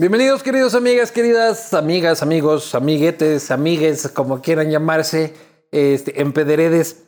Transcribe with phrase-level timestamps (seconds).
[0.00, 5.34] Bienvenidos queridos amigas, queridas amigas, amigos, amiguetes, amigues, como quieran llamarse,
[5.70, 7.02] este, empederedes.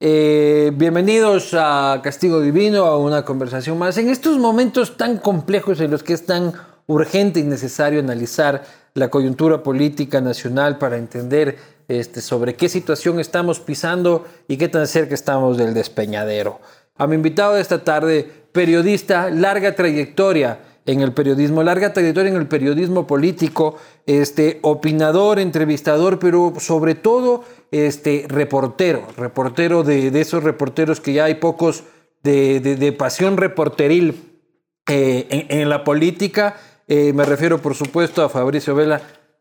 [0.00, 3.96] Eh, bienvenidos a Castigo Divino, a una conversación más.
[3.96, 6.52] En estos momentos tan complejos en los que es tan
[6.88, 8.64] urgente y necesario analizar
[8.94, 14.88] la coyuntura política nacional para entender este, sobre qué situación estamos pisando y qué tan
[14.88, 16.58] cerca estamos del despeñadero.
[16.96, 22.36] A mi invitado de esta tarde, periodista, larga trayectoria en el periodismo, larga trayectoria en
[22.36, 23.76] el periodismo político,
[24.06, 31.24] este, opinador, entrevistador, pero sobre todo este, reportero, reportero de, de esos reporteros que ya
[31.24, 31.84] hay pocos
[32.22, 34.40] de, de, de pasión reporteril
[34.88, 36.56] eh, en, en, la política.
[36.88, 39.00] Eh, me refiero, por supuesto, a Fabricio Vela.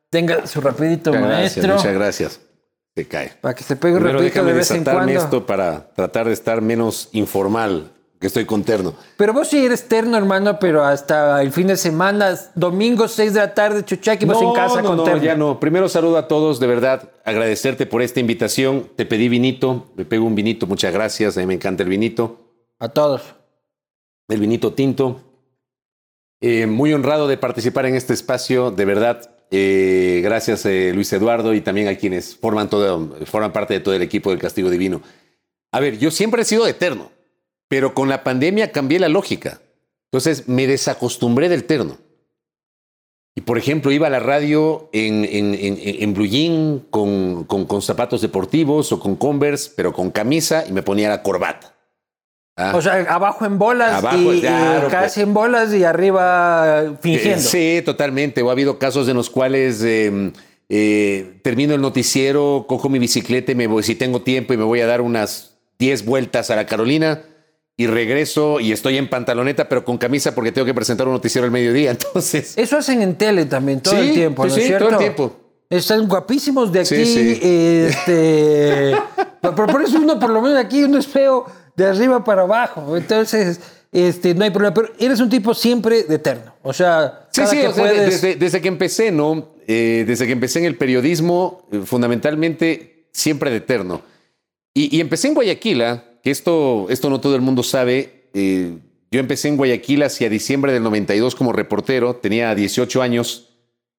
[0.10, 1.64] Tenga su rapidito, muchas maestro.
[1.64, 2.42] Gracias, muchas gracias.
[2.96, 3.32] Se cae.
[3.40, 5.12] Para que se pegue Primero rapidito de déjame vez en cuando.
[5.14, 7.92] esto para tratar de estar menos informal,
[8.22, 8.94] que estoy con terno.
[9.18, 13.40] Pero vos sí eres terno, hermano, pero hasta el fin de semana, domingo 6 de
[13.40, 15.24] la tarde, Chuchaki, vos en casa no, con no, terno.
[15.24, 15.60] ya no.
[15.60, 18.88] Primero saludo a todos, de verdad, agradecerte por esta invitación.
[18.96, 21.36] Te pedí vinito, me pego un vinito, muchas gracias.
[21.36, 22.38] A mí me encanta el vinito,
[22.78, 23.24] A todos.
[24.30, 25.20] el vinito tinto.
[26.42, 29.32] Eh, muy honrado de participar en este espacio, de verdad.
[29.50, 33.96] Eh, gracias, eh, Luis Eduardo, y también a quienes forman, todo, forman parte de todo
[33.96, 35.02] el equipo del Castigo Divino.
[35.72, 37.12] A ver, yo siempre he sido eterno,
[37.72, 39.62] pero con la pandemia cambié la lógica.
[40.12, 42.00] Entonces me desacostumbré del terno.
[43.34, 47.64] Y por ejemplo, iba a la radio en, en, en, en blue jean, con, con,
[47.64, 51.74] con, zapatos deportivos o con Converse, pero con camisa y me ponía la corbata.
[52.58, 52.74] Ah.
[52.76, 55.28] O sea, abajo en bolas abajo, y, claro, y casi pues.
[55.28, 57.40] en bolas y arriba fingiendo.
[57.40, 58.42] Eh, sí, totalmente.
[58.42, 60.34] O ha habido casos en los cuales eh,
[60.68, 64.66] eh, termino el noticiero, cojo mi bicicleta y me voy, si tengo tiempo, y me
[64.66, 67.24] voy a dar unas 10 vueltas a la Carolina
[67.82, 71.46] y regreso y estoy en pantaloneta, pero con camisa porque tengo que presentar un noticiero
[71.46, 71.92] al mediodía.
[72.00, 72.54] Entonces.
[72.56, 74.86] Eso hacen en tele también todo sí, el tiempo, pues ¿no es sí, cierto?
[74.86, 75.36] todo el tiempo.
[75.68, 76.88] Están guapísimos de aquí.
[76.88, 77.40] Sí, sí.
[77.42, 78.92] Este,
[79.42, 81.46] pero por eso uno, por lo menos aquí, uno es feo
[81.76, 82.96] de arriba para abajo.
[82.96, 83.60] Entonces,
[83.92, 84.74] este, no hay problema.
[84.74, 86.54] Pero eres un tipo siempre de eterno.
[86.62, 88.22] O sea, sí, cada sí, que o sea, puedes...
[88.22, 89.56] desde, desde, que empecé, ¿no?
[89.66, 94.02] Eh, desde que empecé en el periodismo, eh, fundamentalmente siempre de eterno.
[94.74, 96.11] Y, y empecé en Guayaquil, ¿eh?
[96.24, 98.30] Que esto, esto no todo el mundo sabe.
[98.34, 98.78] Eh,
[99.12, 103.50] yo empecé en Guayaquil hacia diciembre del 92 como reportero, tenía 18 años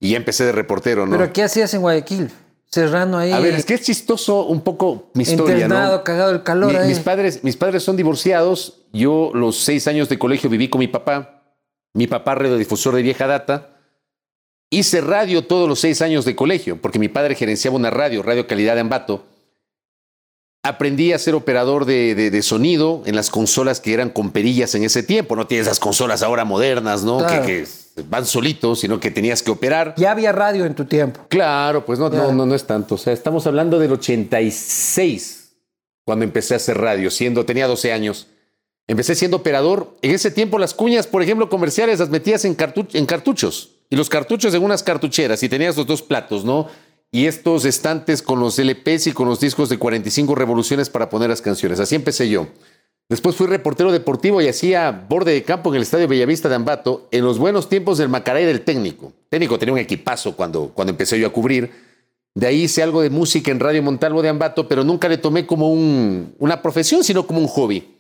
[0.01, 1.17] y ya empecé de reportero, ¿no?
[1.17, 2.31] ¿Pero qué hacías en Guayaquil?
[2.73, 3.31] Serrano ahí.
[3.33, 6.05] A ver, es que es chistoso un poco mi historia, internado, ¿no?
[6.05, 6.89] cagado el calor Mi, ahí.
[6.89, 8.79] mis, padres, mis padres son divorciados.
[8.95, 11.43] Yo los seis años de colegio viví con mi papá.
[11.93, 13.77] Mi papá radiodifusor de vieja data.
[14.71, 18.47] Hice radio todos los seis años de colegio, porque mi padre gerenciaba una radio, Radio
[18.47, 19.27] Calidad de Ambato.
[20.65, 24.75] Aprendí a ser operador de, de, de, sonido en las consolas que eran con perillas
[24.77, 25.35] en ese tiempo.
[25.35, 27.19] No tienes esas consolas ahora modernas, ¿no?
[27.19, 27.45] Claro.
[27.45, 29.95] Que, que, van solitos, sino que tenías que operar.
[29.97, 31.21] Ya había radio en tu tiempo.
[31.29, 32.95] Claro, pues no, no, no, no es tanto.
[32.95, 35.53] O sea, estamos hablando del 86,
[36.05, 38.29] cuando empecé a hacer radio, siendo, tenía 12 años.
[38.87, 39.97] Empecé siendo operador.
[40.03, 43.71] En ese tiempo las cuñas, por ejemplo, comerciales, las metías en, cartu en cartuchos.
[43.91, 45.43] Y los cartuchos en unas cartucheras.
[45.43, 46.69] Y tenías los dos platos, ¿no?
[47.13, 51.29] Y estos estantes con los LPs y con los discos de 45 revoluciones para poner
[51.29, 51.79] las canciones.
[51.79, 52.49] Así empecé yo.
[53.09, 57.09] Después fui reportero deportivo y hacía borde de campo en el Estadio Bellavista de Ambato
[57.11, 59.13] en los buenos tiempos del Macaray del técnico.
[59.29, 61.71] Técnico tenía un equipazo cuando, cuando empecé yo a cubrir.
[62.35, 65.47] De ahí hice algo de música en Radio Montalvo de Ambato, pero nunca le tomé
[65.47, 67.95] como un, una profesión, sino como un hobby.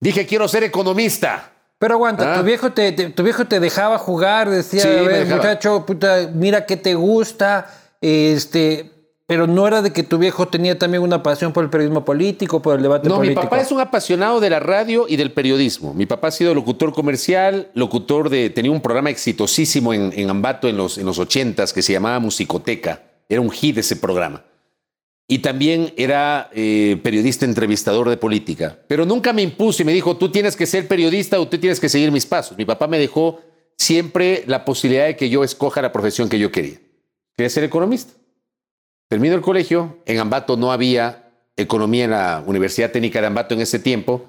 [0.00, 1.52] Dije, quiero ser economista.
[1.78, 2.38] Pero aguanta, ¿Ah?
[2.38, 5.36] tu, viejo te, te, tu viejo te dejaba jugar, decía, Sí, a ver, dejaba.
[5.36, 8.90] muchacho, puta, mira qué te gusta, este,
[9.26, 12.60] pero no era de que tu viejo tenía también una pasión por el periodismo político,
[12.60, 13.40] por el debate No, político.
[13.40, 15.94] mi papá es un apasionado de la radio y del periodismo.
[15.94, 18.50] Mi papá ha sido locutor comercial, locutor de.
[18.50, 22.18] tenía un programa exitosísimo en, en Ambato en los, en los 80s que se llamaba
[22.18, 23.02] Musicoteca.
[23.28, 24.44] Era un hit ese programa.
[25.28, 28.80] Y también era eh, periodista entrevistador de política.
[28.88, 31.78] Pero nunca me impuso y me dijo: tú tienes que ser periodista o tú tienes
[31.78, 32.58] que seguir mis pasos.
[32.58, 33.40] Mi papá me dejó
[33.76, 36.78] siempre la posibilidad de que yo escoja la profesión que yo quería.
[37.40, 38.12] Quería ser economista.
[39.08, 43.62] Termino el colegio, en Ambato no había economía en la Universidad Técnica de Ambato en
[43.62, 44.28] ese tiempo,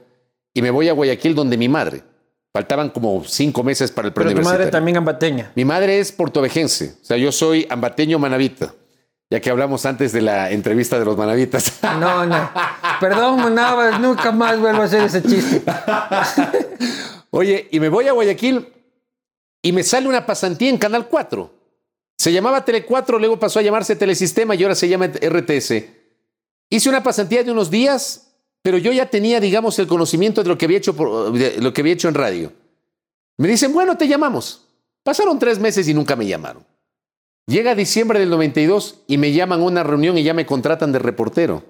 [0.53, 2.03] y me voy a Guayaquil donde mi madre.
[2.53, 5.51] Faltaban como cinco meses para el Pero tu madre también ambateña.
[5.55, 8.73] Mi madre es portovejense, o sea, yo soy ambateño manavita,
[9.29, 11.79] ya que hablamos antes de la entrevista de los manavitas.
[11.99, 12.49] No, no.
[13.01, 15.63] Perdón, Manabas, nunca más vuelvo a hacer ese chiste.
[17.31, 18.71] Oye, y me voy a Guayaquil
[19.61, 21.59] y me sale una pasantía en Canal 4.
[22.21, 25.73] Se llamaba Tele 4, luego pasó a llamarse Telesistema y ahora se llama RTS.
[26.69, 28.27] Hice una pasantía de unos días,
[28.61, 31.73] pero yo ya tenía, digamos, el conocimiento de lo que había hecho, por, de lo
[31.73, 32.53] que había hecho en radio.
[33.39, 34.67] Me dicen, bueno, te llamamos.
[35.01, 36.63] Pasaron tres meses y nunca me llamaron.
[37.47, 40.99] Llega diciembre del 92 y me llaman a una reunión y ya me contratan de
[40.99, 41.63] reportero.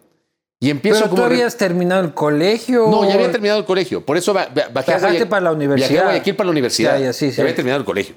[0.60, 1.30] Y empiezo Pero tú como...
[1.30, 2.90] re- habías terminado el colegio.
[2.92, 4.06] No, ya había terminado el colegio.
[4.06, 5.88] Por eso ba- ba- bajé a para la universidad.
[5.90, 7.00] Viajé a Guayaquil para la universidad.
[7.00, 7.40] Ya, ya, sí, sí.
[7.40, 8.16] había terminado el colegio.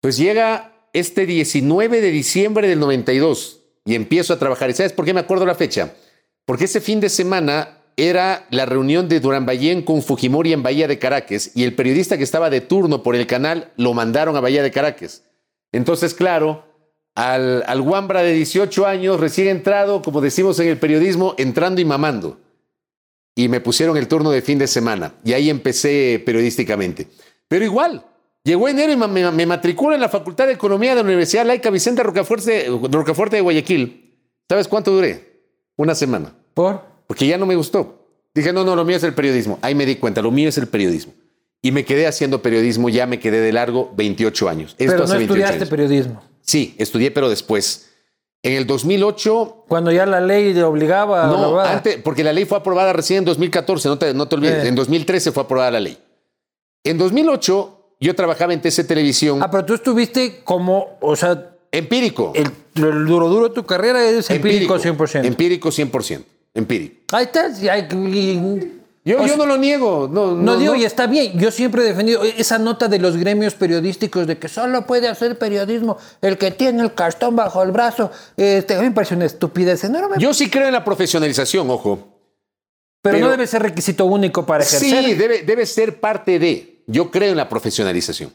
[0.00, 4.70] Pues llega este 19 de diciembre del 92 y empiezo a trabajar.
[4.70, 5.94] ¿Y sabes por qué me acuerdo la fecha?
[6.44, 10.88] Porque ese fin de semana era la reunión de Durán Ballén con Fujimori en Bahía
[10.88, 14.40] de Caracas y el periodista que estaba de turno por el canal lo mandaron a
[14.40, 15.24] Bahía de Caracas.
[15.72, 16.64] Entonces, claro,
[17.14, 21.84] al, al Wambra de 18 años, recién entrado, como decimos en el periodismo, entrando y
[21.84, 22.38] mamando
[23.34, 25.14] y me pusieron el turno de fin de semana.
[25.24, 27.08] Y ahí empecé periodísticamente.
[27.48, 28.04] Pero igual,
[28.44, 32.02] llegó enero y me, me en la Facultad de Economía de la Universidad Laica Vicente
[32.02, 34.16] Rocafuerte, Rocafuerte de Guayaquil.
[34.48, 35.44] ¿Sabes cuánto duré?
[35.76, 36.34] Una semana.
[36.54, 36.82] ¿Por?
[37.06, 38.06] Porque ya no me gustó.
[38.34, 39.58] Dije, no, no, lo mío es el periodismo.
[39.62, 41.12] Ahí me di cuenta, lo mío es el periodismo.
[41.62, 44.74] Y me quedé haciendo periodismo, ya me quedé de largo 28 años.
[44.78, 45.68] Esto Pero hace no 28 estudiaste años.
[45.68, 46.22] periodismo.
[46.40, 47.90] Sí, estudié, pero después.
[48.42, 52.56] En el 2008 Cuando ya la ley obligaba a no, antes, porque la ley fue
[52.56, 54.64] aprobada recién en 2014, no te, no te olvides.
[54.64, 54.68] Eh.
[54.68, 55.98] En 2013 fue aprobada la ley.
[56.82, 62.32] En 2008 yo trabajaba en TC Televisión, Ah, pero tú estuviste como, o sea, empírico.
[62.34, 65.24] el, el duro duro de tu carrera es empírico, 100%.
[65.26, 66.24] Empírico 100%.
[66.54, 66.96] Empírico.
[67.16, 67.48] Ahí está.
[69.02, 70.08] Yo, o yo sea, no lo niego.
[70.12, 70.78] No, No, no, digo, no.
[70.80, 71.38] y está bien.
[71.38, 75.38] Yo siempre he defendido esa nota de los gremios periodísticos de que solo puede hacer
[75.38, 78.10] periodismo el que tiene el cartón bajo el brazo.
[78.36, 80.16] Este, a mí me parece una estupidez enorme.
[80.18, 82.08] Yo sí creo en la profesionalización, ojo.
[83.00, 85.04] pero, no pero- debe ser requisito único para ejercer.
[85.04, 86.69] Sí, debe, debe ser parte de.
[86.90, 88.32] Yo creo en la profesionalización.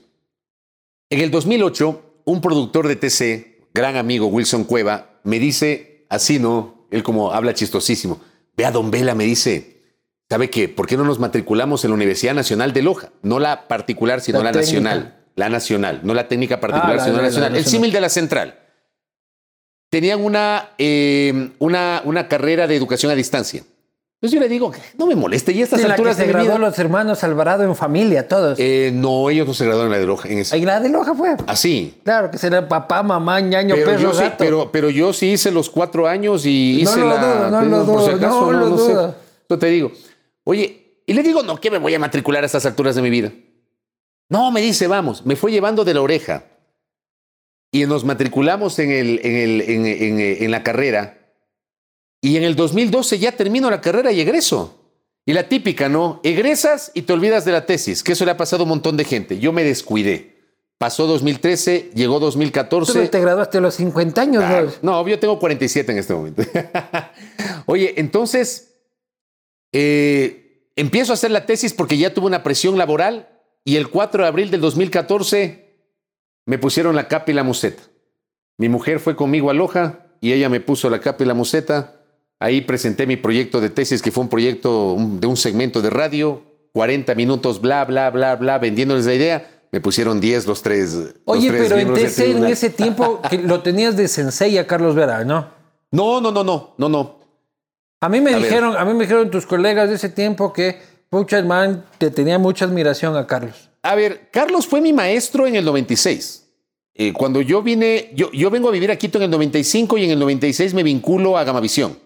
[1.09, 6.87] En el 2008, un productor de TC, gran amigo Wilson Cueva, me dice, así no,
[6.91, 8.21] él como habla chistosísimo,
[8.55, 9.81] ve a Don Vela, me dice,
[10.29, 10.69] ¿sabe qué?
[10.69, 13.11] ¿Por qué no nos matriculamos en la Universidad Nacional de Loja?
[13.21, 15.21] No la particular, sino La nacional.
[15.35, 17.55] La nacional, no la técnica particular, Ah, la- sino la, nacional.
[17.57, 18.57] El símil de la central.
[19.89, 23.63] Tenían una, eh, una, una carrera de educación a distancia.
[24.21, 26.29] Entonces yo le digo, no me moleste, y estas En la que alturas se de
[26.29, 28.57] graduó vida- los hermanos Alvarado en familia, todos.
[28.59, 30.29] eh, no, ellos no se graduaron en la de Loja.
[30.29, 31.35] En ese- Ahí la de Loja fue.
[31.47, 31.99] Así.
[32.03, 34.35] Claro, que será papá, mamá, ñaño, Pero perro, yo, sí, gato.
[34.39, 37.15] pero, pero yo sí hice los cuatro años y No hice lo la.
[37.17, 38.93] dudo, no lo digo, por si acaso, no lo sé.
[38.93, 39.15] dudo.
[39.49, 39.91] Yo te digo,
[40.45, 43.09] oye, y le digo, no, que me voy a matricular a estas alturas de mi
[43.11, 43.31] vida.
[44.29, 46.45] No, me dice, vamos, me fue llevando de la oreja.
[47.71, 51.17] Y nos matriculamos en, el, en, el, en, en- en la carrera.
[52.25, 54.79] Y en el 2012 ya termino la carrera y egreso.
[55.27, 56.21] Y la típica, ¿no?
[56.23, 58.97] Egresas y te olvidas de la tesis, que eso le ha pasado a un montón
[58.97, 59.37] de gente.
[59.37, 60.33] Yo me descuidé.
[60.79, 63.09] Pasó 2013, llegó Tú 2014.
[63.09, 65.03] te graduaste a los 50 años, Ah, ¿no?
[65.03, 66.41] no, yo tengo 47 en este momento.
[67.67, 68.73] Oye, entonces
[69.71, 73.29] eh, empiezo a hacer la tesis porque ya tuve una presión laboral
[73.63, 75.75] y el 4 de abril del 2014
[76.47, 77.83] me pusieron la capa y la museta.
[78.57, 81.94] Mi mujer fue conmigo a Loja y ella me puso la capa y la museta.
[82.45, 86.43] Ahí presenté mi proyecto de tesis, que fue un proyecto de un segmento de radio,
[86.73, 89.47] 40 minutos, bla, bla, bla, bla, vendiéndoles la idea.
[89.71, 90.93] Me pusieron 10 los tres.
[90.93, 95.23] los Oye, tres pero en ese tiempo que lo tenías de sensei a Carlos Vera,
[95.25, 95.47] ¿no?
[95.89, 97.17] No, no, no, no, no, no.
[98.01, 98.43] A mí me A ver.
[98.43, 102.11] dijeron, a mí me dijeron tus colegas de ese tiempo que pucha el man te
[102.11, 103.71] tenía mucha admiración a Carlos.
[103.81, 106.45] A ver, Carlos fue mi maestro en el 96.
[106.93, 110.05] Eh, cuando yo vine, yo, yo vengo a vivir a Quito en el 95 y
[110.05, 112.04] en el 96 me vinculo a Gamavisión.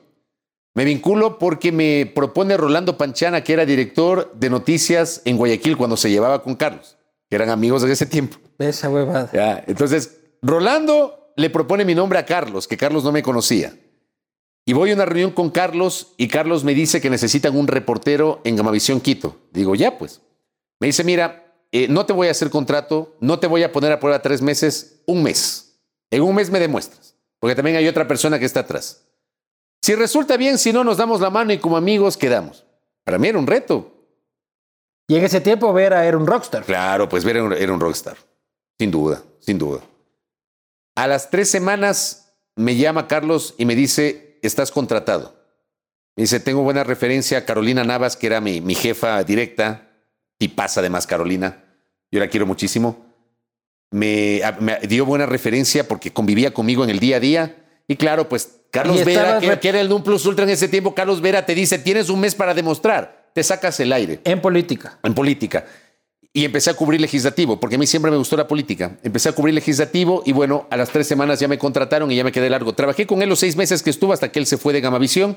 [0.80, 5.98] Me vinculo porque me propone Rolando Panchana, que era director de noticias en Guayaquil cuando
[5.98, 6.98] se llevaba con Carlos,
[7.30, 8.38] que eran amigos de ese tiempo.
[8.58, 9.30] Esa huevada.
[9.34, 13.76] Ya, entonces, Rolando le propone mi nombre a Carlos, que Carlos no me conocía.
[14.66, 18.40] Y voy a una reunión con Carlos y Carlos me dice que necesitan un reportero
[18.46, 19.36] en Gamavisión Quito.
[19.52, 20.22] Digo, ya pues.
[20.80, 23.92] Me dice, mira, eh, no te voy a hacer contrato, no te voy a poner
[23.92, 25.78] a prueba tres meses, un mes.
[26.10, 29.09] En un mes me demuestras, porque también hay otra persona que está atrás.
[29.82, 32.66] Si resulta bien, si no, nos damos la mano y como amigos quedamos.
[33.04, 33.96] Para mí era un reto.
[35.08, 36.64] Y en ese tiempo Vera era un rockstar.
[36.64, 38.18] Claro, pues Vera era un- rockstar.
[38.78, 39.82] Sin duda, sin duda.
[40.96, 45.34] A las tres semanas me llama Carlos y me dice, estás contratado.
[46.16, 49.90] Me dice, tengo buena referencia a Carolina Navas, que era mi, mi jefa directa,
[50.38, 51.64] y pasa además Carolina.
[52.12, 53.06] Yo la quiero muchísimo.
[53.92, 57.59] Me, me dio buena referencia porque convivía conmigo en el día a día.
[57.90, 61.20] Y claro, pues Carlos Vera, que, era el Num Plus Ultra en ese tiempo, Carlos
[61.20, 65.00] Vera te dice, tienes un mes para demostrar, te sacas el aire En política.
[65.04, 65.66] en política.
[66.32, 68.98] Y empecé a cubrir legislativo, porque a mí siempre me gustó la política.
[69.02, 72.24] Empecé a cubrir legislativo y bueno, a las tres semanas ya me contrataron y ya
[72.24, 72.74] me quedé largo.
[72.74, 75.36] Trabajé con él los seis meses que estuvo hasta que él se fue de Gamavisión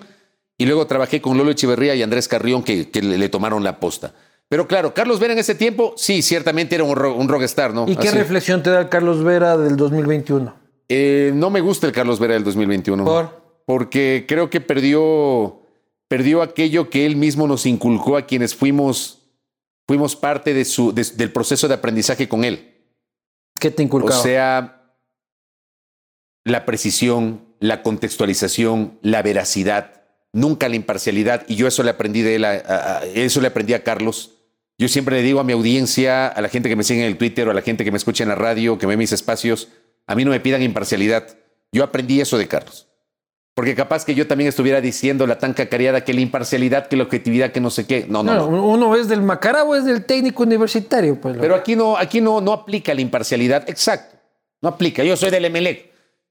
[0.59, 3.81] y luego trabajé con Lolo Echeverría y Andrés Carrión que, que le, le tomaron la
[3.81, 4.13] posta.
[4.51, 7.87] Pero claro, Carlos Vera en ese tiempo, sí, ciertamente era un, ro- un rockstar, ¿no?
[7.89, 10.55] ¿Y qué reflexión te da Carlos Vera del 2021?
[10.95, 13.03] Eh, no me gusta el Carlos Vera del 2021.
[13.05, 13.43] ¿Por?
[13.65, 15.63] Porque creo que perdió,
[16.09, 19.23] perdió aquello que él mismo nos inculcó a quienes fuimos,
[19.87, 22.75] fuimos parte de su, de- del proceso de aprendizaje con él.
[23.59, 24.21] ¿Qué te O inculcaba?
[24.23, 24.83] sea,
[26.45, 31.45] la precisión, la contextualización, la veracidad, nunca la imparcialidad.
[31.49, 34.33] Y yo eso le aprendí de él, a- a- a- eso le aprendí a Carlos.
[34.79, 37.17] Yo siempre le digo a mi audiencia, a la gente que me sigue en el
[37.17, 39.69] Twitter o a la gente que me escucha en la radio, que ve mis espacios,
[40.07, 41.27] a mí no me pidan imparcialidad.
[41.73, 42.89] Yo aprendí eso de Carlos.
[43.55, 47.03] Porque capaz que yo también estuviera diciendo la tan cacareada que la imparcialidad, que la
[47.05, 48.07] objetividad, que no sé qué.
[48.09, 48.67] No, no, no, no.
[48.67, 51.21] uno es del Macara o es del técnico universitario.
[51.21, 53.69] Pues, Pero aquí no, aquí no, no aplica la imparcialidad.
[53.69, 54.17] Exacto.
[54.63, 55.05] No aplica.
[55.05, 55.91] Yo soy del Emelec.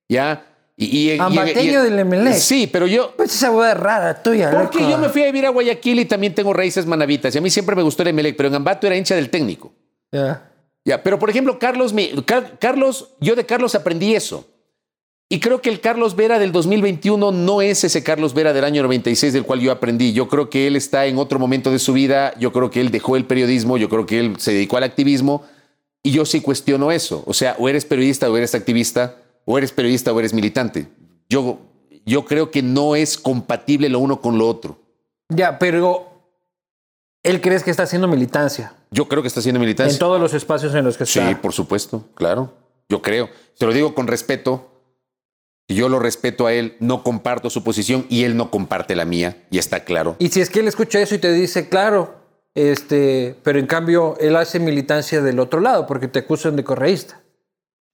[0.10, 0.46] ¿Ya?
[0.76, 2.34] Y, y- Ambateño y- del Emelec.
[2.34, 3.14] Sí, pero yo.
[3.16, 4.90] Pues esa hueá rara tuya, Porque loco.
[4.92, 7.36] yo me fui a vivir a Guayaquil y también tengo raíces manavitas.
[7.36, 9.72] Y a mí siempre me gustó el Emelec, pero en Ambato era hincha del técnico.
[10.12, 10.51] Ya.
[10.86, 14.48] Ya, pero por ejemplo, Carlos, me- Car- Carlos, yo de Carlos aprendí eso.
[15.30, 18.84] Y creo que el Carlos Vera del 2021 no es ese Carlos Vera del año
[18.84, 20.12] 96 del cual yo aprendí.
[20.12, 22.34] Yo creo que él está en otro momento de su vida.
[22.38, 23.78] Yo creo que él dejó el periodismo.
[23.78, 25.44] Yo creo que él se dedicó al activismo.
[26.04, 27.24] Y yo sí cuestiono eso.
[27.28, 30.88] O sea, o eres periodista o eres activista, o eres periodista o eres militante.
[31.30, 31.60] Yo,
[32.06, 34.80] yo creo que no es compatible lo uno con lo otro.
[35.30, 36.11] Ya, pero
[37.24, 39.94] él crees que está haciendo militancia Yo creo que está haciendo militancia.
[39.94, 41.42] en todos los espacios en los que Sí, está.
[41.42, 42.54] por supuesto, claro.
[42.90, 43.30] Yo creo.
[43.54, 44.68] Se lo digo con respeto.
[45.70, 49.46] Yo lo respeto a él, no comparto su posición y él no comparte la mía,
[49.50, 50.18] y está claro.
[50.20, 52.14] Y si es que él escucha eso y te dice, claro,
[52.56, 57.22] este, pero en cambio él hace militancia del otro lado porque te acusan de correísta.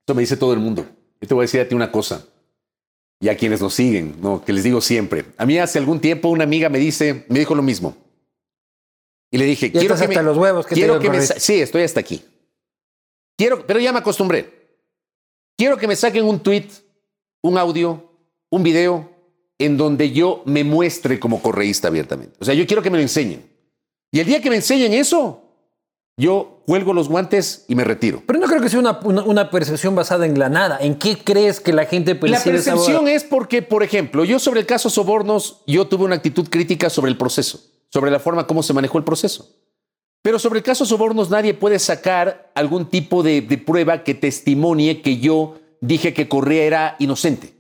[0.08, 0.86] Eso me dice todo el mundo.
[1.22, 2.26] Yo te voy a decir a ti una cosa,
[3.20, 4.44] y a quienes nos siguen, ¿no?
[4.44, 5.26] que les digo siempre.
[5.38, 7.96] A mí hace algún tiempo una amiga me dice, me dijo lo mismo.
[9.32, 11.22] Y le dije, quiero estás que hasta me, los huevos que te quiero que me
[11.22, 12.24] Sí, estoy hasta aquí.
[13.38, 14.58] Quiero, pero ya me acostumbré.
[15.58, 16.68] Quiero que me saquen un tweet,
[17.42, 18.12] un audio,
[18.50, 19.12] un video
[19.60, 22.36] en donde yo me muestre como correísta abiertamente.
[22.40, 23.44] O sea, yo quiero que me lo enseñen.
[24.12, 25.44] Y el día que me enseñen eso,
[26.16, 28.24] yo cuelgo los guantes y me retiro.
[28.26, 30.78] Pero no creo que sea una, una, una percepción basada en la nada.
[30.80, 34.40] ¿En qué crees que la gente La percibe esa percepción es porque, por ejemplo, yo
[34.40, 37.60] sobre el caso Sobornos, yo tuve una actitud crítica sobre el proceso,
[37.92, 39.50] sobre la forma como se manejó el proceso.
[40.22, 45.02] Pero sobre el caso Sobornos nadie puede sacar algún tipo de, de prueba que testimonie
[45.02, 47.54] que yo dije que Correa era inocente.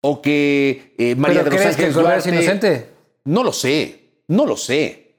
[0.00, 2.90] O que eh, María ¿Pero de los crees que Ángeles Correa es inocente?
[3.24, 5.14] No lo sé, no lo sé.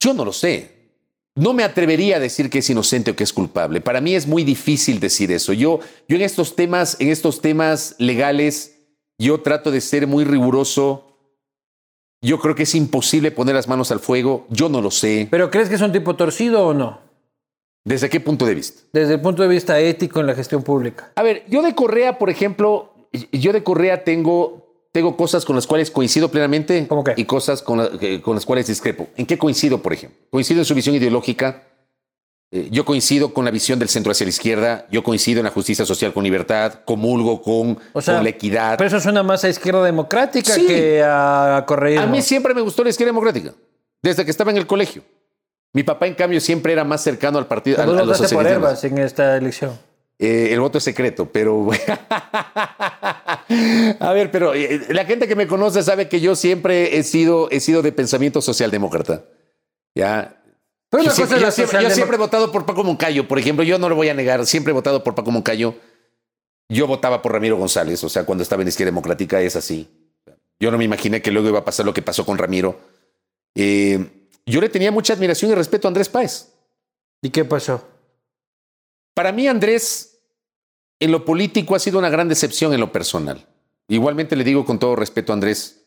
[0.00, 0.70] Yo no lo sé.
[1.34, 3.80] No me atrevería a decir que es inocente o que es culpable.
[3.80, 5.52] Para mí es muy difícil decir eso.
[5.52, 8.76] Yo, yo en estos temas, en estos temas legales,
[9.18, 11.11] yo trato de ser muy riguroso.
[12.22, 14.46] Yo creo que es imposible poner las manos al fuego.
[14.48, 15.26] Yo no lo sé.
[15.30, 17.00] ¿Pero crees que es un tipo torcido o no?
[17.84, 18.82] ¿Desde qué punto de vista?
[18.92, 21.10] Desde el punto de vista ético en la gestión pública.
[21.16, 22.92] A ver, yo de Correa, por ejemplo,
[23.32, 27.14] yo de Correa tengo, tengo cosas con las cuales coincido plenamente ¿Cómo qué?
[27.16, 29.08] y cosas con, la- que- con las cuales discrepo.
[29.16, 30.16] ¿En qué coincido, por ejemplo?
[30.30, 31.64] Coincido en su visión ideológica.
[32.52, 34.86] Eh, yo coincido con la visión del centro hacia la izquierda.
[34.90, 36.80] Yo coincido en la justicia social con libertad.
[36.84, 38.76] Comulgo con, O sea, con la equidad.
[38.78, 40.66] Pero eso suena más a izquierda democrática Sí.
[40.66, 42.04] que a correísmo.
[42.04, 43.54] A mí siempre me gustó la izquierda democrática,
[44.02, 45.02] desde que estaba en el colegio.
[45.72, 47.80] Mi papá, en cambio, siempre era más cercano al partido.
[47.80, 48.46] a- Vos a los por.
[48.46, 49.72] Herbas en esta elección.
[50.18, 51.70] Eh, el voto es secreto, pero.
[54.00, 57.48] A ver, pero eh, la gente que me conoce sabe que yo siempre he sido,
[57.50, 59.24] he sido de pensamiento socialdemócrata.
[59.94, 60.41] Ya.
[60.92, 62.66] Pero Yo una siempre, cosa yo es la siempre- yo socialdemo- siempre he votado por
[62.66, 63.64] Paco Moncayo, por ejemplo.
[63.64, 64.44] Yo no lo voy a negar.
[64.44, 65.74] Siempre he votado por Paco Moncayo.
[66.68, 69.88] Yo votaba por Ramiro González, o sea, cuando estaba en Izquierda Democrática es así.
[70.60, 72.78] Yo no me imaginé que luego iba a pasar lo que pasó con Ramiro.
[73.54, 74.06] Eh,
[74.44, 76.48] yo le tenía mucha admiración y respeto a Andrés Páez.
[77.22, 77.88] ¿Y qué pasó?
[79.14, 80.18] Para mí, Andrés,
[81.00, 83.46] en lo político ha sido una gran decepción en lo personal.
[83.88, 85.81] Igualmente le digo con todo respeto a Andrés,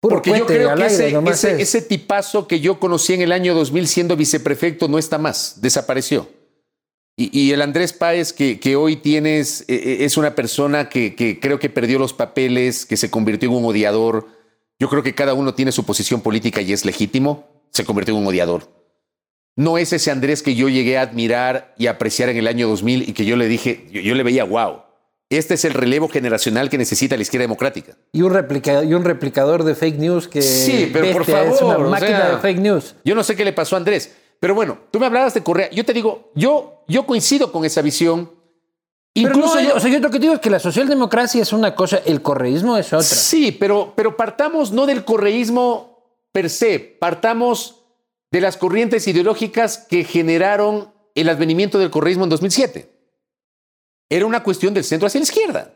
[0.00, 1.60] Puro porque yo creo que ese, ese- es.
[1.74, 6.28] ese tipazo que yo conocí en el año 2000 siendo viceprefecto no está más, desapareció.
[7.18, 11.14] Y, y el Andrés Páez que, que hoy tienes eh, eh, es una persona que,
[11.14, 14.26] que creo que perdió los papeles, que se convirtió en un odiador.
[14.78, 17.46] Yo creo que cada uno tiene su posición política y es legítimo.
[17.70, 18.70] Se convirtió en un odiador.
[19.56, 23.08] No es ese Andrés que yo llegué a admirar y apreciar en el año 2000
[23.08, 24.82] y que yo le dije, yo, yo le veía, wow,
[25.28, 27.96] este es el relevo generacional que necesita la izquierda democrática.
[28.12, 30.40] Y un, replica- y un replicador de fake news que.
[30.42, 32.94] Sí, pero por bestia, Es favor, una o máquina sea, de fake news.
[33.04, 35.68] Yo no sé qué le pasó a Andrés, pero bueno, tú me hablabas de Correa.
[35.70, 38.30] Yo te digo, yo, yo coincido con esa visión.
[39.14, 41.52] Pero Incluso no, yo, o sea, yo lo que digo es que la socialdemocracia es
[41.54, 43.02] una cosa, el correísmo es otra.
[43.02, 47.82] Sí, pero, pero partamos no del correísmo per se, partamos
[48.30, 52.95] de las corrientes ideológicas que generaron el advenimiento del correísmo en 2007.
[54.08, 55.70] Era una cuestión del centro hacia la izquierda.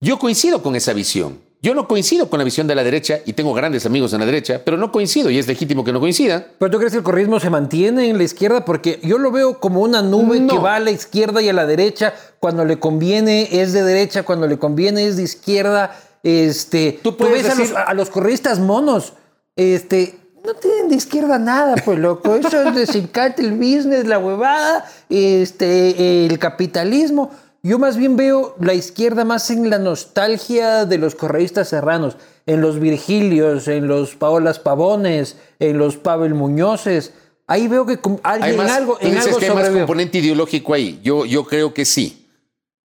[0.00, 1.40] Yo coincido con esa visión.
[1.62, 4.26] Yo no coincido con la visión de la derecha y tengo grandes amigos en la
[4.26, 6.46] derecha, pero no coincido y es legítimo que no coincida.
[6.58, 8.66] ¿Pero tú crees que el correísmo se mantiene en la izquierda?
[8.66, 11.64] Porque yo lo veo como una nube que va a la izquierda y a la
[11.64, 12.12] derecha.
[12.38, 15.98] Cuando le conviene es de derecha, cuando le conviene es de izquierda.
[16.22, 17.74] Este, tú, puedes ves decir...
[17.74, 19.14] a, los, a los correístas monos.
[19.56, 22.34] Este, no tienen de izquierda nada, pues loco.
[22.34, 27.30] Eso es de el business, la huevada, este, el capitalismo.
[27.62, 32.60] Yo más bien veo la izquierda más en la nostalgia de los correístas serranos, en
[32.60, 37.14] los Virgilios, en los Paolas Pavones, en los Pavel Muñozes.
[37.46, 41.00] Ahí veo que alguien más, algo, en dices algo que hay más componente ideológico ahí.
[41.02, 42.23] Yo, yo creo que sí.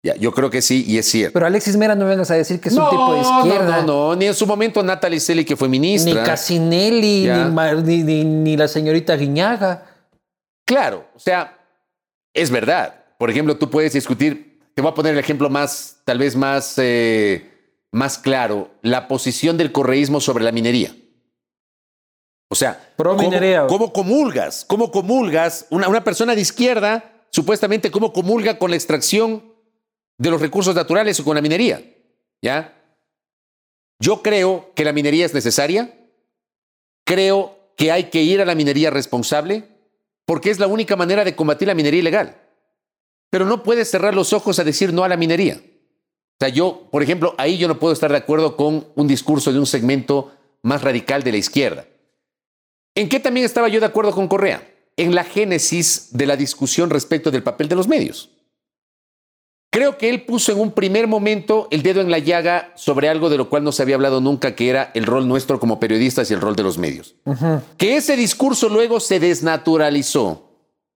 [0.04, 1.32] Ya, yo creo que sí y es cierto.
[1.32, 3.80] Pero Alexis Mera no vengas a decir que es no, un tipo de izquierda.
[3.80, 6.20] No, no, no, ni en su momento Natalie Celi que fue ministra.
[6.20, 7.26] Ni Casinelli,
[7.82, 9.86] ni, ni, ni, la señorita Guiñaga.
[10.66, 11.58] Claro, o sea,
[12.34, 12.94] es verdad.
[13.16, 16.74] Por ejemplo, tú puedes discutir te voy a poner el ejemplo más, tal vez más,
[16.78, 17.50] eh,
[17.92, 20.94] más claro, la posición del correísmo sobre la minería.
[22.50, 23.66] O sea, Pro minería.
[23.66, 24.64] ¿cómo, ¿cómo, comulgas?
[24.66, 25.66] ¿Cómo comulgas?
[25.70, 29.53] Una, una persona de izquierda, supuestamente, ¿cómo comulga con la extracción
[30.24, 31.82] de los recursos naturales o con la minería?
[32.42, 32.76] ¿Ya?
[34.00, 35.94] Yo creo que la minería es necesaria.
[37.04, 39.68] Creo que hay que ir a la minería responsable
[40.26, 42.40] porque es la única manera de combatir la minería ilegal
[43.34, 45.60] pero no puedes cerrar los ojos a decir no a la minería.
[45.60, 49.52] O sea, yo, por ejemplo, ahí yo no puedo estar de acuerdo con un discurso
[49.52, 50.30] de un segmento
[50.62, 51.84] más radical de la izquierda.
[52.94, 54.64] ¿En qué también estaba yo de acuerdo con Correa?
[54.96, 58.30] En la génesis de la discusión respecto del papel de los medios.
[59.74, 63.28] Creo que él puso en un primer momento el dedo en la llaga sobre algo
[63.28, 66.30] de lo cual no se había hablado nunca, que era el rol nuestro como periodistas
[66.30, 67.16] y el rol de los medios.
[67.24, 67.60] Uh -huh.
[67.76, 70.48] Que ese discurso luego se desnaturalizó,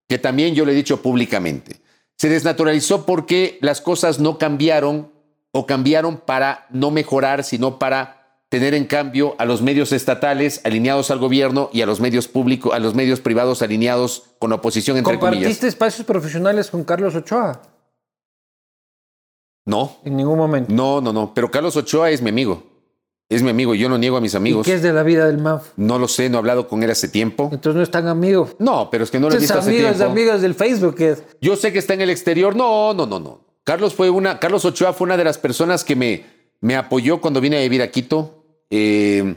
[0.09, 1.81] que también yo lo he dicho públicamente
[2.19, 5.13] se desnaturalizó porque las cosas no cambiaron
[5.53, 11.11] o cambiaron para no mejorar, sino para tener en cambio a los medios estatales alineados
[11.11, 14.97] al gobierno y a los medios públicos, a los medios privados alineados con la oposición
[14.97, 15.65] entre ¿Compartiste comillas.
[15.65, 17.63] espacios profesionales con Carlos Ochoa?
[19.69, 19.99] No.
[20.03, 20.73] En ningún momento.
[20.73, 21.35] No, no, no.
[21.35, 22.63] Pero Carlos Ochoa es mi amigo.
[23.29, 24.67] Es mi amigo, yo no niego a mis amigos.
[24.67, 25.73] ¿Y qué es de la vida del MAF?
[25.77, 27.51] No lo sé, no he hablado con él hace tiempo.
[27.53, 28.49] Entonces no es tan amigo.
[28.59, 30.13] No, pero es que no lo he visto hace amigos, tiempo.
[30.13, 31.23] amigos del Facebook es.
[31.43, 32.57] Yo sé que está en el exterior.
[32.57, 33.45] No, no, no, no.
[33.65, 36.25] Carlos fue una, Carlos Ochoa fue una de las personas que me,
[36.63, 38.43] me apoyó cuando vine a vivir a Quito.
[38.71, 39.37] Eh,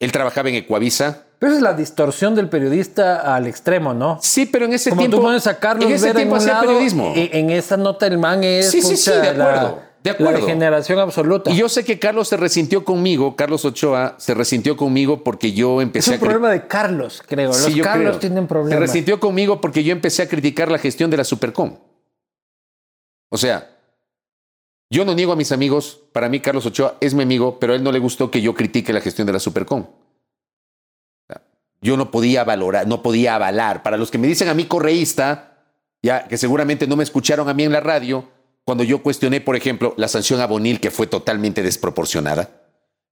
[0.00, 1.25] él trabajaba en Ecuavisa.
[1.38, 4.18] Pero esa es la distorsión del periodista al extremo, ¿no?
[4.22, 5.16] Sí, pero en ese Como tiempo.
[5.18, 7.12] tú pones a Carlos en ese Vera tiempo en un lado, periodismo.
[7.14, 9.36] En, en esa nota el man es Sí, sí, sí, de acuerdo.
[9.44, 10.32] La, de acuerdo.
[10.32, 11.50] la degeneración absoluta.
[11.50, 15.80] Y yo sé que Carlos se resintió conmigo, Carlos Ochoa se resintió conmigo porque yo
[15.82, 16.18] es empecé un a.
[16.18, 17.48] cri- problema de Carlos, creo.
[17.48, 18.18] Los Sí, Carlos creo.
[18.20, 18.80] tienen Se problemas.
[18.80, 21.76] resintió conmigo porque yo empecé a criticar la gestión de la Supercom.
[23.30, 23.68] O sea,
[24.90, 26.00] yo no niego a mis amigos.
[26.12, 28.54] Para mí, Carlos Ochoa es mi amigo, pero a él no le gustó que yo
[28.54, 29.86] critique la gestión de la Supercom.
[31.80, 33.82] Yo no podía valorar, no podía avalar.
[33.82, 35.58] Para los que me dicen a mí correísta,
[36.02, 38.28] ya que seguramente no me escucharon a mí en la radio,
[38.64, 42.55] cuando yo cuestioné, por ejemplo, la sanción a Bonil, que fue totalmente desproporcionada.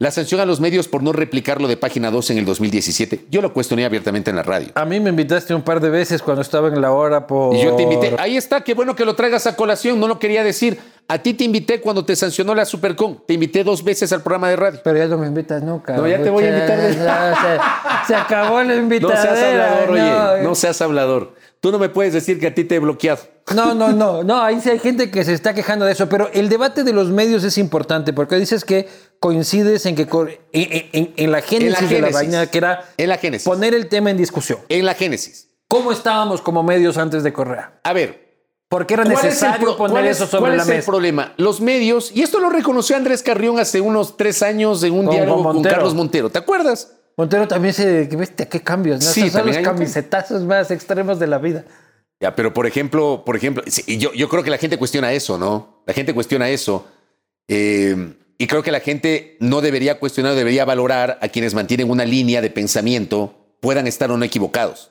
[0.01, 3.41] La sanción a los medios por no replicarlo de página 2 en el 2017, yo
[3.41, 4.73] lo cuestioné abiertamente en la radio.
[4.75, 7.55] A mí me invitaste un par de veces cuando estaba en la hora por...
[7.55, 8.17] Y yo te invité.
[8.19, 10.01] Ahí está, qué bueno que lo traigas a colación.
[10.01, 10.81] No lo quería decir.
[11.07, 13.19] A ti te invité cuando te sancionó la Supercom.
[13.25, 14.81] Te invité dos veces al programa de radio.
[14.83, 15.97] Pero ya no me invitas nunca.
[15.97, 19.23] No, ya te voy a invitar de- se, se acabó la No invitadera.
[19.23, 20.43] seas hablador, oye.
[20.43, 20.49] no.
[20.49, 21.35] No seas hablador.
[21.65, 23.23] Tú no me puedes decir que a ti te he bloqueado.
[23.55, 26.29] No, no, no, no, ahí sí hay gente que se está quejando de eso, pero
[26.35, 28.87] el debate de los medios es importante porque dices que
[29.19, 33.09] coincides en que co- en, en- en la génesis de la vaina que era En
[33.09, 33.49] la génesis.
[33.49, 34.59] poner el tema en discusión.
[34.69, 35.49] En la génesis.
[35.67, 37.81] ¿Cómo estábamos como medios antes de Correa?
[37.83, 38.23] A ver.
[38.69, 40.77] ¿Por qué era ¿cuál es necesario poner cuál es- eso sobre cuál la es el
[40.77, 40.87] mesa?
[40.87, 41.33] problema?
[41.39, 45.15] Los medios, y esto lo reconoció Andrés Carrión hace unos tres años en un Con-
[45.15, 45.63] diálogo con.
[45.63, 46.29] Carlos Montero.
[46.29, 46.93] ¿Te acuerdas?
[47.17, 48.05] Montero también se...
[48.05, 49.05] ¿Viste qué cambios?
[49.05, 49.11] ¿no?
[49.11, 51.65] Sí, son los un- camisetazos más extremos de la vida.
[52.21, 55.37] Ya, pero por ejemplo, por ejemplo, sí, yo, yo creo que la gente cuestiona eso,
[55.39, 55.83] ¿no?
[55.87, 56.87] La gente cuestiona eso.
[57.49, 62.05] Eh, y creo que la gente no debería cuestionar, debería valorar a quienes mantienen una
[62.05, 64.91] línea de pensamiento, puedan estar o no equivocados.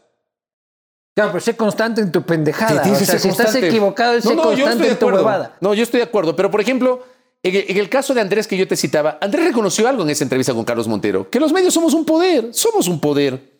[1.15, 2.81] Claro, pero sé constante en tu pendejada.
[2.81, 3.67] Tienes o sea, si estás constante.
[3.67, 5.25] equivocado, sé No, no, yo constante en tu acuerdo.
[5.25, 5.57] huevada.
[5.61, 6.35] No, yo estoy de acuerdo.
[6.35, 7.05] Pero, por ejemplo,
[7.43, 10.09] en el, en el caso de Andrés que yo te citaba, Andrés reconoció algo en
[10.09, 13.53] esa entrevista con Carlos Montero, que los medios somos un poder, somos un poder.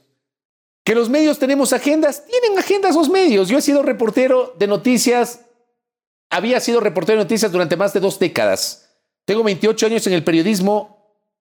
[0.86, 3.48] Que los medios tenemos agendas, tienen agendas los medios.
[3.48, 5.42] Yo he sido reportero de noticias,
[6.30, 8.90] había sido reportero de noticias durante más de dos décadas.
[9.24, 10.94] Tengo 28 años en el periodismo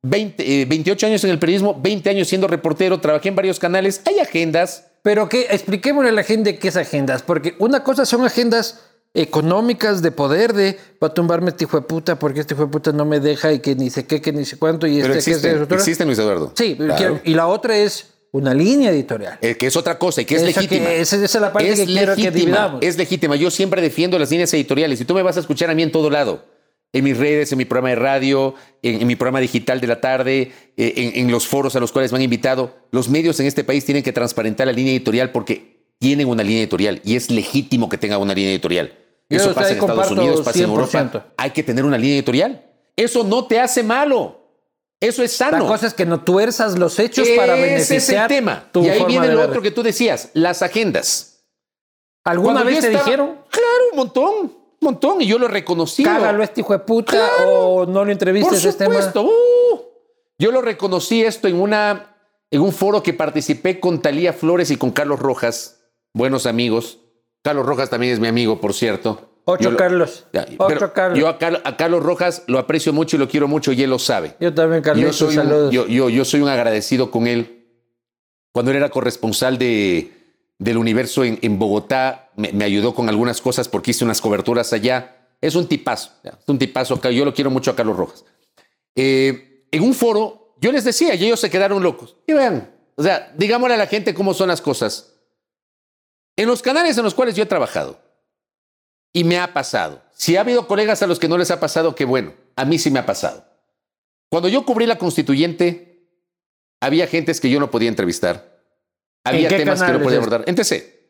[0.02, 4.02] 20, 28 eh, años en el periodismo, 20 años siendo reportero, trabajé en varios canales,
[4.04, 4.88] hay agendas.
[5.02, 8.80] Pero que expliquémosle a la gente qué es agendas, porque una cosa son agendas
[9.14, 12.70] económicas de poder de va a tumbarme este hijo de puta porque este hijo de
[12.70, 15.14] puta no me deja y que ni sé qué, que ni sé cuánto y Pero
[15.14, 16.52] este existen, que es existen, Luis Eduardo.
[16.56, 17.20] Sí, Claro.
[17.24, 19.38] y la otra es una línea editorial.
[19.42, 20.86] Eh, que es otra cosa y que es legítima.
[20.86, 22.82] que- esa- esa es la parte es que quiero que legítima, dividamos.
[22.82, 23.36] Es legítima.
[23.36, 25.92] Yo siempre defiendo las líneas editoriales y tú me vas a escuchar a mí en
[25.92, 26.46] todo lado.
[26.94, 30.00] En mis redes, en mi programa de radio, en, en mi programa digital de la
[30.00, 32.74] tarde, eh, en, en los foros a los cuales me han invitado.
[32.90, 36.60] Los medios en este país tienen que transparentar la línea editorial porque tienen una línea
[36.62, 38.92] editorial y es legítimo que tenga una línea editorial.
[39.30, 40.68] Yo Eso pasa en Estados Unidos, pasa en 100%.
[40.70, 41.26] Europa.
[41.36, 42.66] Hay que tener una línea editorial.
[42.96, 44.38] Eso no te hace malo.
[45.00, 45.58] Eso es sano.
[45.60, 47.62] La cosa es que no tuerzas los hechos para Ese
[47.94, 48.68] beneficiar es el tema.
[48.72, 49.48] tu y ahí viene lo ver.
[49.48, 51.44] otro que tú decías, las agendas.
[52.24, 53.38] ¿Alguna Cuando vez te estaba- dijeron?
[53.50, 55.20] Claro, un montón, un montón.
[55.22, 56.04] Y yo lo reconocí.
[56.04, 57.50] Cágalo este hijo de puta Claro.
[57.50, 58.96] o no lo Por entrevistes este tema.
[58.96, 59.22] supuesto.
[59.24, 59.80] uh.
[60.38, 62.14] yo lo reconocí esto en, una,
[62.50, 65.80] en un foro que participé con Talía Flores y con Carlos Rojas,
[66.14, 66.98] buenos amigos.
[67.42, 69.28] Carlos Rojas también es mi amigo, por cierto.
[69.44, 70.26] Ocho Yo lo- Carlos.
[70.32, 71.18] Pero Carlos.
[71.18, 73.90] Yo a, Car- a Carlos Rojas lo aprecio mucho y lo quiero mucho y él
[73.90, 74.36] lo sabe.
[74.40, 75.16] Yo también, Yo Carlos.
[75.16, 77.66] soy, un, yo, yo- yo soy un agradecido con él.
[78.52, 80.12] Cuando él era corresponsal de,
[80.58, 84.72] del universo en, en Bogotá, me, me ayudó con algunas cosas porque hice unas coberturas
[84.72, 85.16] allá.
[85.40, 87.00] Es un tipazo, es un tipazo.
[87.10, 88.24] Yo lo quiero mucho a Carlos Rojas.
[88.94, 92.16] Eh, en un foro, yo les decía y ellos se quedaron locos.
[92.28, 95.11] Y vean, o sea, digámosle a la gente cómo son las cosas.
[96.36, 98.00] En los canales en los cuales yo he trabajado,
[99.12, 100.02] y me ha pasado.
[100.12, 102.32] Si ha habido colegas a los que no les ha pasado, qué bueno.
[102.56, 103.44] A mí sí me ha pasado.
[104.30, 106.08] Cuando yo cubrí la constituyente,
[106.80, 108.62] había gentes que yo no podía entrevistar.
[109.24, 110.44] Había temas que no podía abordar.
[110.46, 111.00] En TC.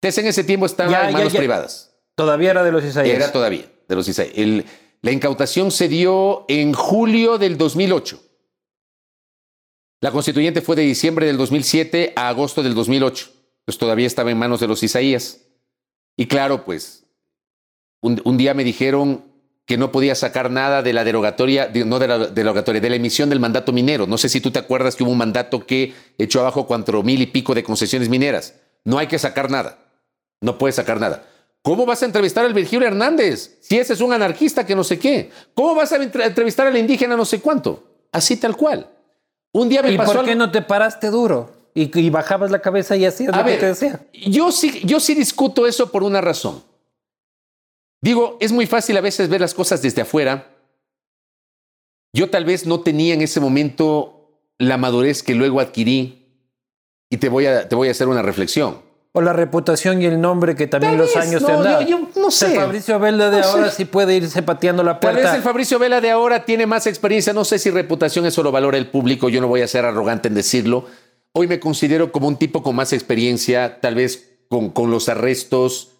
[0.00, 1.38] TC en ese tiempo estaba Ya, en manos ya.
[1.38, 1.94] privadas.
[2.14, 3.14] Todavía era de los Isaías.
[3.14, 4.32] Era todavía de los Isaí.
[4.34, 4.64] El-
[5.02, 8.20] la incautación se dio en julio del 2008.
[10.00, 13.30] La constituyente fue de diciembre del 2007 a agosto del 2008.
[13.66, 15.40] Pues todavía estaba en manos de los Isaías.
[16.16, 17.04] Y claro, pues,
[18.00, 19.24] un, un día me dijeron
[19.66, 22.96] que no podía sacar nada de la derogatoria, de- no de la derogatoria, de la
[22.96, 24.06] emisión del mandato minero.
[24.06, 27.20] No sé si tú te acuerdas que hubo un mandato que echó abajo cuatro mil
[27.20, 28.54] y pico de concesiones mineras.
[28.84, 29.78] No hay que sacar nada.
[30.40, 31.26] No puedes sacar nada.
[31.62, 35.00] ¿Cómo vas a entrevistar al Virgilio Hernández si ese es un anarquista que no sé
[35.00, 35.32] qué?
[35.54, 37.82] ¿Cómo vas a entre- entrevistar al indígena no sé cuánto?
[38.12, 38.88] Así tal cual.
[39.50, 41.50] Un día me ¿Y pasó por qué algo- no te paraste duro?
[41.76, 44.00] Y, y bajabas la cabeza y hacías A lo que ver, te decía.
[44.14, 46.62] Yo sí, yo sí discuto eso por una razón.
[48.02, 50.48] Digo, es muy fácil a veces ver las cosas desde afuera.
[52.14, 56.24] Yo tal vez no tenía en ese momento la madurez que luego adquirí
[57.10, 58.80] y te voy a, te voy a hacer una reflexión.
[59.12, 61.58] O la reputación y el nombre que también Tal los vez, años no, te han
[61.58, 61.82] yo- dado.
[61.82, 62.56] yo no O sea, sé.
[62.56, 63.76] Fabricio Vela de No ahora sé.
[63.76, 65.28] sí puede irse pateando la Tal puerta.
[65.30, 67.32] vez el Fabricio Vela de ahora tiene más experiencia.
[67.34, 69.28] No sé si reputación eso lo valora el público.
[69.30, 70.86] Yo no voy a ser arrogante en decirlo.
[71.38, 75.90] Hoy me considero como un tipo con más experiencia, tal vez con, con los arrestos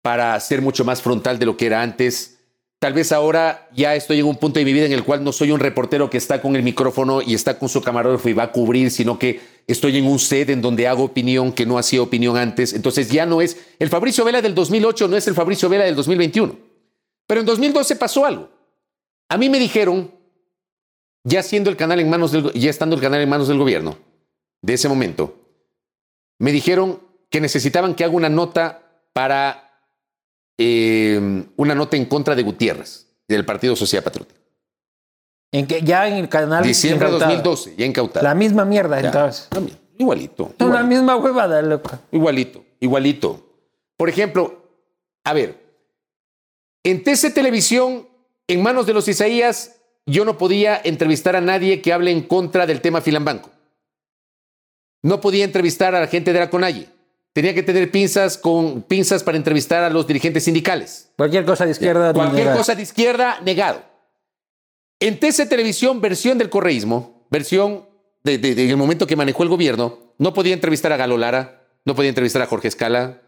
[0.00, 2.38] para ser mucho más frontal de lo que era antes.
[2.78, 5.32] Tal vez ahora ya estoy en un punto de mi vida en el cual no
[5.32, 8.44] soy un reportero que está con el micrófono y está con su camarógrafo y va
[8.44, 12.00] a cubrir, sino que estoy en un set en donde hago opinión que no hacía
[12.00, 12.72] opinión antes.
[12.72, 15.94] Entonces ya no es el Fabricio Vela del 2008, no es el Fabricio Vela del
[15.94, 16.56] 2021.
[17.26, 18.48] Pero en 2012 pasó algo.
[19.28, 20.10] A mí me dijeron,
[21.22, 23.98] ya siendo el canal en manos ya estando el canal en manos del gobierno,
[24.62, 25.36] de ese momento,
[26.38, 29.70] me dijeron que necesitaban que haga una nota para
[30.58, 34.38] eh, una nota en contra de Gutiérrez, del Partido Social Patriótico.
[35.52, 36.62] En que ya en el canal.
[36.62, 37.30] Diciembre de incautado.
[37.36, 38.24] 2012, ya incautado.
[38.24, 39.48] La misma mierda, Ya, entonces.
[39.50, 40.44] también, igualito.
[40.58, 40.88] Son la igualito.
[40.88, 41.90] misma huevada, loco.
[42.12, 43.46] Igualito, igualito.
[43.96, 44.62] Por ejemplo,
[45.24, 45.58] a ver,
[46.84, 48.06] en TC Televisión,
[48.46, 52.66] en manos de los Isaías, yo no podía entrevistar a nadie que hable en contra
[52.66, 53.50] del tema Filambanco.
[55.02, 56.88] No podía entrevistar a la gente de la CONAIE.
[57.32, 61.10] Tenía que tener pinzas con pinzas para entrevistar a los dirigentes sindicales.
[61.16, 62.12] Cualquier cosa de izquierda.
[62.12, 62.56] Cualquier negada.
[62.56, 63.82] cosa de izquierda, negado.
[64.98, 67.86] En TC Televisión, versión del correísmo, versión
[68.24, 71.94] de, de- de- momento que manejó el gobierno, no podía entrevistar a Galo Lara, no
[71.94, 73.22] podía entrevistar a Jorge Escala,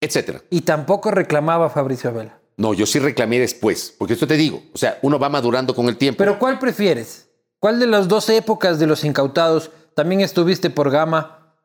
[0.00, 0.42] etcétera.
[0.50, 2.38] Y tampoco reclamaba a Fabricio Vela.
[2.56, 5.86] No, yo sí reclamé después, porque esto te digo, o sea, uno va madurando con
[5.88, 6.18] el tiempo.
[6.18, 7.28] Pero ¿cuál prefieres?
[7.58, 11.56] ¿Cuál de las dos épocas de los incautados también estuviste por Gama?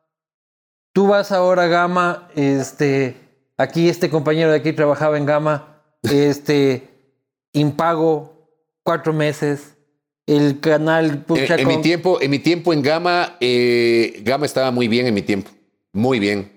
[0.92, 3.16] Tú vas ahora a Gama, este,
[3.56, 6.88] aquí este compañero de aquí trabajaba en Gama, este,
[7.52, 8.50] impago,
[8.82, 9.76] cuatro meses,
[10.26, 15.06] el canal en, mi tiempo, en mi tiempo en Gama, eh, Gama estaba muy bien
[15.06, 15.50] en mi tiempo,
[15.92, 16.52] muy bien.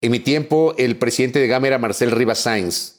[0.00, 2.94] En mi tiempo, el presidente de Gama era Marcel Rivas Sainz.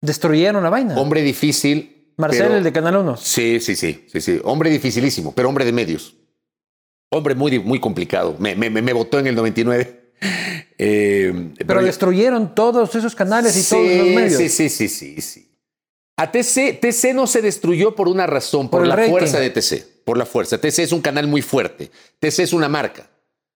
[0.00, 0.98] destruyeron la vaina.
[0.98, 3.16] Hombre difícil, Marcel, Pero- el de Canal 1.
[3.16, 4.40] Sí, sí, sí, sí, sí.
[4.44, 6.16] Hombre dificilísimo, pero hombre de medios.
[7.10, 8.36] Hombre muy, muy complicado.
[8.38, 10.12] Me, me, me- votó en el 99.
[10.80, 14.34] Eh, Pero destruyeron todos esos canales y sí, todos los medios.
[14.34, 15.48] Sí, sí, sí, sí, sí.
[16.16, 19.10] A TC, TC no se destruyó por una razón, por, la rating.
[19.10, 20.04] fuerza de TC.
[20.04, 20.60] Por la fuerza.
[20.60, 21.90] TC es un canal muy fuerte.
[22.20, 23.10] TC es una marca.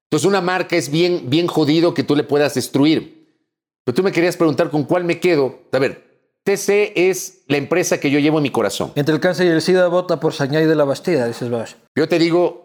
[0.06, 3.36] Entonces, una marca es bien, bien jodido que tú le puedas destruir.
[3.84, 5.60] Pero tú me querías preguntar con cuál me quedo.
[5.72, 6.02] A ver,
[6.44, 8.92] TC es la empresa que yo llevo en mi corazón.
[8.94, 11.50] Entre el cáncer y el SIDA vota por Sañay de la Bastida, dices.
[11.96, 12.61] Yo te digo,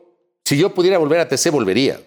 [0.48, 2.00] si yo pudiera volver a TC, volvería.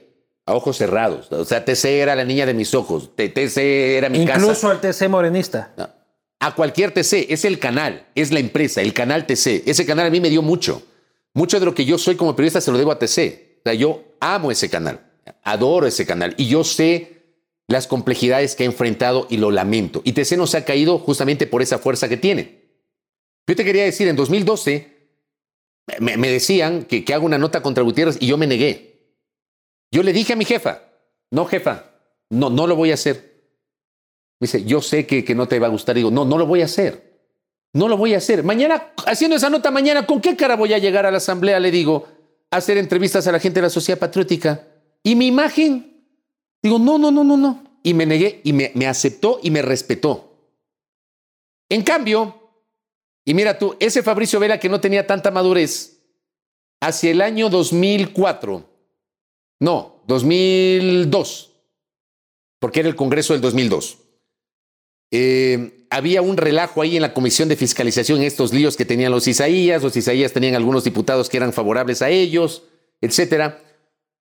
[0.46, 1.30] A ojos cerrados.
[1.30, 3.10] O sea, TC era la niña de mis ojos.
[3.14, 3.58] TC
[3.98, 4.40] era mi casa.
[4.40, 5.74] Incluso al TC morenista.
[5.76, 5.90] No.
[6.38, 9.64] A cualquier TC, es el canal, es la empresa, el canal TC.
[9.66, 10.82] Ese canal a mí me dio mucho.
[11.34, 13.58] Mucho de lo que yo soy como periodista se lo debo a TC.
[13.58, 15.00] O sea, yo amo ese canal,
[15.44, 17.20] adoro ese canal y yo sé
[17.66, 20.00] las complejidades que ha enfrentado y lo lamento.
[20.02, 22.62] Y TC no se ha caído justamente por esa fuerza que tiene.
[23.46, 24.99] Yo te quería decir, en 2012
[25.98, 28.90] me, decían que, que hago una nota contra Gutiérrez y yo me negué.
[29.90, 30.82] Yo le dije a mi jefa,
[31.30, 31.90] no jefa,
[32.30, 33.30] no, no lo voy a hacer.
[34.38, 35.96] Me dice, yo sé que, que no te va a gustar.
[35.96, 37.10] Digo, no, no lo voy a hacer.
[37.72, 38.42] No lo voy a hacer.
[38.42, 41.60] Mañana, haciendo esa nota mañana, ¿con qué cara voy a llegar a la asamblea?
[41.60, 42.08] Le digo,
[42.50, 44.66] hacer entrevistas a la gente de la sociedad patriótica.
[45.02, 46.04] ¿Y mi imagen?
[46.62, 47.64] Digo, no, no, no, no, no.
[47.82, 50.32] Y me negué y me, me aceptó y me respetó.
[51.68, 52.39] En cambio,
[53.30, 56.00] y mira tú, ese Fabricio Vela que no tenía tanta madurez,
[56.80, 58.68] hacia el año 2004,
[59.60, 61.52] no, 2002,
[62.58, 63.98] porque era el Congreso del 2002.
[65.12, 69.28] Eh, había un relajo ahí en la Comisión de Fiscalización estos líos que tenían los
[69.28, 72.64] Isaías, los Isaías tenían algunos diputados que eran favorables a ellos,
[73.00, 73.62] etcétera.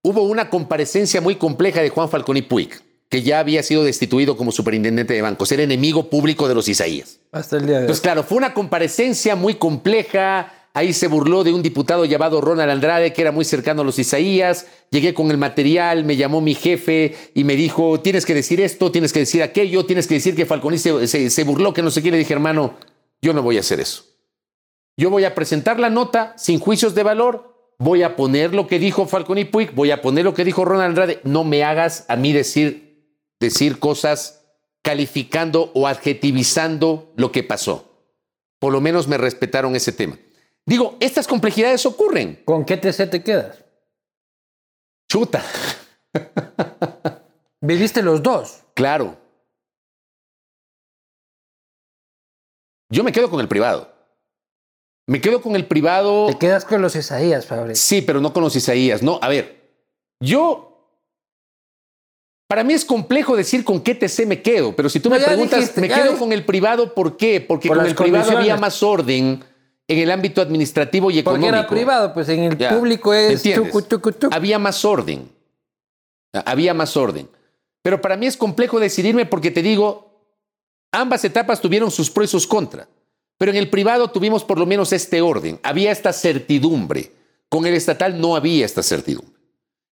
[0.03, 4.51] Hubo una comparecencia muy compleja de Juan Falconi Puig, que ya había sido destituido como
[4.51, 7.19] superintendente de bancos, era enemigo público de los Isaías.
[7.31, 7.81] Hasta el día de hoy.
[7.83, 10.53] Entonces, claro, fue una comparecencia muy compleja.
[10.75, 13.97] Ahí se burló de un diputado llamado Ronald Andrade, que era muy cercano a los
[13.97, 14.67] Isaías.
[14.91, 18.91] Llegué con el material, me llamó mi jefe y me dijo, tienes que decir esto,
[18.91, 21.89] tienes que decir aquello, tienes que decir que Falconi se, se- se burló, que no
[21.89, 22.11] sé qué.
[22.11, 22.75] Le dije, hermano,
[23.21, 24.03] yo no voy a hacer eso.
[24.97, 28.77] Yo voy a presentar la nota sin juicios de valor, voy a poner lo que
[28.77, 31.19] dijo Falconi Puig, voy a poner lo que dijo Ronald Andrade.
[31.23, 32.88] No me hagas a mí decir,
[33.39, 34.45] decir cosas
[34.81, 37.85] calificando o adjetivizando lo que pasó.
[38.59, 40.17] Por lo menos me respetaron ese tema.
[40.65, 42.41] Digo, estas complejidades ocurren.
[42.45, 43.63] ¿Con qué TC te quedas?
[45.09, 45.43] Chuta.
[47.61, 48.61] Viviste los dos.
[48.73, 49.17] Claro.
[52.91, 53.93] Yo me quedo con el privado.
[55.07, 56.27] Me quedo con el privado.
[56.27, 57.81] Te quedas con los Isaías, Fabricio.
[57.81, 59.01] Sí, pero no con los Isaías.
[59.01, 59.73] No, a ver,
[60.19, 60.68] yo.
[62.49, 65.21] Para mí es complejo decir con qué TC me quedo, pero si tú No, me
[65.23, 66.19] preguntas, dijiste, me quedo dijiste.
[66.19, 67.41] con el privado, ¿por qué?
[67.41, 69.43] Porque Por con el privado había más orden
[69.87, 71.55] en el ámbito administrativo y Porque económico.
[71.59, 73.71] era privado, pues en el Ya, público es ¿entiendes?
[73.71, 74.35] tucu, tucu, tucu.
[74.35, 75.29] Había más orden.
[76.33, 77.29] Había más orden.
[77.83, 80.23] Pero para mí es complejo decidirme porque te digo,
[80.91, 82.87] ambas etapas tuvieron sus pros y sus contras.
[83.37, 85.59] Pero en el privado tuvimos por lo menos este orden.
[85.61, 87.11] Había esta certidumbre.
[87.47, 89.35] Con el estatal no había esta certidumbre.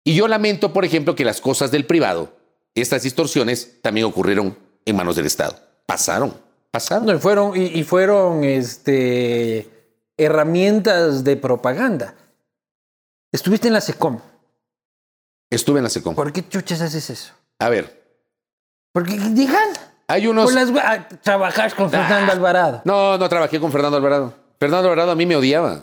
[0.04, 2.35] Y yo lamento, por ejemplo, que las cosas del privado,
[2.80, 5.58] estas distorsiones, también ocurrieron en manos del Estado.
[5.86, 6.34] Pasaron,
[6.70, 7.06] pasaron.
[7.06, 9.68] No, y fueron, y, y fueron este,
[10.16, 12.14] herramientas de propaganda.
[13.32, 14.20] Estuviste en la SECOM.
[15.50, 16.14] Estuve en la SECOM.
[16.14, 17.32] ¿Por qué chuchas haces eso?
[17.58, 18.02] A ver,
[18.92, 19.68] Porque digan,
[20.08, 20.52] hay unos...
[20.52, 22.34] las ah, trabajas con Fernando Ah.
[22.34, 22.82] Alvarado.
[22.84, 24.34] No, no trabajé con Fernando Alvarado.
[24.58, 25.82] Fernando Alvarado a mí me odiaba.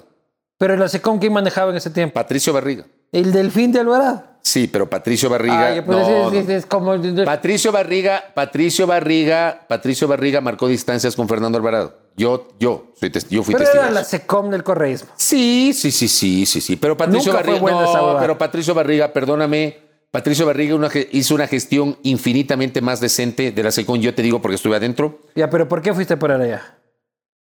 [0.57, 2.13] Pero en la SECOM, ¿quién manejaba en ese tiempo?
[2.13, 2.85] Patricio Barriga.
[3.13, 4.23] El delfín de Alvarado.
[4.41, 5.73] Sí, pero Patricio Barriga.
[5.75, 6.53] Ya, pues no, es, es- no.
[6.53, 7.23] es como...
[7.23, 11.97] Patricio Barriga, Patricio Barriga, Patricio Barriga marcó distancias con Fernando Alvarado.
[12.17, 13.83] Yo, yo, soy yo fui Pero testigo.
[13.83, 14.03] era la.
[14.03, 15.09] SECOM del correísmo.
[15.15, 16.75] Sí, sí, sí, sí, sí, sí.
[16.75, 19.77] Pero Patricio Nunca Barriga, no, pero Patricio Barriga, perdóname,
[20.11, 24.01] Patricio Barriga una hizo una gestión infinitamente más decente de la SECON.
[24.01, 25.21] Yo te digo porque estuve adentro.
[25.35, 26.77] Ya, pero ¿por qué fuiste por allá?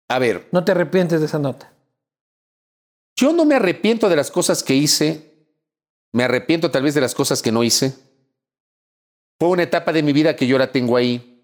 [0.08, 1.72] A ver, No te arrepientes de esa nota.
[3.18, 5.35] yo no me arrepiento de las cosas que hice.
[6.16, 7.94] Me arrepiento tal vez de las cosas que no hice.
[9.38, 11.44] Fue una etapa de mi vida que yo la tengo ahí,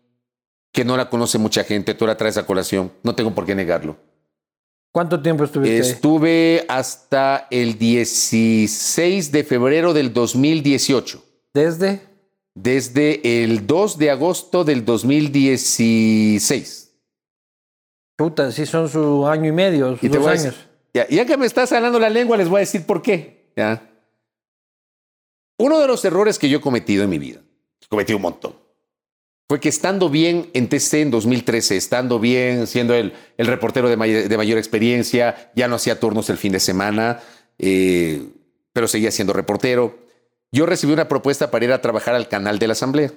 [0.72, 1.94] que no la conoce mucha gente.
[1.94, 2.90] Tú la traes a colación.
[3.04, 3.98] No tengo por qué negarlo.
[4.94, 5.82] ¿Cuánto tiempo estuviste ahí?
[5.82, 11.22] Estuve hasta el 16 de febrero del 2018.
[11.54, 12.10] Desde...
[12.54, 16.94] Desde el 2 de agosto del 2016.
[18.18, 20.44] Puta, sí son su año y medio, sus Y dos años.
[20.44, 23.52] decir- ya, ya que me estás hablando la lengua, les voy a decir por qué.
[23.56, 23.82] ¿ya?
[25.62, 27.40] Uno de los errores que yo he cometido en mi vida,
[27.84, 28.56] he cometido un montón,
[29.48, 33.96] fue que estando bien en TC en 2013, estando bien, siendo el, el reportero de
[34.38, 37.20] mayor experiencia, ya no hacía turnos el fin de semana,
[37.60, 38.24] eh,
[38.74, 40.00] pero seguía siendo reportero,
[40.52, 43.12] yo recibí una propuesta para ir a trabajar al canal de la Asamblea.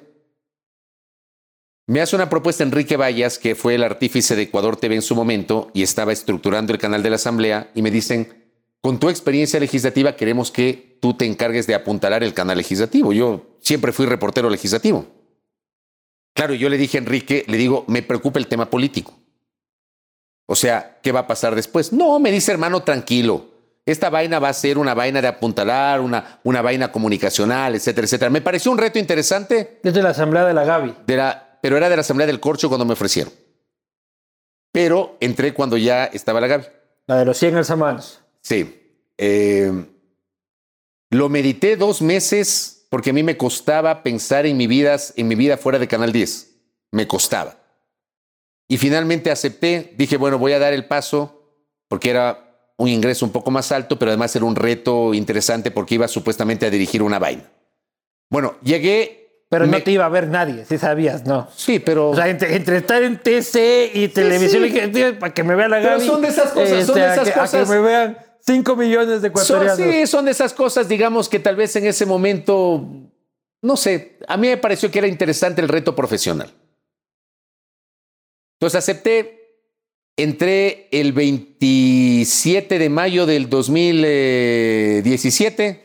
[1.87, 5.15] Me hace una propuesta Enrique Vallas, que fue el artífice de Ecuador TV en su
[5.15, 8.44] momento y estaba estructurando el canal de la Asamblea, y me dicen,
[8.85, 13.15] con tu experiencia legislativa queremos que tú te encargues de apuntalar el canal legislativo.
[13.15, 15.07] Yo siempre fui reportero legislativo.
[16.35, 19.15] Claro, yo le dije a Enrique, le digo, me preocupa el tema político.
[20.45, 21.95] O sea, ¿qué va a pasar después?
[21.95, 23.47] No, me dice hermano, tranquilo.
[23.87, 28.31] Esta vaina va a ser una vaina de apuntalar, una, una vaina comunicacional, etcétera, etcétera.
[28.31, 30.95] Me pareció un reto interesante, Desde la asamblea de la Gaby.
[31.07, 33.33] de la, pero era de la Asamblea del Corcho cuando me ofrecieron.
[34.73, 36.65] Pero entré cuando ya estaba la Gaby.
[37.07, 38.21] La de los 100 alzamanos.
[38.45, 38.81] Sí.
[39.19, 39.73] Eh,
[41.11, 45.35] lo medité dos meses porque a mí me costaba pensar en mi vida, en mi
[45.35, 46.51] vida fuera de Canal 10.
[46.93, 47.57] Me costaba.
[48.69, 49.95] Y finalmente acepté.
[49.97, 51.57] Dije, bueno, voy a dar el paso
[51.89, 55.95] porque era un ingreso un poco más alto, pero además era un reto interesante porque
[55.97, 57.51] iba supuestamente a dirigir una vaina.
[58.31, 59.45] Bueno, llegué.
[59.51, 61.49] Pero me- no te iba a ver nadie, si sabías, ¿no?
[61.55, 62.11] Sí, pero.
[62.11, 65.17] O sea, entre, entre estar en TC y televisión, sí.
[65.21, 66.07] para que me vea la Pero Gaby.
[66.07, 67.69] son de esas cosas, son de a esas que- A cosas.
[67.69, 69.79] que me vean 5 millones de Son, ecuatorianos.
[69.79, 72.87] sí, son de esas cosas, digamos, que tal vez en ese momento,
[73.63, 76.53] no sé, a mí me pareció que era interesante el reto profesional.
[78.59, 79.41] Entonces acepté,
[80.17, 85.81] entré el 27 de mayo del 2017,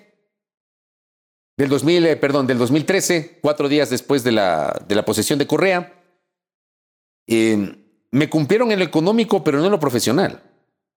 [1.57, 5.47] del 2000, eh, perdón, del 2013, cuatro días después de la, de la posesión de
[5.47, 5.93] Correa.
[7.27, 7.75] Eh,
[8.11, 10.41] me cumplieron en lo económico, pero no en lo profesional.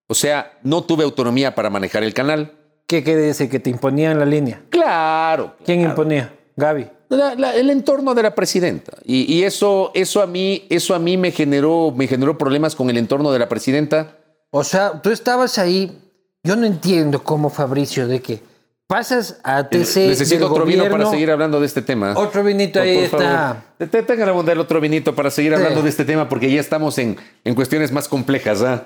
[0.09, 2.53] O sea, no tuve autonomía para manejar el canal.
[2.87, 3.49] ¿Qué quiere decir?
[3.49, 4.61] Que te imponían la línea.
[4.69, 5.55] Claro.
[5.65, 5.91] ¿Quién claro.
[5.93, 6.35] imponía?
[6.57, 6.87] Gaby.
[7.09, 8.93] La- la- el entorno de la presidenta.
[9.05, 12.91] Y, y eso, eso, a mí, eso a mí me generó, me generó problemas con
[12.91, 14.17] el entorno de la presidenta.
[14.51, 15.99] O sea, tú estabas ahí.
[16.43, 18.43] Yo no entiendo cómo Fabricio, de que
[18.87, 20.05] pasas a TC.
[20.05, 22.12] Eh, Necesito del otro vino gobierno, para seguir hablando de este tema.
[22.17, 23.19] Otro vinito Por- ahí por está.
[23.19, 23.57] favor.
[23.79, 25.85] Te- te- Tenga la bondad el otro vinito para seguir hablando Sí.
[25.85, 28.61] de este tema porque ya estamos en, en cuestiones más complejas.
[28.62, 28.85] ¿ah?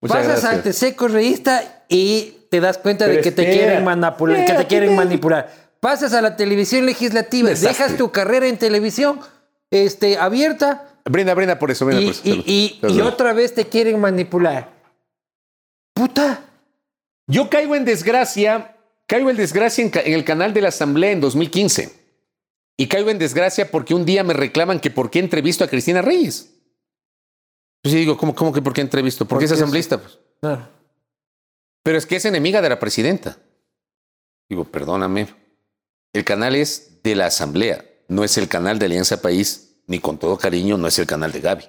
[0.00, 0.84] Muchas Pasas gracias.
[0.84, 4.94] a TC correísta y te das cuenta de que te quieren manipular, que te quieren
[4.94, 5.52] manipular.
[5.80, 7.68] Pasas a la televisión legislativa, Desastre.
[7.84, 9.20] dejas tu carrera en televisión
[9.70, 11.86] este, abierta Brinda, brinda por eso.
[11.86, 12.22] Brinda y, por eso.
[12.24, 14.70] y- y- y otra vez te quieren manipular.
[15.94, 16.40] Puta.
[17.26, 21.20] Yo caigo en desgracia, caigo en desgracia en, en el canal de la Asamblea en
[21.20, 21.92] 2015.
[22.76, 26.02] Y caigo en desgracia porque un día me reclaman que por qué entrevisto a Cristina
[26.02, 26.50] Reyes.
[27.82, 29.26] Pues yo digo, ¿cómo, cómo que por qué entrevisto?
[29.26, 29.98] Porque es asambleísta.
[30.00, 30.18] Pues.
[30.40, 30.68] Claro.
[31.82, 33.38] Pero es que es enemiga de la presidenta.
[34.48, 35.28] Digo, perdóname.
[36.12, 40.18] El canal es de la Asamblea, no es el canal de Alianza País, ni con
[40.18, 41.64] todo cariño, no es el canal de Gaby.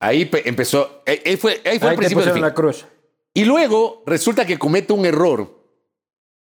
[0.00, 2.42] Ahí pe- empezó, ahí ahí fue, ahí fue Ahí el principio del pusieron fin.
[2.42, 2.86] la cruz.
[3.34, 5.60] Y luego resulta que cometo un error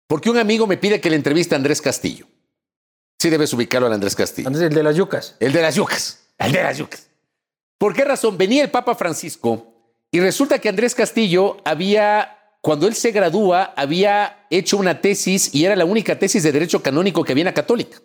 [0.06, 2.26] porque un amigo me pide que le entreviste a Andrés Castillo.
[3.18, 4.48] Sí debes ubicarlo al Andrés Castillo.
[4.48, 5.36] Antes el de las yucas.
[5.40, 6.26] El de las yucas.
[6.38, 7.08] El de las yucas.
[7.84, 8.38] ¿Por qué razón?
[8.38, 9.74] Venía el Papa Francisco
[10.10, 15.66] y resulta que Andrés Castillo había, cuando él se gradúa, había hecho una tesis y
[15.66, 18.00] era la única tesis de derecho canónico que había en la católica.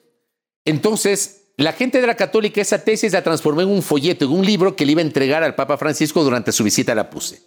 [0.66, 4.46] Entonces, la gente de la católica esa tesis la transformó en un folleto, en un
[4.46, 7.42] libro que le iba a entregar al Papa Francisco durante su visita a la PUSE.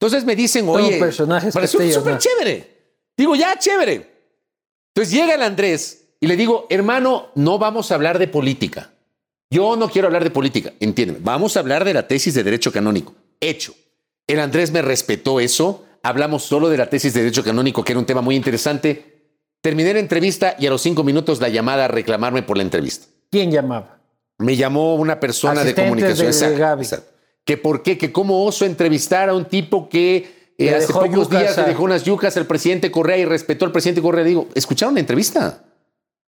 [0.00, 2.18] Entonces me dicen, oye, Castillo, súper ¿no?
[2.18, 2.96] chévere.
[3.16, 4.10] Digo, ya, chévere.
[4.92, 8.90] Entonces llega el Andrés y le digo, hermano, no vamos a hablar de política.
[9.50, 11.20] Yo no quiero hablar de política, entiéndeme.
[11.22, 13.14] Vamos a hablar de la tesis de derecho canónico.
[13.40, 13.74] Hecho.
[14.26, 15.84] El Andrés me respetó eso.
[16.02, 19.14] Hablamos solo de la tesis de derecho canónico, que era un tema muy interesante.
[19.60, 23.06] Terminé la entrevista y a los cinco minutos la llamada a reclamarme por la entrevista.
[23.30, 24.00] ¿Quién llamaba?
[24.38, 26.18] Me llamó una persona de comunicación.
[26.18, 26.82] de- de exacto, Gaby.
[26.82, 27.10] exacto.
[27.44, 31.56] Que por qué, que cómo oso entrevistar a un tipo que eh, hace pocos días
[31.56, 34.24] le dejó unas yucas al presidente Correa y respetó al presidente Correa.
[34.24, 35.62] Digo, ¿escucharon la entrevista?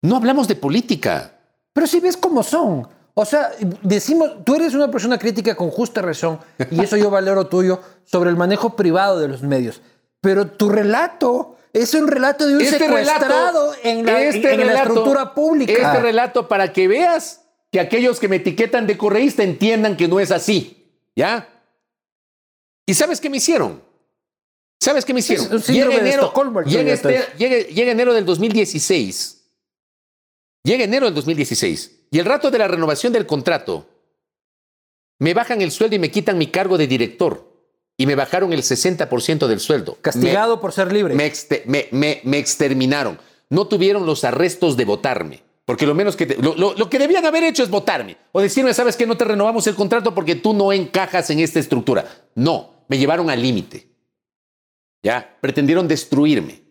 [0.03, 1.33] No hablamos de política.
[1.73, 2.87] Pero si ves cómo son.
[3.19, 3.51] O sea,
[3.83, 6.39] decimos, tú eres una persona crítica con justa razón,
[6.71, 9.81] y eso yo valoro tuyo, sobre el manejo privado de los medios.
[10.21, 14.61] Pero tu relato es un relato de un Este secuestrado en, la, en- este en
[14.61, 15.73] la relato- estructura pública.
[15.73, 17.41] Este relato para que veas
[17.73, 20.91] que aquellos que me etiquetan de correísta entiendan que no es así.
[21.17, 21.49] ¿Ya?
[22.87, 23.83] ¿Y sabes qué me hicieron?
[24.79, 25.47] ¿Sabes qué me hicieron?
[25.57, 25.69] Es
[26.71, 29.43] llega, este- llega enero del 2016.
[30.65, 31.93] Llega enero del 2016.
[32.11, 33.87] Y el rato de la renovación del contrato,
[35.19, 37.55] me bajan el sueldo y me quitan mi cargo de director.
[37.99, 39.97] Y me bajaron el 60% del sueldo.
[40.03, 41.15] Castigado por ser libre.
[41.15, 43.19] Me, exte- me- me- me exterminaron.
[43.49, 45.43] No tuvieron los arrestos de votarme.
[45.65, 48.41] Porque lo menos que te- lo, lo- lo que debían haber hecho es votarme o
[48.43, 52.05] decirme, sabes que no te renovamos el contrato porque tú no encajas en esta estructura.
[52.35, 53.89] No, me llevaron al límite.
[55.03, 56.63] Ya, pretendieron destruirme,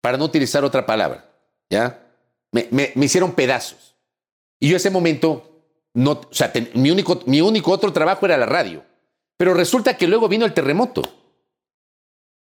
[0.00, 1.28] para no utilizar otra palabra.
[1.68, 2.06] Ya,
[2.52, 3.95] me hicieron pedazos.
[4.60, 5.60] Y yo ese momento,
[5.94, 8.82] no, o sea, ten- mi, único, mi único otro trabajo era la radio.
[9.36, 11.02] Pero resulta que luego vino el terremoto.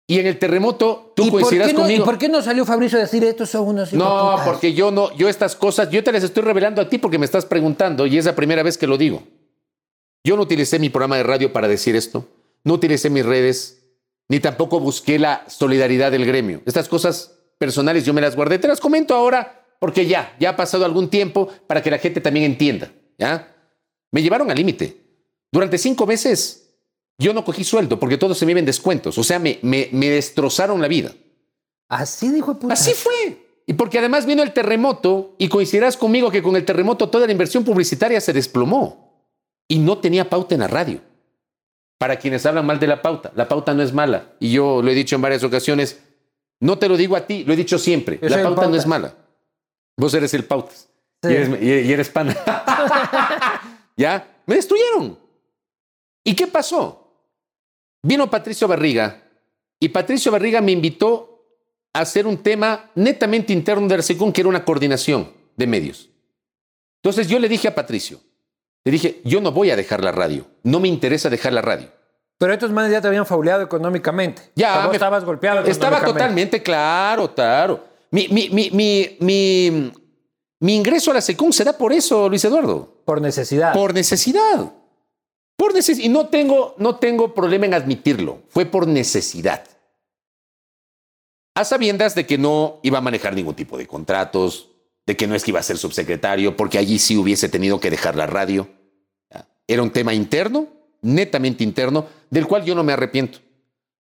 [0.07, 2.03] Y en el terremoto, tú ¿Y por, coincidirás no, conmigo.
[2.03, 4.47] ¿Y por qué no salió Fabricio a decir estos son unos No, hijoputas"?
[4.47, 7.25] porque yo no, yo estas cosas, yo te las estoy revelando a ti porque me
[7.25, 9.23] estás preguntando y es la primera vez que lo digo.
[10.23, 12.29] Yo no utilicé mi programa de radio para decir esto,
[12.65, 13.83] no utilicé mis redes,
[14.29, 16.61] ni tampoco busqué la solidaridad del gremio.
[16.67, 20.57] Estas cosas personales yo me las guardé, te las comento ahora porque ya, ya ha
[20.57, 23.55] pasado algún tiempo para que la gente también entienda, ¿ya?
[24.11, 24.97] Me llevaron al límite.
[25.51, 26.77] Durante cinco meses
[27.19, 30.11] yo no cogí sueldo porque todos se me iban descuentos, o sea, me, me, me
[30.11, 31.13] destrozaron la vida.
[31.89, 32.75] Así dijo puta.
[32.75, 33.45] Así fue.
[33.67, 37.33] Y porque además vino el terremoto y coincidirás conmigo que con el terremoto toda la
[37.33, 39.05] inversión publicitaria se desplomó
[39.69, 41.01] y no tenía pauta en la radio.
[41.99, 44.33] Para quienes hablan mal de la pauta, la pauta no es mala.
[44.39, 46.01] Y yo lo he dicho en varias ocasiones,
[46.61, 48.87] no te lo digo a ti, lo he dicho siempre, Yo la pauta no es
[48.87, 49.15] mala.
[49.97, 50.89] Vos eres el pautas
[51.23, 51.31] Sí.
[51.31, 52.37] y, eres, y- y eres pana.
[53.97, 54.29] ¿Ya?
[54.47, 55.19] Me destruyeron.
[56.25, 57.01] ¿Y qué pasó?
[58.03, 59.23] Vino Patricio Barriga
[59.81, 61.47] y Patricio Barriga me invitó
[61.95, 66.11] a hacer un tema netamente interno de la SECUN, que era una coordinación de medios.
[67.03, 68.21] Entonces yo le dije a Patricio,
[68.85, 71.89] le dije, yo no voy a dejar la radio, no me interesa dejar la radio.
[72.37, 74.51] Pero estos manes ya te habían fauleado económicamente.
[74.57, 77.85] Ya, O sea, vos me- estabas golpeado Estaba totalmente claro, claro.
[78.15, 79.91] Mi, mi, mi,
[80.61, 83.03] mi, ingreso a la SECUN se da por eso, Luis Eduardo.
[83.05, 83.75] Por necesidad.
[83.75, 84.73] Por necesidad.
[85.57, 86.07] Por necesidad.
[86.07, 88.45] Y no tengo, no tengo problema en admitirlo.
[88.51, 89.65] Fue por necesidad.
[91.57, 94.71] A sabiendas de que no iba a manejar ningún tipo de contratos,
[95.07, 97.91] de que no es que iba a ser subsecretario, porque allí sí hubiese tenido que
[97.91, 98.69] dejar la radio.
[99.29, 99.49] Ya.
[99.67, 100.69] Era un tema interno,
[101.03, 103.41] netamente interno, del cual yo no me arrepiento.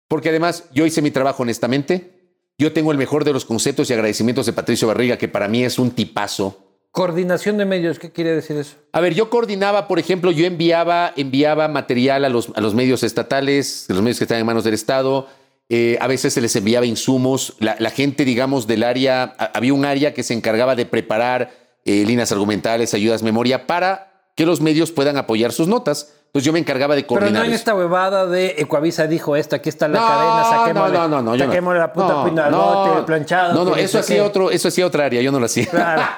[0.09, 2.20] Porque además yo hice mi trabajo honestamente.
[2.61, 5.65] Yo tengo el mejor de los conceptos y agradecimientos de Patricio Barriga, que para mí
[5.65, 6.59] es un tipazo.
[6.93, 8.75] Coordinación de medios, ¿qué quiere decir eso?
[8.93, 13.03] A ver, yo coordinaba, por ejemplo, yo enviaba, enviaba material a los, a los medios
[13.03, 15.27] estatales, los medios que están en manos del Estado.
[15.71, 17.55] eh, a veces se les enviaba insumos.
[17.61, 21.53] La, la gente, digamos, del área, a- había un área que se encargaba de preparar
[21.87, 26.13] eh, líneas argumentales, ayudas memoria, para que los medios puedan apoyar sus notas.
[26.31, 27.43] Entonces yo me encargaba de Pero coordinar.
[27.43, 31.09] no en esta huevada de Ecuavisa dijo esto, aquí está la No, cadena, saquémosle, no,
[31.09, 31.51] no, no, yo no.
[31.51, 33.53] saquémosle la puta No, pinalote, no, el planchado.
[33.53, 35.67] No, no, eso hacía otro, eso hacía otra área, yo no lo hacía.
[35.67, 36.03] Claro.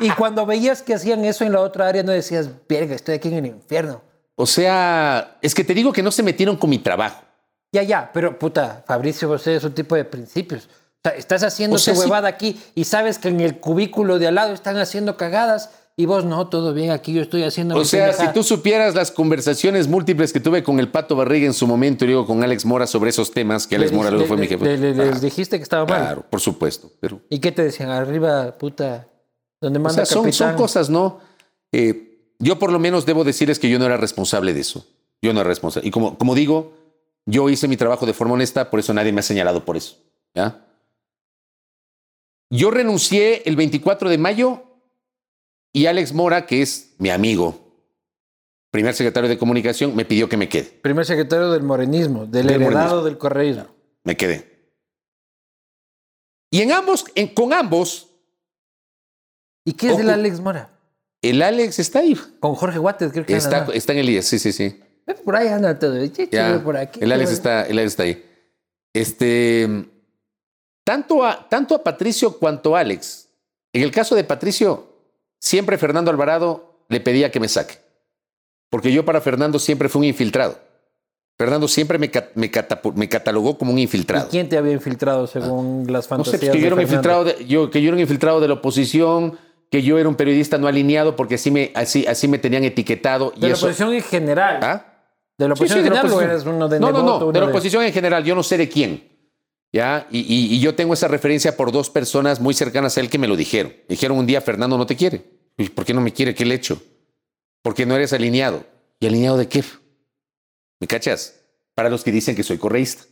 [0.00, 3.28] Y cuando veías que hacían eso en la otra área, no decías, verga, estoy aquí
[3.28, 4.02] en el infierno.
[4.34, 7.22] O sea, es que te digo que no se metieron con mi trabajo.
[7.70, 10.64] Ya, ya, pero puta, Fabricio, vos eres un tipo de principios.
[10.64, 10.68] O
[11.04, 12.06] sea, estás haciendo O sea, tu sí.
[12.06, 16.06] huevada aquí y sabes que en el cubículo de al lado están haciendo cagadas y
[16.06, 18.32] vos no, todo bien, aquí yo estoy haciendo O sea, si pendejada".
[18.32, 22.08] tú supieras las conversaciones múltiples que tuve con el Pato Barriga en su momento y
[22.08, 24.46] luego con Alex Mora sobre esos temas, que Alex Le- Mora luego le- fue mi
[24.48, 24.64] jefe.
[24.64, 26.00] le- le- les Ah, dijiste que estaba mal.
[26.00, 26.90] Claro, por supuesto.
[27.00, 27.90] Pero, ¿Y qué te decían?
[27.90, 29.06] Arriba, puta,
[29.60, 31.20] donde o manda sea, son, cosas, ¿no?
[31.70, 34.84] Eh, yo por lo menos debo decirles que yo no era responsable de eso.
[35.22, 35.86] Yo no era responsable.
[35.88, 36.72] Y como, como digo,
[37.24, 39.96] yo hice mi trabajo de forma honesta, por eso nadie me ha señalado por eso.
[40.34, 40.60] ¿ya?
[42.50, 44.62] Yo renuncié el 24 de mayo
[45.74, 47.60] y Alex Mora, que es mi amigo,
[48.70, 50.64] primer secretario de comunicación, me pidió que me quede.
[50.64, 53.02] Primer secretario del morenismo, del, Del heredado morenismo.
[53.04, 53.66] del correísmo.
[54.04, 54.54] Me quedé.
[56.50, 58.08] Y en ambos, en- con ambos,
[59.66, 60.08] ¿Y qué es Ojo.
[60.10, 60.70] Alex Mora?
[61.22, 62.14] el Alex está ahí.
[62.38, 64.78] Con Jorge Guates, creo que Está, está en el IES, sí, sí, sí.
[65.24, 66.02] Por ahí anda todo.
[66.30, 67.00] Ya, por aquí.
[67.02, 68.24] el Alex está, el Alex está ahí.
[68.94, 69.86] Este,
[70.84, 73.28] tanto a, tanto a Patricio cuanto a Alex.
[73.72, 74.93] En el caso de Patricio,
[75.44, 77.74] siempre Fernando Alvarado le pedía que me saque.
[78.70, 80.58] Porque yo para Fernando siempre fui un infiltrado.
[81.36, 82.10] Fernando siempre me,
[83.08, 84.28] catalogó como un ¿Y infiltrado.
[84.30, 87.24] quién te había infiltrado según las No sé, fantasías pues, que yo, era un infiltrado
[87.24, 89.38] de, yo, que yo era un infiltrado de la oposición,
[89.70, 93.30] que yo era un periodista no alineado porque así me, así, así me tenían etiquetado.
[93.32, 94.60] De y la eso, oposición en general.
[94.62, 94.86] ¿Ah?
[95.36, 96.30] De la oposición sí, en general o oposición.
[96.30, 98.68] eres uno de No, no, no, de la oposición en general, yo no sé de
[98.68, 99.10] quién.
[99.72, 100.06] ¿Ya?
[100.12, 103.18] Y, y- y yo tengo esa referencia por dos personas muy cercanas a él que
[103.18, 103.72] me lo dijeron.
[103.88, 105.24] Dijeron un día, Fernando no te quiere.
[105.56, 106.34] Y, ¿Por qué no me quiere?
[106.34, 106.82] ¿Qué le he hecho?
[107.62, 108.66] Porque no eres alineado.
[109.00, 109.64] ¿Y alineado de qué?
[110.80, 111.40] ¿Me cachas?
[111.74, 113.04] Para los que dicen que soy correísta.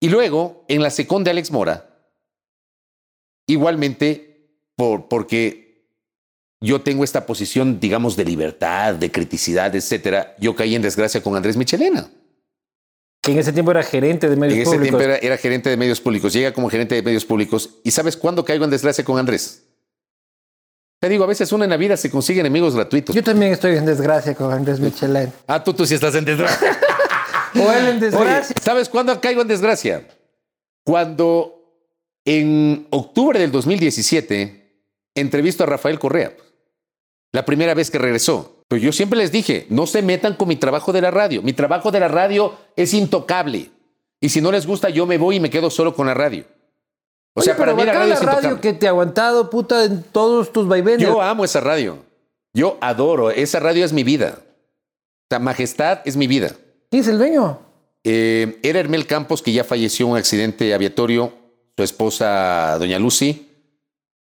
[0.00, 2.08] Y luego, en la second de Alex Mora,
[3.46, 5.86] igualmente, por, porque
[6.60, 11.36] yo tengo esta posición, digamos, de libertad, de criticidad, etcétera, yo caí en desgracia con
[11.36, 12.10] Andrés Michelena.
[13.22, 14.98] Que en ese tiempo era gerente de medios En ese públicos.
[14.98, 17.80] tiempo era, era gerente de medios públicos, llega como gerente de medios públicos.
[17.84, 19.69] ¿Y sabes cuándo caigo en desgracia con Andrés?
[21.00, 23.16] Te digo, a veces uno en la vida se consigue enemigos gratuitos.
[23.16, 25.32] Yo también estoy en desgracia con Andrés Michelin.
[25.46, 26.78] Ah, tú, tú sí estás en desgracia.
[27.54, 28.54] o él en desgracia.
[28.54, 30.06] Oye, ¿Sabes cuándo caigo en desgracia?
[30.84, 31.56] Cuando
[32.26, 34.60] en octubre del 2017
[35.14, 36.34] entrevisto a Rafael Correa.
[37.32, 38.64] La primera vez que regresó.
[38.68, 41.42] Pero yo siempre les dije, no se metan con mi trabajo de la radio.
[41.42, 43.70] Mi trabajo de la radio es intocable.
[44.20, 46.44] Y si no les gusta, yo me voy y me quedo solo con la radio.
[47.34, 50.52] O sea, para mí la radio, es radio que te ha aguantado, puta, en todos
[50.52, 51.00] tus vaivenes.
[51.06, 51.98] Yo amo esa radio.
[52.52, 53.30] Yo adoro.
[53.30, 54.38] Esa radio es mi vida.
[54.40, 56.50] O sea, Majestad es mi vida.
[56.90, 57.60] ¿Quién es el dueño?
[58.02, 61.32] Eh, era Hermel Campos, que ya falleció en un accidente aviatorio.
[61.76, 63.46] Su esposa, doña Lucy.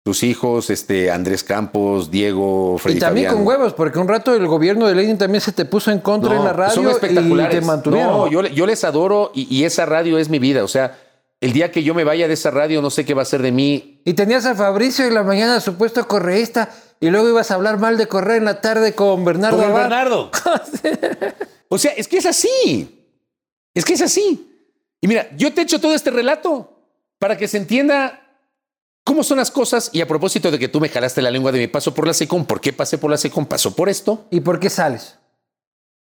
[0.05, 3.45] Sus hijos, este, Andrés Campos, Diego, Freddy Y también Fabián.
[3.45, 6.31] con huevos, porque un rato el gobierno de Lenin también se te puso en contra
[6.35, 7.57] No, en la radio son espectaculares.
[7.57, 8.11] y te mantuvieron.
[8.13, 10.65] No, yo, yo les adoro y, y esa radio es mi vida.
[10.65, 10.99] O sea,
[11.43, 13.43] el día que yo me vaya de esa radio, no sé qué va a ser
[13.43, 14.01] de mí.
[14.05, 16.71] Y tenías a Fabricio en la mañana, supuesto correísta,
[17.01, 19.75] y luego ibas a hablar mal de Correa en la tarde con Bernardo Con.
[19.75, 20.31] Bernardo.
[21.69, 23.09] O sea, es que es así.
[23.73, 24.47] Es que es así.
[25.01, 26.71] Y mira, yo te he hecho todo este relato
[27.19, 28.21] para que se entienda
[29.03, 29.89] cómo son las cosas.
[29.91, 32.13] Y a propósito de que tú me jalaste la lengua de mi paso por la
[32.13, 33.47] SECOM, ¿por qué pasé por la SECOM?
[33.47, 35.17] Pasó por esto, ¿Y por qué sales?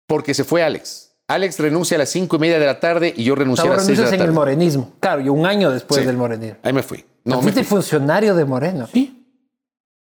[0.05, 1.06] porque se fue Alex.
[1.27, 3.73] Alex renuncia a las cinco y media de la tarde y yo O renuncié sea,
[3.73, 4.35] a las seis de la renuncias en el tarde.
[4.55, 4.93] morenismo.
[4.99, 6.05] Claro, y un año después Sí.
[6.07, 6.57] del morenismo.
[6.63, 7.03] Ahí me fui.
[7.25, 7.77] No, fuiste fui.
[7.77, 8.87] funcionario de Moreno.
[8.91, 9.25] Sí.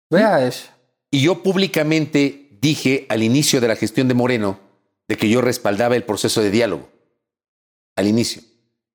[0.10, 0.68] Vea eso.
[1.10, 4.60] Y yo públicamente dije al inicio de la gestión de Moreno
[5.08, 6.90] de que yo respaldaba el proceso de diálogo.
[7.96, 8.42] Al inicio.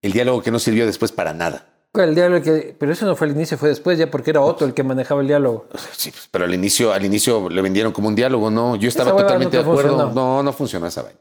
[0.02, 1.66] El diálogo que no sirvió después para nada.
[1.94, 4.64] El diálogo que, pero eso no fue al inicio, fue después, ya porque era Otto
[4.64, 5.66] el que manejaba el diálogo.
[5.96, 8.76] Sí, pues, pero al inicio, al inicio le vendieron como un diálogo, ¿no?
[8.76, 9.90] Yo estaba totalmente no de acuerdo.
[9.98, 10.14] funcionó.
[10.14, 11.18] No, no funcionó esa vaina.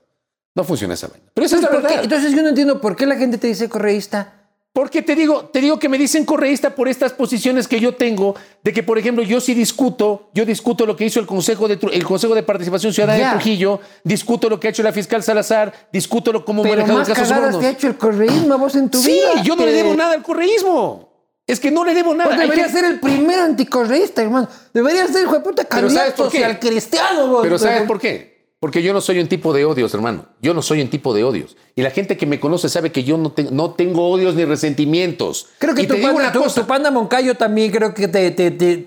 [0.55, 1.25] No funciona esa vaina.
[1.33, 2.03] Pero esa es la verdad.
[2.03, 4.33] Entonces yo no entiendo por qué la gente te dice correísta.
[4.71, 8.35] Porque te digo, te digo que me dicen correísta por estas posiciones que yo tengo,
[8.63, 11.79] de que, por ejemplo, yo sí discuto, yo discuto lo que hizo el Consejo de,
[11.91, 15.73] el Consejo de Participación Ciudadana de Trujillo, discuto lo que ha hecho la fiscal Salazar,
[15.91, 18.75] discuto lo cómo manejado más el caso cagadas te ha hecho el correísmo a vos
[18.75, 19.41] en tu Sí, vida.
[19.43, 21.09] yo no le que- debo nada al correísmo.
[21.47, 22.37] Es que no le debo nada.
[22.37, 24.47] Deberías que- ser el primer anticorreísta, hermano.
[24.71, 27.27] Deberías ser, hijo de puta, Pero ¿sabes candidato social cristiano.
[27.27, 27.39] vos.
[27.41, 28.28] Pero ¿sabes por qué?
[28.61, 30.25] Porque yo no soy un tipo de odios, hermano.
[30.41, 31.55] Yo no soy un tipo de odios.
[31.75, 34.43] Y la gente que me conoce sabe que yo no, te- no tengo odios ni
[34.43, 35.47] resentimientos.
[35.59, 36.61] Creo que y tu, te digo panda, una tu- cosa.
[36.61, 38.77] tu panda Moncayo también creo que te, te, te,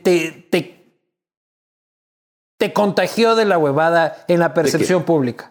[2.59, 5.51] te, contagió de la huevada en la percepción pública.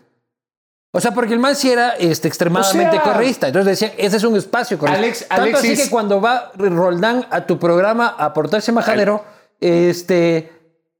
[0.94, 3.48] O sea, porque el man sí era este, extremadamente O sea- correísta.
[3.48, 5.26] Entonces decía, ese es un espacio correísta.
[5.30, 9.24] Alex- Tanto así que cuando va Roldán a tu programa a portarse majadero,
[9.60, 10.52] este,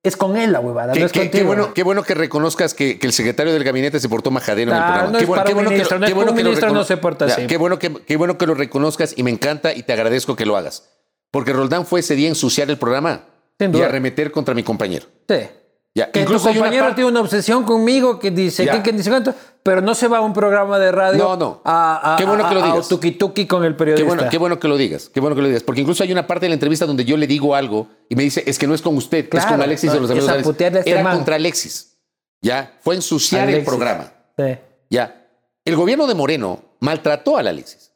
[0.04, 2.98] es con él la huevada, Qué, no es qué- bueno, qué bueno que reconozcas que,
[2.98, 5.12] que el secretario del gabinete se portó majadero en el Ah, programa.
[5.12, 6.88] no qué bueno, qué que ministro, lo- no qué bueno que lo ministro, no recono-
[6.88, 7.48] se porta Ya, así.
[7.48, 10.46] Qué bueno, que, qué bueno que lo reconozcas y me encanta y te agradezco que
[10.46, 10.90] lo hagas.
[11.30, 13.26] Porque Roldán fue ese día a ensuciar el programa
[13.60, 15.06] y arremeter contra mi compañero.
[15.30, 15.36] Sí.
[15.94, 18.72] Ya, Que incluso tu una compañero tiene una obsesión conmigo que dice Ya.
[18.72, 21.62] que, que dice cuánto, pero no se va a un programa de radio No, no.
[21.64, 22.88] a, a, Qué bueno que lo digas.
[22.88, 24.08] tuki tuki con el Qué periodista.
[24.08, 25.64] bueno, qué bueno que lo digas, qué bueno que lo digas.
[25.64, 28.24] Porque incluso hay una parte de la entrevista donde yo le digo algo y me
[28.24, 30.58] dice, es que no es con usted, es Claro, con Alexis de los es amigos
[30.58, 31.16] de este Era man.
[31.18, 31.98] contra Alexis.
[32.42, 34.12] Ya, fue ensuciar el programa.
[34.38, 34.58] Sí.
[34.90, 35.28] Ya.
[35.64, 37.92] El gobierno de Moreno maltrató al Alexis.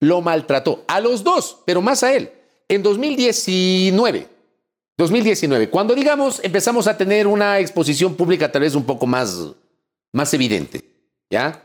[0.00, 0.84] Lo maltrató.
[0.88, 2.32] A los dos, pero más a él.
[2.68, 4.26] En 2019.
[4.96, 5.68] 2019.
[5.70, 9.36] Cuando, digamos, empezamos a tener una exposición pública tal vez un poco más,
[10.12, 10.89] más evidente.
[11.30, 11.62] ¿Ya?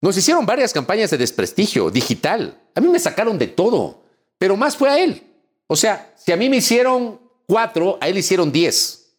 [0.00, 2.58] Nos hicieron varias campañas de desprestigio digital.
[2.74, 4.02] A mí me sacaron de todo.
[4.38, 5.22] Pero más fue a él.
[5.66, 9.16] O sea, si a mí me hicieron cuatro, a él hicieron diez.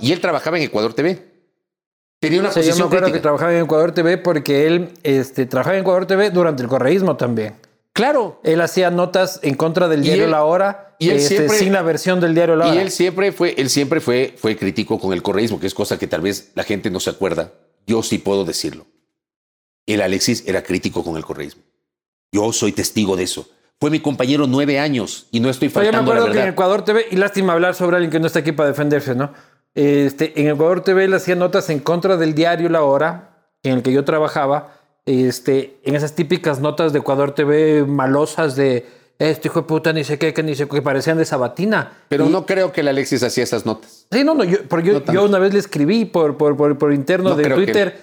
[0.00, 1.22] Y él trabajaba en Ecuador TV.
[2.18, 5.44] Tenía una Sí, yo me posición acuerdo que trabajaba en Ecuador TV porque él este,
[5.44, 7.56] trabajaba en Ecuador TV durante el correísmo también.
[7.92, 8.40] Claro.
[8.42, 11.72] Él hacía notas en contra del diario él- La Hora, y él este, siempre- sin
[11.74, 12.74] la versión del diario La Hora.
[12.74, 15.98] Y él siempre fue, él siempre fue, fue crítico con el correísmo, que es cosa
[15.98, 17.52] que tal vez la gente no se acuerda.
[17.86, 18.86] Yo sí puedo decirlo.
[19.86, 21.62] El Alexis era crítico con el correísmo.
[22.32, 23.48] Yo soy testigo de eso.
[23.80, 26.42] Fue mi compañero nueve años y no estoy Pero yo me faltando la acuerdo que
[26.42, 26.48] en.
[26.52, 29.32] Ecuador TV, y lástima hablar sobre alguien que no está aquí para defenderse, ¿no?
[29.74, 33.82] Este, en Ecuador TV él hacía notas en contra del diario La Hora, en el
[33.82, 34.72] que yo trabajaba,
[35.04, 38.86] este, en esas típicas notas de Ecuador TV malosas de
[39.18, 41.92] este hijo de puta, ni sé qué, que ni sé qué, que parecían de Sabatina.
[42.08, 44.06] Pero Y- no creo que el Alexis hacía esas notas.
[44.10, 45.12] Sí, no, no, yo, porque yo, No tanto.
[45.20, 47.98] yo una vez le escribí por, por, por, por interno No de Twitter,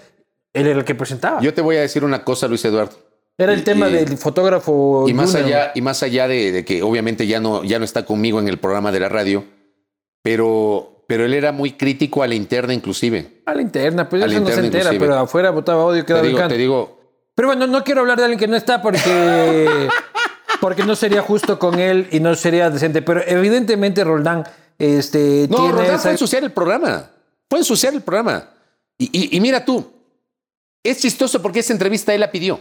[0.53, 1.41] él era el que presentaba.
[1.41, 2.93] Yo te voy a decir una cosa, Luis Eduardo.
[3.37, 5.05] era el y- tema y- del fotógrafo.
[5.07, 8.05] Y más allá, y más allá de, de que obviamente ya no, ya no está
[8.05, 9.43] conmigo en el programa de la radio,
[10.21, 13.41] pero, pero él era muy crítico a la interna inclusive.
[13.45, 14.99] A la interna, pues A la eso no se entera, inclusive.
[14.99, 16.55] pero afuera votaba odio, Te quedaba digo, encanto.
[16.55, 16.99] te digo,
[17.35, 19.89] Pero bueno, no quiero hablar de alguien que no está porque,
[20.61, 23.01] porque no sería justo con él y no sería decente.
[23.01, 24.43] Pero evidentemente Roldán
[24.79, 27.09] Este, No, tiene Roldán esa- fue ensuciar el programa.
[27.49, 28.49] Fue ensuciar el programa.
[28.97, 29.85] Y, y- y mira tú,
[30.83, 32.59] es chistoso porque esa entrevista él la pidió.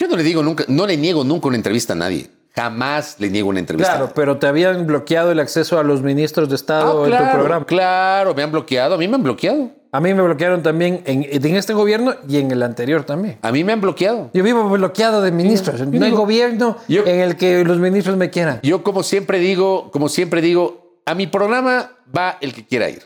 [0.00, 2.30] Yo no le digo nunca, no le niego nunca una entrevista a nadie.
[2.54, 3.96] Jamás le niego una entrevista.
[3.96, 7.30] Claro, pero te habían bloqueado el acceso a los ministros de Ah, Estado en tu
[7.32, 7.66] programa.
[7.66, 9.70] claro, me han bloqueado, a mí me han bloqueado.
[9.90, 13.38] A mí me bloquearon también en, en este gobierno y en el anterior también.
[13.40, 14.30] A mí me han bloqueado.
[14.34, 15.80] Yo vivo bloqueado de ministros.
[15.86, 18.60] No hay gobierno yo- en el que los ministros me quieran.
[18.62, 23.02] Yo como siempre digo, como siempre digo, a mi programa va el que quiera ir.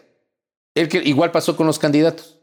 [0.74, 2.38] El que igual pasó con los candidatos.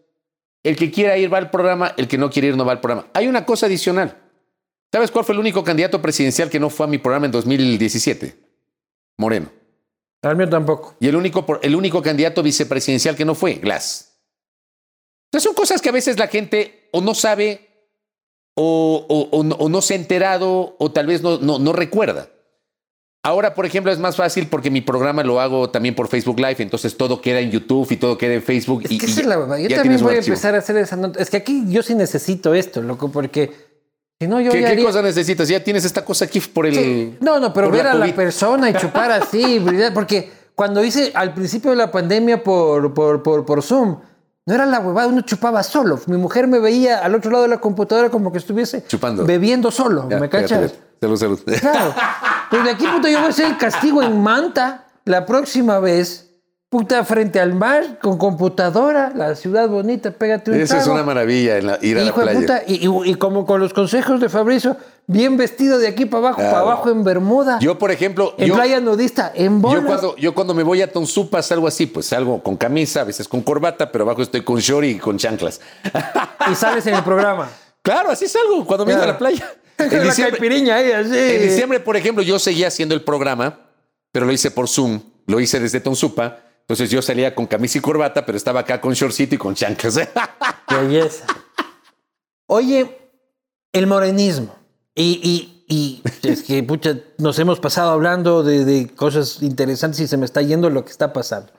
[0.64, 2.82] El que quiera ir va al programa, el que no quiere ir no va al
[2.82, 3.07] programa.
[3.14, 4.18] Hay una cosa adicional.
[4.91, 8.36] ¿Sabes cuál fue el único candidato presidencial que no fue a mi programa en 2017?
[9.18, 9.51] Moreno.
[10.22, 10.95] Al mío tampoco.
[10.99, 14.20] Y el único, el único candidato vicepresidencial que no fue, Glass.
[15.28, 17.70] Entonces son cosas que a veces la gente o no sabe
[18.55, 21.72] o, o- o no, o no se ha enterado o tal vez no, no, no
[21.72, 22.30] recuerda.
[23.22, 26.56] Ahora, por ejemplo, es más fácil porque mi programa lo hago también por Facebook Live,
[26.60, 28.84] entonces todo queda en YouTube y todo queda en Facebook.
[28.86, 29.58] Es y, que y esa es la verdad.
[29.58, 30.34] Yo también voy a archivo.
[30.36, 31.20] empezar a hacer esa nota.
[31.22, 33.52] Es que aquí yo sí necesito esto, loco, porque
[34.22, 35.50] si no yo ¿Qué, ya qué haría- cosa necesitas?
[35.50, 36.74] Ya tienes esta cosa aquí por el...
[36.76, 37.18] Sí.
[37.20, 39.62] No, no, pero ver la a la persona y chupar así,
[39.94, 43.98] porque cuando hice al principio de la pandemia por, por, por, por Zoom,
[44.46, 46.00] no era la huevada, uno chupaba solo.
[46.08, 49.26] Mi mujer me veía al otro lado de la computadora como que estuviese Chupando.
[49.26, 50.74] bebiendo solo, Ya, ¿me cachas?
[51.02, 51.40] Salud, salud.
[51.60, 51.94] Claro.
[52.50, 56.26] Pues de aquí, puta, yo voy a hacer el castigo en Manta la próxima vez.
[56.70, 61.58] Puta, frente al mar, con computadora, la ciudad bonita, pégate un Esa es una maravilla,
[61.58, 62.39] en la- ir a la Hijo playa.
[62.39, 64.78] puta, y, y- y como con los consejos de Fabricio,
[65.08, 66.52] bien vestido de aquí para abajo, Claro.
[66.52, 67.58] para abajo en Bermuda.
[67.60, 69.82] Yo, por ejemplo, en yo, playa nudista, en bolas.
[69.82, 73.06] yo, cuando, yo cuando me voy a Tonsupa salgo así, pues salgo con camisa, a
[73.06, 75.60] veces con corbata, pero abajo estoy con short y con chanclas.
[76.52, 77.50] Y sales en el programa.
[77.82, 79.14] Claro, así salgo cuando me voy a Claro.
[79.14, 79.54] la playa.
[79.80, 81.18] En diciembre, así.
[81.18, 83.60] en diciembre, por ejemplo, yo seguía haciendo el programa,
[84.12, 86.44] pero lo hice por Zoom, lo hice desde Tonsupa.
[86.62, 90.00] Entonces yo salía con camisa y corbata, pero estaba acá con shortcito y con chanclas.
[90.70, 91.26] Belleza.
[92.46, 92.98] Oye,
[93.72, 94.56] el morenismo.
[94.94, 100.08] Y, y, y es que, pucha, nos hemos pasado hablando de, de cosas interesantes y
[100.08, 101.54] se me está yendo lo que está pasando.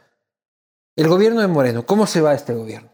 [0.94, 2.90] El gobierno de Moreno, ¿cómo se va este gobierno?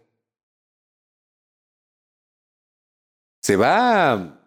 [3.43, 4.41] Se va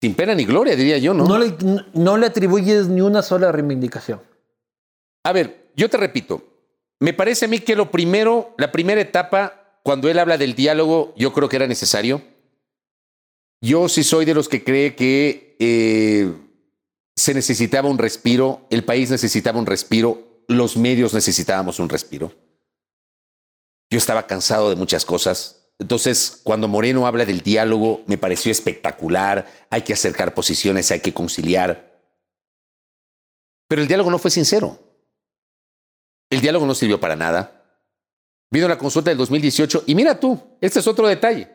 [0.00, 1.26] sin pena ni gloria, diría yo, ¿no?
[1.26, 1.54] No, le,
[1.92, 4.20] no le atribuyes ni una sola reivindicación.
[5.24, 6.42] A ver, yo te repito,
[7.00, 11.14] me parece a mí que lo primero, la primera etapa, cuando él habla del diálogo,
[11.16, 12.22] yo creo que era necesario.
[13.62, 16.32] Yo sí soy de los que cree que eh,
[17.16, 22.32] se necesitaba un respiro, el país necesitaba un respiro, los medios necesitábamos un respiro.
[23.90, 25.59] Yo estaba cansado de muchas cosas.
[25.80, 29.46] Entonces, cuando Moreno habla del diálogo, me pareció espectacular.
[29.70, 31.98] Hay que acercar posiciones, hay que conciliar.
[33.66, 34.78] Pero el diálogo no fue sincero.
[36.28, 37.64] El diálogo no sirvió para nada.
[38.50, 41.48] Vino la consulta del 2018 y mira tú, este es otro detalle.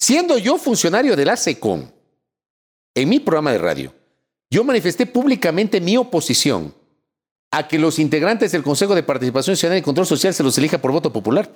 [0.00, 1.88] Siendo yo funcionario de la SECOM,
[2.94, 3.94] en mi programa de radio,
[4.50, 6.74] yo manifesté públicamente mi oposición
[7.52, 10.78] a que los integrantes del Consejo de Participación Ciudadana y Control Social se los elija
[10.78, 11.52] por voto popular.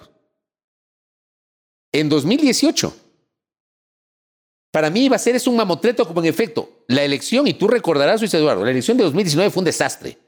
[1.93, 2.97] En 2018.
[4.73, 6.85] Para mí iba a ser es un mamotreto como en efecto.
[6.89, 10.19] La elección, y tú recordarás, Luis Eduardo, la elección de 2019 fue un desastre.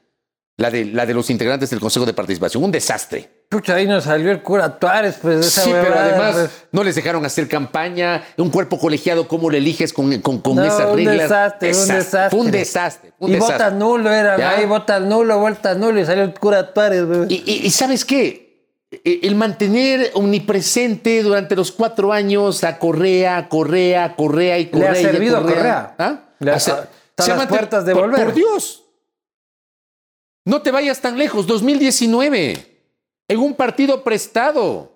[0.57, 3.29] La de, la de los integrantes del Consejo de Participación, un desastre.
[3.49, 6.49] Pucha, ahí nos salió el cura Tuárez, pues de esa Sí, pero además pues.
[6.71, 8.23] no les dejaron hacer campaña.
[8.37, 11.17] Un cuerpo colegiado, ¿cómo lo eliges con, con, con No, esas un reglas?
[11.29, 12.29] desastre, un desastre.
[12.29, 13.13] Fue un desastre.
[13.17, 13.57] fue un y desastre.
[13.65, 14.49] vota nulo era, ¿Ya?
[14.51, 17.03] ahí vota nulo, vuelta nulo y salió el cura Tuárez.
[17.27, 18.44] Y, y- y ¿sabes qué?
[19.03, 24.91] E- El mantener omnipresente durante los cuatro años a Correa, Correa, Correa y Le Correa.
[24.91, 25.55] ha y servido a Correa.
[25.57, 25.95] Correa.
[25.99, 26.19] ¿Ah?
[26.39, 28.25] Le ha- O sea, está a se ha las puertas de por- volver.
[28.25, 28.83] Por Dios.
[30.45, 31.47] No te vayas tan lejos.
[31.47, 32.71] 2019.
[33.27, 34.91] En un partido prestado.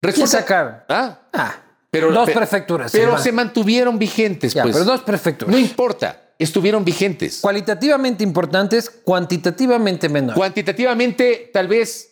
[0.00, 0.76] ¿Quién sacaron?
[0.88, 1.20] ¿Ah?
[1.32, 1.56] Ah,
[1.90, 2.90] Pero, dos pe- prefecturas.
[2.90, 4.74] Pero se mantuvieron vigentes, Ya, pues.
[4.74, 5.52] pero dos prefecturas.
[5.52, 6.18] No importa.
[6.38, 7.40] Estuvieron vigentes.
[7.40, 10.36] Cualitativamente importantes, cuantitativamente menores.
[10.36, 12.11] Cuantitativamente, tal vez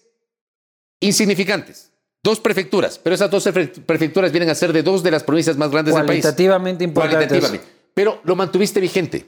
[1.01, 1.91] insignificantes.
[2.23, 5.57] Dos prefecturas, pero esas dos prefe- prefecturas vienen a ser de dos de las provincias
[5.57, 6.21] más grandes del país.
[6.23, 7.61] Cualitativamente importantes.
[7.95, 9.27] Pero lo mantuviste vigente.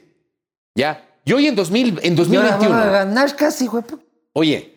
[0.75, 1.03] ¿Ya?
[1.25, 3.83] Y hoy en, 2000, en Y ahora van a 2021, ganar casi, güey.
[4.33, 4.69] oye,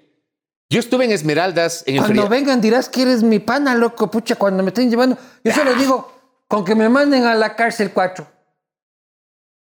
[0.71, 2.29] yo estuve en Esmeraldas en el Cuando feriado.
[2.31, 5.19] vengan dirás que eres mi pana, loco, pucha, cuando me estén llevando.
[5.45, 6.13] Yo solo digo,
[6.49, 8.27] con que me manden a la cárcel cuatro.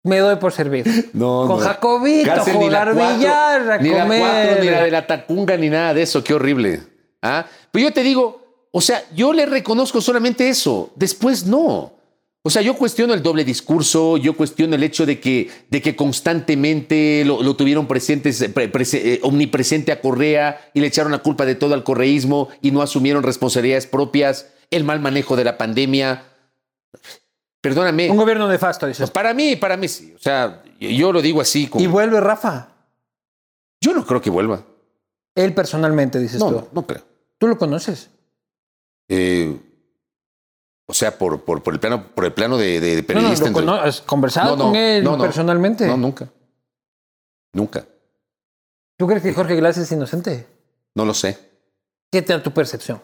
[0.04, 0.90] Me doy por servido.
[1.14, 1.64] No, con no.
[1.64, 4.20] Jacobito, Cárcel, ni la jugar cuatro, billar, a ni la comer.
[4.20, 6.22] cuatro, ni la de la tacunga, ni nada de eso.
[6.24, 6.82] Qué horrible.
[7.22, 7.46] ¿Ah?
[7.70, 8.42] Pero yo te digo,
[8.72, 10.90] o sea, yo le reconozco solamente eso.
[10.96, 11.92] Después no.
[12.44, 15.94] O sea, yo cuestiono el doble discurso, yo cuestiono el hecho de que, de que
[15.94, 21.18] constantemente lo, lo tuvieron presentes, pre, pre, eh, omnipresente a Correa y le echaron la
[21.18, 25.56] culpa de todo al correísmo y no asumieron responsabilidades propias, el mal manejo de la
[25.56, 26.24] pandemia.
[27.60, 28.10] Perdóname.
[28.10, 29.08] Un gobierno nefasto, dices.
[29.12, 30.12] Para mí, para mí sí.
[30.16, 31.68] O sea, yo lo digo así.
[31.68, 31.84] Como...
[31.84, 32.70] ¿Y vuelve Rafa?
[33.80, 34.64] Yo no creo que vuelva.
[35.36, 36.54] Él personalmente, dices no, tú.
[36.56, 37.11] No, no creo.
[37.42, 38.08] ¿Tú lo conoces?
[39.08, 39.58] Eh,
[40.86, 43.50] o sea, por, por, por, el plano, por el plano de, de periodista.
[43.50, 45.88] No, no, ¿Has conversado no, con él personalmente?
[45.88, 46.30] No, nunca.
[47.52, 47.84] Nunca.
[48.96, 50.46] ¿Tú crees que Jorge Glass es inocente?
[50.94, 51.36] No lo sé.
[52.12, 53.02] ¿Qué te da tu percepción?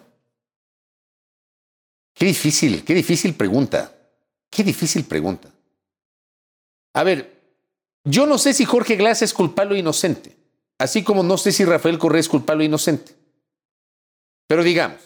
[2.14, 3.92] Qué difícil, qué difícil pregunta.
[4.48, 5.48] Qué difícil pregunta.
[6.94, 7.42] A ver,
[8.04, 10.36] yo no sé si Jorge Glass es culpable o inocente,
[10.78, 13.17] así como no sé si Rafael Correa es culpable o inocente.
[14.48, 15.00] Pero digamos,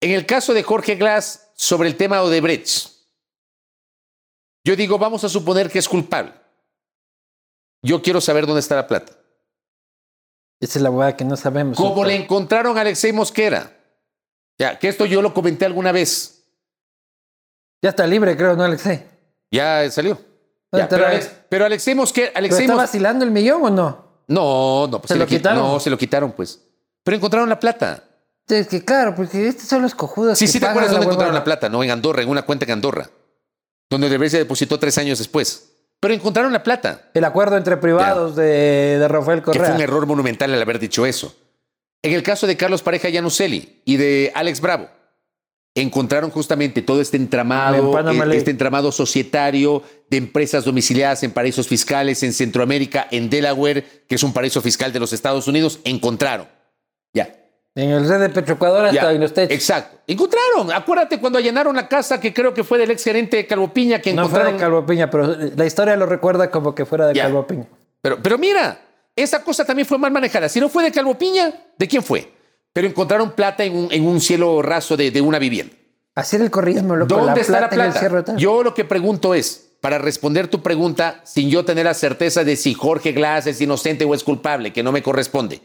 [0.00, 2.90] en el caso de Jorge Glass sobre el tema Odebrecht,
[4.64, 6.32] yo digo, vamos a suponer que es culpable.
[7.82, 9.12] Yo quiero saber dónde está la plata.
[10.60, 11.76] Esa es la hueá que no sabemos.
[11.76, 13.72] ¿Cómo le encontraron a Alexei Mosquera?
[14.58, 16.44] Ya, que esto yo lo comenté alguna vez.
[17.82, 19.04] Ya está libre, creo, ¿no, Alexei?
[19.50, 20.18] Ya salió.
[20.72, 22.32] Ya, pero, Alex, pero, Alexei Mosquera...
[22.34, 24.06] Alexei ¿Pero está vacilando el millón o no?
[24.26, 25.00] No, no.
[25.00, 25.62] Pues ¿Se, se lo quitaron?
[25.62, 26.60] No, se lo quitaron, pues.
[27.04, 28.02] Pero encontraron la plata.
[28.48, 30.38] Es que claro, porque estos son los cojudos.
[30.38, 31.82] Sí, que sí, te acuerdas dónde encontraron la plata, ¿no?
[31.82, 33.10] En Andorra, en una cuenta en Andorra.
[33.90, 35.72] Donde Odebrecht se depositó tres años después.
[36.00, 37.10] Pero encontraron la plata.
[37.14, 39.60] El acuerdo entre privados de, de, Rafael Correa.
[39.60, 41.34] Que fue un error monumental el haber dicho eso.
[42.02, 44.88] En el caso de Carlos Pareja Yanuseli y de Alex Bravo,
[45.76, 52.22] encontraron justamente todo este entramado, eh, este entramado societario de empresas domiciliadas en paraísos fiscales
[52.22, 56.48] en Centroamérica, en Delaware, que es un paraíso fiscal de los Estados Unidos, encontraron.
[57.12, 57.45] Ya.
[57.76, 59.54] En el red de Petroecuador hasta en los techos.
[59.54, 59.98] Exacto.
[60.06, 60.72] Encontraron.
[60.72, 64.00] Acuérdate cuando allanaron la casa que creo que fue del ex gerente de Calvo Piña
[64.00, 64.52] que no encontraron.
[64.52, 67.24] fue de Calvo Piña, pero la historia lo recuerda como que fuera de ya.
[67.24, 67.66] Calvo Piña.
[68.00, 68.80] Pero, pero mira,
[69.14, 70.48] esa cosa también fue mal manejada.
[70.48, 72.32] Si no fue de Calvo Piña, ¿de quién fue?
[72.72, 75.74] Pero encontraron plata en un, en un cielo raso de, de, una vivienda.
[76.32, 77.14] Era el corrismo, loco.
[77.14, 78.36] ¿Dónde la está la plata plata?
[78.36, 82.56] Yo lo que pregunto es, para responder tu pregunta, sin yo tener la certeza de
[82.56, 85.60] si Jorge Glass es inocente o es culpable, que no me corresponde.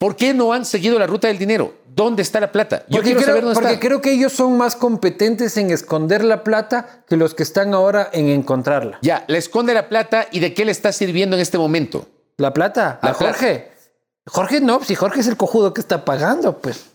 [0.00, 1.74] ¿Por qué no han seguido la ruta del dinero?
[1.94, 2.84] ¿Dónde está la plata?
[2.88, 3.86] Yo porque quiero creo, saber dónde porque está.
[3.86, 8.08] creo que ellos son más competentes en esconder la plata que los que están ahora
[8.14, 8.98] en encontrarla.
[9.02, 12.06] Ya, le esconde la plata y de qué le está sirviendo en este momento.
[12.38, 12.98] ¿La plata?
[13.02, 13.58] La ¿A Jorge?
[13.58, 13.90] Plata.
[14.26, 16.86] Jorge no, si Jorge es el cojudo que está pagando, pues.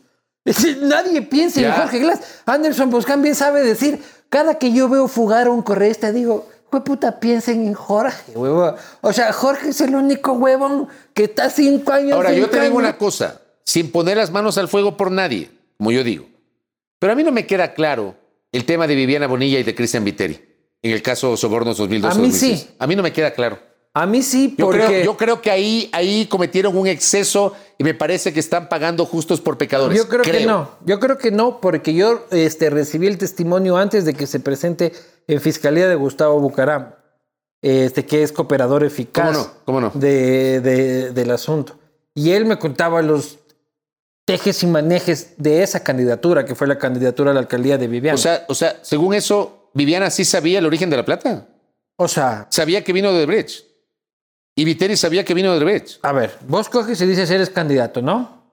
[0.82, 2.42] Nadie piensa en Jorge Glass.
[2.48, 6.50] Anderson Buscán bien sabe decir, cada que yo veo fugar a un correísta, digo,
[6.84, 8.76] puta, piensen en Jorge, huevón.
[9.02, 12.14] O sea, Jorge es el único huevón que está cinco años.
[12.14, 15.92] Ahora, yo te digo una cosa, sin poner las manos al fuego por nadie, como
[15.92, 16.26] yo digo.
[17.00, 18.16] Pero a mí no me queda claro
[18.52, 20.42] el tema de Viviana Bonilla y de Cristian Viteri,
[20.82, 22.14] en el caso Sobornos 2012.
[22.14, 22.60] A mí 2006.
[22.60, 22.76] sí.
[22.80, 23.60] A mí no me queda claro.
[23.98, 24.86] A mí sí, Yo, porque...
[24.86, 29.06] creo, yo creo que ahí, ahí cometieron un exceso y me parece que están pagando
[29.06, 29.98] justos por pecadores.
[29.98, 30.70] Yo creo, que no.
[30.86, 34.92] Yo creo que no, porque yo este, recibí el testimonio antes de que se presente
[35.28, 36.94] en Fiscalía de Gustavo Bucaram,
[37.62, 39.54] este, que es cooperador eficaz ¿Cómo no?
[39.66, 39.92] ¿Cómo no?
[39.94, 41.78] De, de, del asunto.
[42.14, 43.40] Y él me contaba los
[44.26, 48.16] tejes y manejes de esa candidatura, que fue la candidatura a la alcaldía de Viviana.
[48.16, 51.48] O sea, o sea, según eso, Viviana sí sabía el origen de la plata.
[51.98, 53.66] O sea, sabía que vino de Brecht.
[54.56, 56.04] Y Viteri sabía que vino de Brecht.
[56.04, 58.44] A ver, vos coges y dices eres candidato, ¿no?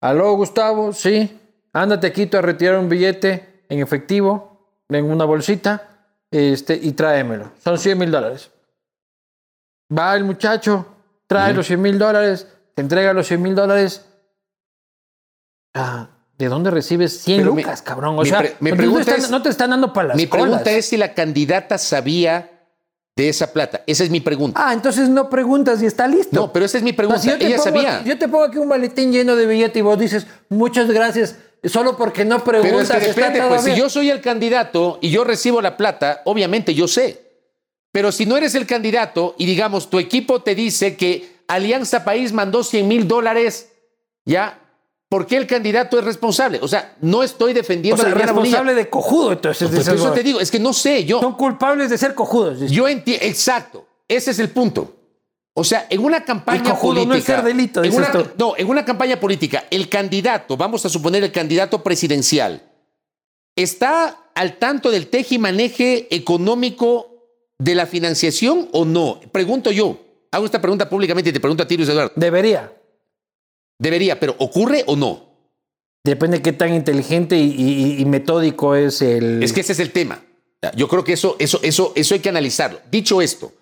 [0.00, 1.38] Aló, Gustavo, sí.
[1.72, 5.88] Ándate a Quito a retirar un billete en efectivo, en una bolsita,
[6.30, 7.52] este, y tráemelo.
[7.62, 8.50] Son 100 mil dólares.
[9.96, 10.86] Va el muchacho,
[11.26, 11.56] trae uh -huh.
[11.56, 14.04] los 100 mil dólares, te entrega los 100 mil dólares.
[15.74, 18.18] Ah, ¿De dónde recibes 100 Pero lucas, mi, cabrón?
[18.18, 20.46] O mi sea, no, te están, es, no te están dando para las Mi colas.
[20.46, 22.58] pregunta es si la candidata sabía
[23.16, 23.82] de esa plata.
[23.88, 24.60] Esa es mi pregunta.
[24.64, 26.36] Ah, entonces no preguntas y está listo.
[26.40, 27.20] No, pero esa es mi pregunta.
[27.20, 28.04] Si Ella pongo, sabía.
[28.04, 31.96] Yo te pongo aquí un maletín lleno de billete y vos dices, muchas gracias, solo
[31.96, 32.88] porque no preguntas.
[32.88, 35.76] Pero es que depende, está pues si yo soy el candidato y yo recibo la
[35.76, 37.28] plata, obviamente yo sé.
[37.92, 42.32] Pero si no eres el candidato y digamos tu equipo te dice que Alianza País
[42.32, 43.70] mandó 100 mil dólares,
[44.24, 44.60] ya,
[45.08, 46.58] ¿por qué el candidato es responsable?
[46.62, 48.84] O sea, no estoy defendiendo o sea, a responsable Bonilla.
[48.84, 49.68] de cojudo, entonces.
[49.70, 51.20] Pues, eso te digo, es que no sé, yo.
[51.20, 52.70] Son culpables de ser cojudos.
[52.70, 54.97] Yo entiendo, exacto, ese es el punto.
[55.58, 57.08] O sea, en una campaña el política.
[57.08, 60.88] no es ser delito, en una, no, en una campaña política, el candidato, vamos a
[60.88, 62.62] suponer el candidato presidencial,
[63.56, 67.08] está al tanto del teje-maneje económico
[67.58, 69.20] de la financiación o no?
[69.32, 69.98] Pregunto yo.
[70.30, 72.12] Hago esta pregunta públicamente y te pregunto a ti, Luis Eduardo.
[72.14, 72.72] Debería.
[73.80, 75.24] Debería, pero ¿ocurre o no?
[76.04, 79.42] Depende de qué tan inteligente y, y- y metódico es el.
[79.42, 80.22] Es que ese es el tema.
[80.76, 82.78] Yo creo que eso, eso, eso, eso hay que analizarlo.
[82.90, 83.52] Dicho esto,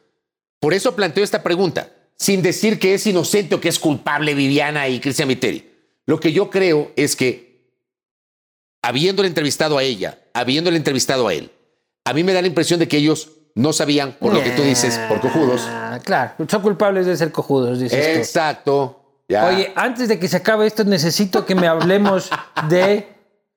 [0.60, 4.88] por eso planteo esta pregunta, sin decir que es inocente o que es culpable Viviana
[4.88, 5.70] y Cristian Viteri.
[6.06, 7.70] Lo que yo creo es que,
[8.82, 11.50] habiéndole entrevistado a ella, habiéndole entrevistado a él,
[12.04, 14.62] a mí me da la impresión de que ellos no sabían, por lo que tú
[14.62, 15.62] dices, por cojudos.
[15.66, 18.18] Ah, Claro, son culpables de ser cojudos, dices tú.
[18.18, 19.02] Exacto.
[19.28, 19.46] Ya.
[19.46, 22.30] Oye, antes de que se acabe esto, necesito que me hablemos
[22.68, 23.15] de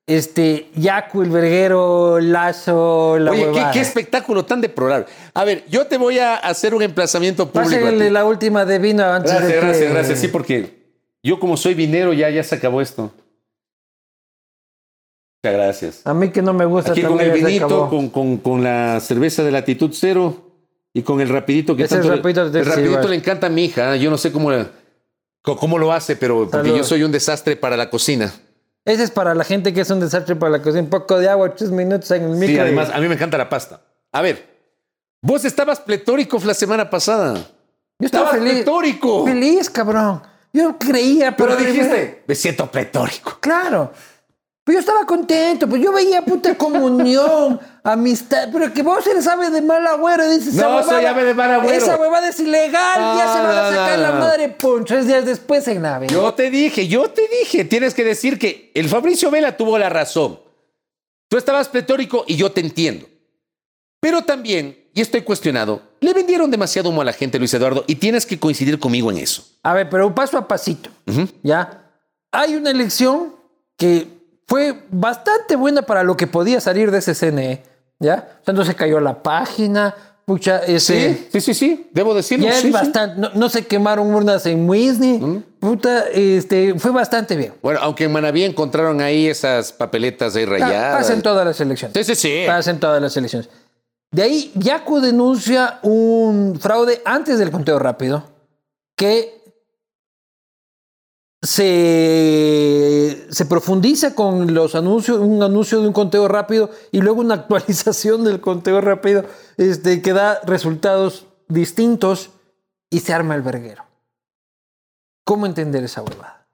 [0.09, 5.05] este Yacu, el verguero, Lazo, la Oye, ¿qué, espectáculo tan deplorable.
[5.35, 7.85] A ver, yo te voy a hacer un emplazamiento público.
[7.85, 8.09] a ti.
[8.09, 9.65] la última de vino antes Gracias, de que...
[9.65, 10.19] gracias, gracias.
[10.19, 10.79] Sí, porque
[11.21, 13.11] yo como soy vinero ya, ya se acabó esto.
[15.43, 16.01] Muchas gracias.
[16.05, 19.43] A mí que no me gusta Aquí con el vinito, con, con, con la cerveza
[19.43, 20.49] de latitud cero
[20.91, 23.95] y con el rapidito que Ese tanto rapidito el rapidito le encanta a mi hija.
[23.95, 24.49] Yo no sé cómo,
[25.43, 26.77] cómo lo hace, pero porque Salud.
[26.77, 28.33] yo soy un desastre para la cocina.
[28.89, 30.81] Ese es para la gente que es un desastre para la cocina.
[30.81, 32.47] Un poco de agua, tres minutos en el micro.
[32.47, 33.81] Sí, además, a mí me encanta la pasta.
[34.11, 34.49] A ver,
[35.21, 37.35] vos estabas pletórico la semana pasada.
[37.99, 38.53] Yo estaba feliz.
[38.53, 39.25] pletórico.
[39.25, 40.23] Feliz, cabrón.
[40.51, 41.55] Yo creía, pero...
[41.55, 43.37] Pero dijiste, me siento pletórico.
[43.39, 43.91] Claro.
[44.69, 49.49] Pero yo estaba contento, pues yo veía puta comunión, amistad, pero que vos eres ave
[49.49, 51.75] de mal agüero dices, No, esa soy huevada- ave de mal agüero.
[51.75, 55.07] Esa huevada es ilegal, ya Ah, se van a sacar no, la madre, pum, tres
[55.07, 56.05] días después en nave.
[56.07, 59.89] Yo te dije, yo te dije, tienes que decir que el Fabricio Vela tuvo la
[59.89, 60.39] razón.
[61.29, 63.07] Tú estabas pletórico y yo te entiendo.
[63.99, 67.95] Pero también, y estoy cuestionado, le vendieron demasiado humo a la gente, Luis Eduardo, y
[67.95, 69.43] tienes que coincidir conmigo en eso.
[69.63, 70.91] A ver, pero paso a pasito,
[71.41, 71.89] ¿ya?
[72.31, 73.33] Hay una elección
[73.75, 74.18] que
[74.49, 77.63] fue bastante buena para lo que podía salir de ese CNE,
[77.99, 78.27] ¿ya?
[78.41, 79.95] O sea, no se cayó la página,
[80.25, 81.27] pucha, ese...
[81.31, 82.45] sí, sí, sí, debo decirlo.
[82.47, 82.73] Ya es sí, sí.
[82.73, 87.53] bastante, no, no se quemaron urnas en Muisni, puta, este, fue bastante bien.
[87.61, 90.97] Bueno, aunque en Manaví encontraron ahí esas papeletas ahí Pa- rayadas.
[90.97, 91.95] Pasen todas las elecciones.
[91.95, 92.43] Sí, sí, sí.
[92.47, 93.49] Pasen todas las elecciones.
[94.11, 98.23] De ahí, Yacu denuncia un fraude antes del conteo rápido
[98.95, 99.38] que
[101.41, 107.33] se, se profundiza con los anuncios, un anuncio de un conteo rápido y luego una
[107.35, 109.25] actualización del conteo rápido
[109.57, 112.31] este, que da resultados distintos
[112.89, 113.85] y se arma el verguero.
[115.25, 116.47] ¿Cómo entender esa huevada?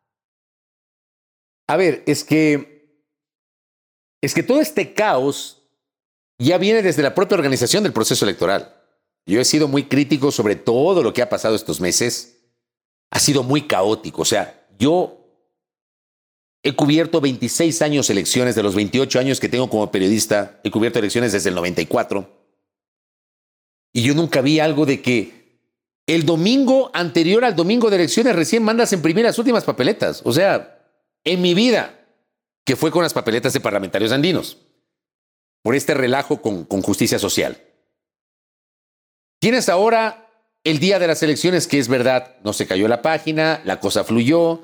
[1.67, 2.75] A ver, es que.
[4.21, 5.61] Es que todo este caos
[6.39, 8.75] ya viene desde la propia organización del proceso electoral.
[9.25, 12.37] Yo he sido muy crítico sobre todo lo que ha pasado estos meses.
[13.11, 14.23] Ha sido muy caótico.
[14.23, 15.25] O sea, yo
[16.63, 20.59] he cubierto 26 años elecciones de los 28 años que tengo como periodista.
[20.63, 22.27] He cubierto elecciones desde el 94.
[23.93, 25.59] Y yo nunca vi algo de que
[26.07, 30.21] el domingo anterior al domingo de elecciones recién mandas a imprimir las últimas papeletas.
[30.25, 30.91] O sea,
[31.23, 32.05] en mi vida,
[32.65, 34.57] que fue con las papeletas de parlamentarios andinos,
[35.61, 37.61] por este relajo con, con justicia social.
[39.39, 40.24] Tienes ahora
[40.65, 44.03] el día de las elecciones, que es verdad, no se cayó la página, la cosa
[44.03, 44.61] fluyó,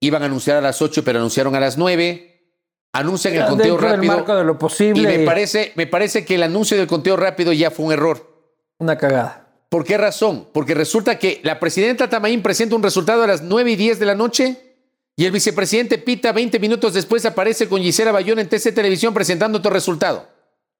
[0.00, 2.48] iban a anunciar a las 8, pero anunciaron a las 9,
[2.92, 4.14] anuncian el conteo rápido.
[4.14, 7.70] marco de lo Y me parece, me parece que el anuncio del conteo rápido ya
[7.70, 8.32] fue un error.
[8.78, 9.46] una cagada.
[9.68, 10.48] ¿Por qué razón?
[10.52, 14.06] Porque resulta que la presidenta Tamaín presenta un resultado a las 9 y 10 de
[14.06, 14.74] la noche
[15.16, 19.58] y el vicepresidente Pita 20 minutos después aparece con Gisela Bayón en TC Televisión presentando
[19.58, 20.28] otro resultado.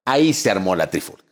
[0.05, 1.22] Ahí se armó la trifulca.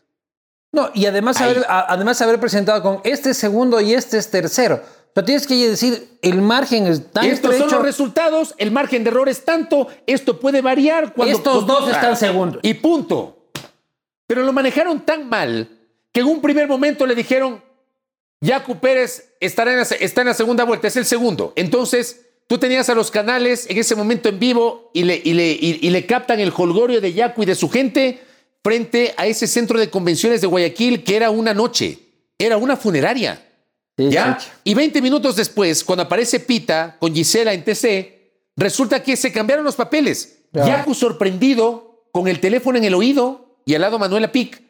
[0.71, 4.29] No, y además haber, a- además haber presentado con este es segundo y este es
[4.31, 4.75] tercero.
[4.81, 9.03] O sea, tienes que decir, el margen es tan Estos son los resultados, el margen
[9.03, 11.35] de error es tanto, esto puede variar cuando...
[11.37, 12.61] Estos dos están segundos.
[12.63, 13.49] Y punto.
[14.27, 15.67] Pero lo manejaron tan mal
[16.13, 17.61] que en un primer momento le dijeron,
[18.39, 21.51] Yacu Pérez estará en la, está en la segunda vuelta, es el segundo.
[21.57, 25.51] Entonces, tú tenías a los canales en ese momento en vivo y le, y le,
[25.51, 28.21] y- y le captan el holgorio de Yacu y de su gente
[28.63, 31.99] frente a ese centro de convenciones de Guayaquil que era una noche,
[32.37, 33.41] era una funeraria.
[33.97, 34.37] Sí, ¿Ya?
[34.39, 34.47] sí.
[34.63, 39.65] Y 20 minutos después, cuando aparece Pita con Gisela en TC, resulta que se cambiaron
[39.65, 40.39] los papeles.
[40.53, 40.65] Ya.
[40.65, 44.61] Yacu sorprendido, con el teléfono en el oído y al lado Manuela Pic.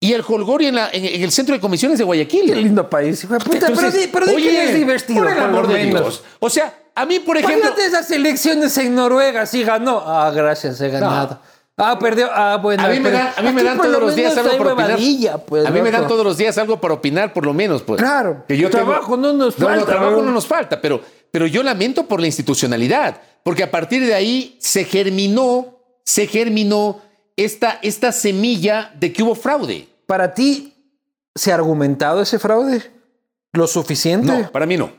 [0.00, 2.46] Y el Holgorio en, la- en- en el centro de comisiones de Guayaquil.
[2.46, 3.66] Qué lindo país, hijo de puta.
[3.68, 5.22] Entonces, pero di, pero di oye, que es divertido.
[5.22, 5.84] Por el amor de.
[5.86, 6.22] Dios.
[6.38, 7.58] O sea, a mí, por ejemplo.
[7.58, 10.02] Imagínate esas elecciones en Noruega, sí ganó.
[10.04, 11.40] Ah, gracias, he ganado.
[11.78, 12.28] Ah, perdió.
[12.32, 12.82] Ah, bueno.
[12.84, 14.56] A mí me dan, a mí me aquí dan por lo todos los días algo
[14.58, 15.44] para opinar.
[15.46, 18.00] pues, a mí me dan todos los días algo para opinar, por lo menos, pues.
[18.00, 18.44] Claro.
[18.48, 21.46] Que yo tengo- Trabajo no nos No, no, falta, trabajo no nos falta, pero, pero
[21.46, 27.02] yo lamento por la institucionalidad, porque a partir de ahí se germinó, se germinó
[27.36, 29.86] esta, esta semilla de que hubo fraude.
[30.06, 30.72] Para ti,
[31.34, 32.90] ¿se ha argumentado ese fraude?
[33.52, 34.26] ¿Lo suficiente?
[34.44, 34.90] No, para mí no.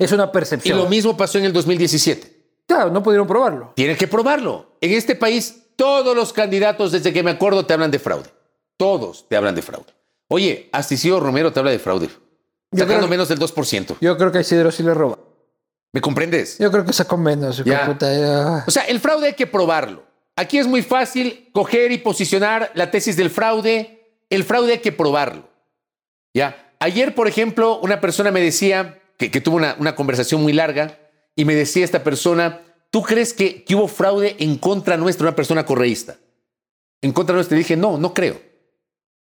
[0.00, 0.78] Es una Y percepción.
[0.78, 2.40] lo mismo pasó en el 2017.
[2.66, 3.72] Claro, no pudieron probarlo.
[3.76, 4.69] Tienen que probarlo.
[4.80, 8.30] En este país, todos los candidatos, desde que me acuerdo, te hablan de fraude.
[8.76, 9.92] Todos te hablan de fraude.
[10.28, 12.06] Oye, hasta Isidro Romero te habla de fraude.
[12.08, 13.96] Yo Sacando creo- menos del 2%.
[14.00, 15.18] Yo creo que a Isidro sí le roba.
[15.92, 16.56] ¿Me comprendes?
[16.58, 17.62] Yo creo que sacó menos.
[17.64, 17.84] Ya.
[17.86, 18.64] puta, ya.
[18.66, 20.04] O sea, el fraude hay que probarlo.
[20.36, 24.22] Aquí es muy fácil coger y posicionar la tesis del fraude.
[24.30, 25.48] El fraude hay que probarlo.
[26.32, 26.72] ¿Ya?
[26.78, 30.96] Ayer, por ejemplo, una persona me decía, que, que tuvo una, una conversación muy larga,
[31.34, 32.60] y me decía esta persona,
[32.90, 36.16] ¿tú crees que, que hubo fraude en contra nuestra, una persona correísta?
[37.02, 37.56] En contra nuestra.
[37.56, 38.40] Dije, no, no creo.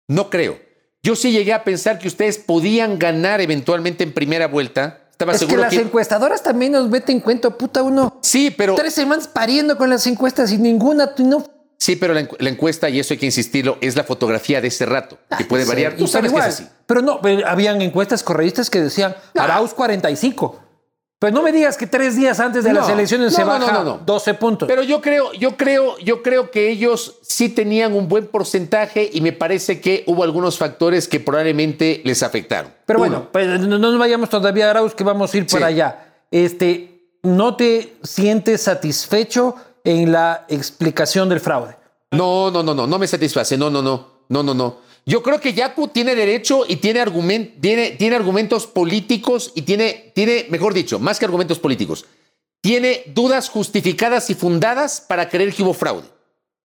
[0.08, 0.60] No creo.
[1.04, 5.02] Yo sí llegué a pensar que ustedes podían ganar eventualmente en primera vuelta.
[5.12, 5.82] Estaba Es que seguro las que...
[5.82, 8.18] encuestadoras también nos meten cuento, puta, uno.
[8.22, 8.76] Sí, pero...
[8.76, 11.46] Tres semanas pariendo con las encuestas y ninguna, no.
[11.78, 14.70] Sí, pero la, encu- la encuesta, y eso hay que insistirlo, es la fotografía de
[14.70, 15.96] ese rato, que puede Sí, variar.
[15.96, 16.68] Tú sabes que es así.
[16.86, 20.60] Pero no, pero habían encuestas correístas que decían Arauz 45.
[21.18, 23.66] Pues no me digas que tres días antes de No, las elecciones se no, no,
[23.66, 23.98] baja no, no.
[24.06, 24.68] 12 puntos.
[24.68, 29.22] Pero yo creo, yo creo, yo creo que ellos sí tenían un buen porcentaje y
[29.22, 32.74] me parece que hubo algunos factores que probablemente les afectaron.
[32.86, 35.48] Pero Uno, bueno, pues, no no nos vayamos todavía a Arauz, que vamos a ir
[35.48, 35.74] para Sí.
[35.74, 36.14] allá.
[36.32, 36.92] Este,
[37.24, 41.76] ¿No te sientes satisfecho en la explicación del fraude?
[42.12, 43.58] No, no, no, no, no me satisface.
[43.58, 44.78] No, no, no, no, no, no.
[45.06, 50.12] Yo creo que Yaku tiene derecho y tiene, argument, tiene, tiene argumentos políticos y tiene,
[50.16, 52.06] tiene, mejor dicho, más que argumentos políticos,
[52.62, 56.08] tiene dudas justificadas y fundadas para creer que hubo fraude.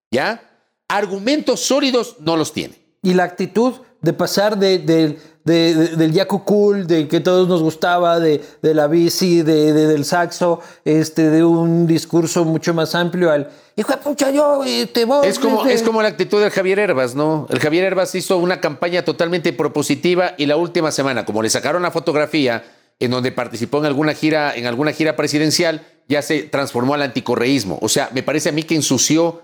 [0.09, 0.49] ¿Ya?
[0.87, 2.75] Argumentos sólidos no los tiene.
[3.03, 7.47] Y la actitud de pasar de, de- de- de- del Yaku Cool, de que todos
[7.47, 12.73] nos gustaba, de, de la bici, de, de- del saxo, este, de un discurso mucho
[12.73, 15.25] más amplio al hijo de pucha, yo eh, te voy.
[15.27, 15.73] Es como, este".
[15.73, 17.47] es como la actitud del Javier Herbas, ¿no?
[17.49, 21.81] El Javier Herbas hizo una campaña totalmente propositiva y la última semana, como le sacaron
[21.81, 22.63] la fotografía
[22.99, 27.79] en donde participó en alguna gira, en alguna gira presidencial, ya se transformó al anticorreísmo.
[27.81, 29.41] O sea, me parece a mí que ensució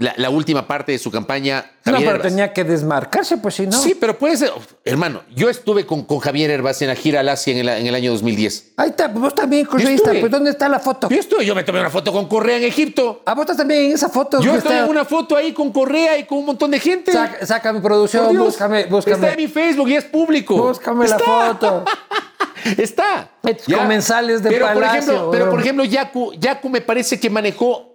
[0.00, 1.64] la, la última parte de su campaña.
[1.84, 2.28] No, Javier pero Herbas.
[2.32, 3.72] tenía que desmarcarse, pues si no.
[3.80, 4.50] Sí, pero puede ser.
[4.84, 7.86] Hermano, yo estuve con, con Javier Herbas en la gira al Asia en el, en
[7.86, 8.72] el año 2010.
[8.78, 10.20] Ahí está, pues vos también, estuve.
[10.20, 11.08] pues ¿dónde está la foto?
[11.08, 13.22] Yo estuve, yo me tomé una foto con Correa en Egipto.
[13.26, 14.40] Ah, vos estás también en esa foto.
[14.40, 17.12] Yo estoy está- en una foto ahí con Correa y con un montón de gente.
[17.12, 18.42] Saca, saca mi producción, Dios.
[18.44, 19.30] búscame, Está búscame.
[19.30, 20.56] en mi Facebook y es público.
[20.56, 21.24] Búscame la Está.
[21.54, 21.84] foto.
[22.76, 23.30] Está.
[23.42, 27.30] Estos comensales de pero, Por Palacio, ejemplo, pero por ejemplo, Yaku, Yaku me parece que
[27.30, 27.89] manejó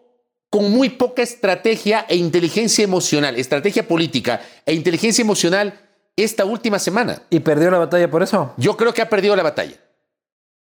[0.56, 5.78] con muy poca estrategia e inteligencia emocional, estrategia política e inteligencia emocional
[6.16, 7.22] esta última semana.
[7.30, 8.54] Y perdió la batalla por eso.
[8.56, 9.76] Yo creo que ha perdido la batalla.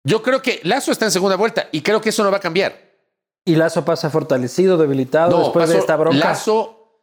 [0.02, 2.40] Yo creo que Lazo está en segunda vuelta y creo que eso no va a
[2.40, 2.74] cambiar.
[3.44, 6.20] Y Lazo pasa fortalecido, debilitado después de esta bronca.
[6.26, 7.02] Lazo,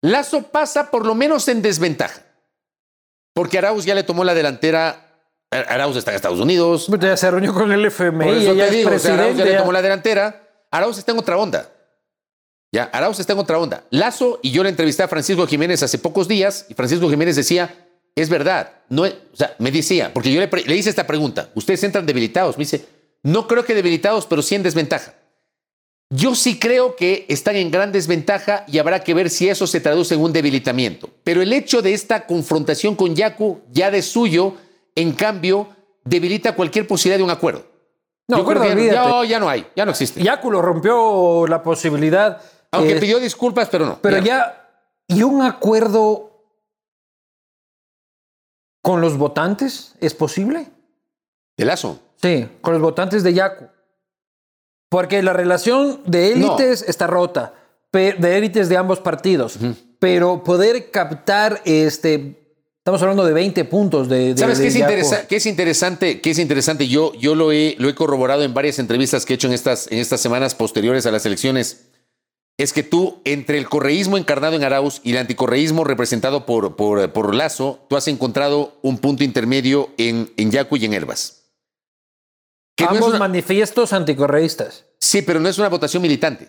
[0.00, 2.22] Lazo pasa por lo menos en desventaja.
[3.34, 5.20] Porque Arauz ya le tomó la delantera.
[5.50, 6.86] Arauz está en Estados Unidos.
[6.88, 9.26] Pues Ya se reunió con el FMI, Por eso te es digo, o sea, Arauz
[9.26, 9.38] presidente.
[9.44, 10.46] ya le tomó la delantera.
[10.70, 11.72] Arauz está en otra onda.
[12.72, 13.84] Ya, Arauz está en otra onda.
[13.90, 17.88] Lazo, y yo le entrevisté a Francisco Jiménez hace pocos días, y Francisco Jiménez decía,
[18.14, 21.82] es verdad, no o sea, me decía, porque yo le, le hice esta pregunta, ¿ustedes
[21.82, 22.56] entran debilitados?
[22.56, 22.86] Me dice,
[23.22, 25.14] no creo que debilitados, pero sí en desventaja.
[26.12, 29.80] Yo sí creo que están en gran desventaja y habrá que ver si eso se
[29.80, 31.08] traduce en un debilitamiento.
[31.22, 34.56] Pero el hecho de esta confrontación con Yaku, ya de suyo,
[34.96, 35.68] en cambio,
[36.04, 37.69] debilita cualquier posibilidad de un acuerdo.
[38.30, 40.22] No, Yo creo que ya, no, ya no hay, ya no existe.
[40.22, 42.40] Yaku rompió la posibilidad.
[42.70, 43.98] Aunque eh, pidió disculpas, pero no.
[44.00, 44.24] Pero Ya.
[44.24, 44.70] ya,
[45.08, 46.44] ¿y un acuerdo
[48.82, 50.68] con los votantes es posible?
[51.56, 51.98] De Lazo.
[52.22, 53.66] Sí, con los votantes de Yaku.
[54.88, 57.54] Porque la relación de élites está rota,
[57.92, 59.58] de élites de ambos partidos.
[59.98, 62.39] Pero poder captar, este,
[62.80, 64.34] estamos hablando de 20 puntos de...
[64.34, 66.20] de- ¿Sabes de qué es, interesa- qué es interesante?
[66.20, 66.88] ¿Qué es interesante?
[66.88, 69.86] Yo, yo lo, he, lo he corroborado en varias entrevistas que he hecho en estas,
[69.92, 71.86] en estas semanas posteriores a las elecciones.
[72.58, 77.10] Es que tú, entre el correísmo encarnado en Arauz y el anticorreísmo representado por, por,
[77.12, 81.44] por Lazo, tú has encontrado un punto intermedio en, en Yacu y en Herbas.
[82.76, 84.84] Que no es Ambos una- manifiestos anticorreístas.
[84.98, 86.48] Sí, pero no es una votación militante.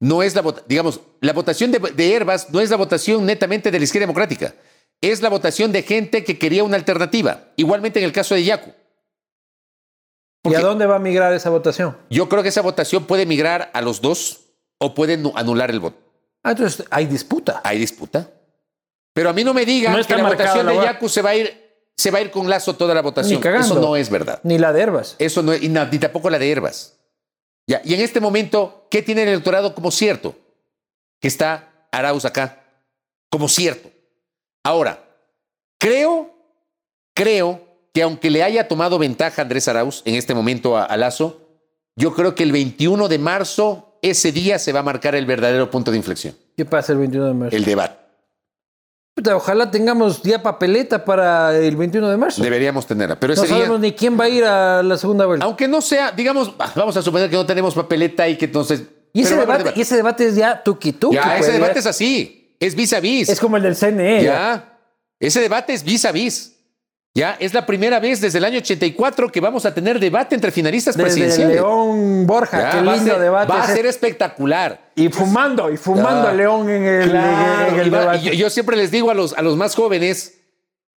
[0.00, 3.78] No es la digamos, la votación de, de Herbas no es la votación netamente de
[3.78, 4.54] la izquierda democrática.
[5.00, 7.44] Es la votación de gente que quería una alternativa.
[7.56, 8.72] Igualmente en el caso de Yacu.
[10.44, 11.96] ¿Y a dónde va a migrar esa votación?
[12.08, 14.44] yo creo que esa votación puede migrar a los dos
[14.78, 15.98] o puede nu- anular el voto.
[16.44, 17.60] Ah, entonces hay disputa.
[17.64, 18.30] Hay disputa.
[19.12, 21.22] Pero a mí no me digan No que está la votación la de Yacu se
[21.22, 23.36] va a ir, se va a ir con Lazo toda la votación.
[23.38, 23.66] Ni cagando.
[23.66, 24.40] Eso no es verdad.
[24.44, 25.16] Ni la de Herbas.
[25.18, 26.96] Eso no es, y ni tampoco la de Herbas.
[27.66, 30.36] Ya, y en este momento, ¿qué tiene el electorado como cierto?
[31.20, 32.62] Que está Arauz acá,
[33.30, 33.90] como cierto.
[34.66, 34.98] Ahora,
[35.78, 36.34] creo,
[37.14, 37.60] creo
[37.94, 41.40] que aunque le haya tomado ventaja Andrés Arauz en este momento a, a Lazo,
[41.94, 45.70] Yo creo que el 21 de marzo, ese día se va a marcar el verdadero
[45.70, 46.34] punto de inflexión.
[46.56, 47.56] ¿Qué pasa el 21 de marzo?
[47.56, 47.96] El debate.
[49.32, 52.42] Ojalá tengamos ya papeleta para el 21 de marzo.
[52.42, 53.20] Deberíamos tenerla.
[53.20, 55.46] Pero no ese día, sabemos ni quién va a ir a la segunda vuelta.
[55.46, 58.82] aunque no sea, digamos, ah, vamos a suponer que no tenemos papeleta y que entonces.
[59.12, 60.90] Y ese, debate, y ese debate es ya tuki.
[61.12, 61.52] Ya, pues, ese ya.
[61.54, 62.45] debate es así.
[62.60, 63.28] Es vis a vis.
[63.28, 64.22] Es como el del CNE.
[64.22, 64.78] ya.
[65.18, 66.52] Ese debate es vis a vis.
[67.14, 70.50] Ya, es la primera vez desde el año 84 que vamos a tener debate entre
[70.50, 71.56] finalistas Desde presidenciales.
[71.56, 73.50] León Borja, Ya, qué va a lindo ser- debate.
[73.52, 74.90] Va a ser espectacular.
[74.94, 76.34] Y fumando, y fumando Ya.
[76.34, 78.18] León en el, Claro, en el y va- debate.
[78.18, 80.34] y yo, yo siempre les digo a los, a los más jóvenes,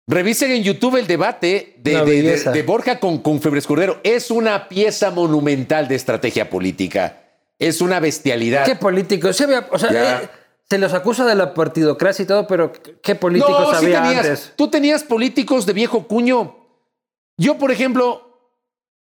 [0.09, 2.51] revisen en YouTube el debate de, de- de- belleza.
[2.51, 4.01] de Borja con, con Febres Cordero.
[4.03, 7.21] Es una pieza monumental de estrategia política.
[7.61, 8.65] Es una bestialidad.
[8.65, 8.75] ¿Qué
[9.45, 10.23] había- o sea, Ya.
[10.23, 10.29] eh,
[10.71, 14.25] se los acusa de la partidocracia y todo, pero ¿qué políticos No, sí había tenías,
[14.25, 14.53] antes?
[14.57, 16.57] Tú tenías políticos de viejo cuño.
[17.39, 18.53] Yo, por ejemplo,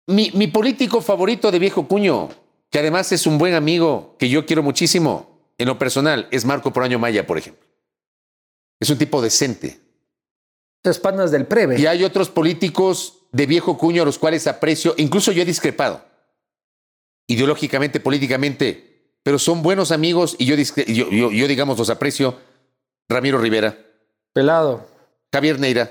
[0.06, 2.30] mi, mi político favorito de viejo cuño,
[2.70, 6.72] que además es un buen amigo que yo quiero muchísimo en lo personal, es Marco
[6.72, 7.66] Proaño Maya, por ejemplo.
[8.80, 9.80] Es un tipo decente.
[10.82, 11.78] Esas panas del preve.
[11.78, 16.02] Y hay otros políticos de viejo cuño a los cuales aprecio, incluso yo he discrepado,
[17.26, 18.87] ideológicamente, políticamente,
[19.22, 22.38] pero son buenos amigos y yo, discre- yo, yo- yo, digamos, los aprecio.
[23.10, 23.78] Ramiro Rivera,
[24.34, 24.86] Pelado.
[25.32, 25.90] Javier Neira,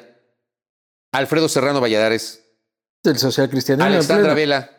[1.12, 2.44] Alfredo Serrano Valladares,
[3.04, 3.88] Del social cristianismo.
[3.88, 4.34] en Alexandra.
[4.36, 4.72] Vela,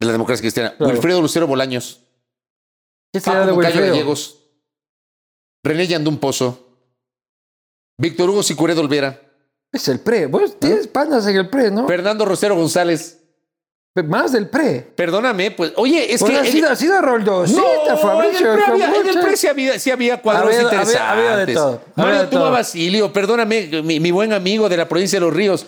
[0.00, 0.92] de la democracia cristiana, Claro.
[0.92, 2.02] Wilfredo Lucero Bolaños,
[3.12, 3.56] ¿Qué será de?
[3.56, 4.38] Gallegos,
[5.64, 6.66] René Yandún Pozo,
[7.98, 9.22] Víctor Hugo Sicuredo Olvera,
[9.72, 10.26] Es el pre.
[10.26, 11.86] Vos tienes panas en el pre, ¿no?
[11.88, 13.17] Fernando Rosero González.
[14.04, 14.80] Más del pre.
[14.94, 16.38] Perdóname, pues, oye, es Pues que.
[16.38, 18.52] ha sido, ha sido Roldosita, No, Fabricio.
[18.52, 21.00] en el pre, había, en el pre sí había, sí había cuadros Había- interesantes.
[21.00, 22.50] había de todo, Mario de Tuma todo.
[22.52, 25.66] Basilio, perdóname, mi, mi buen amigo de la provincia de Los Ríos.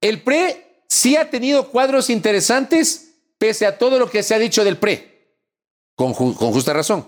[0.00, 4.64] El pre sí ha tenido cuadros interesantes, pese a todo lo que se ha dicho
[4.64, 5.30] del pre.
[5.94, 7.06] Con, ju- con justa razón.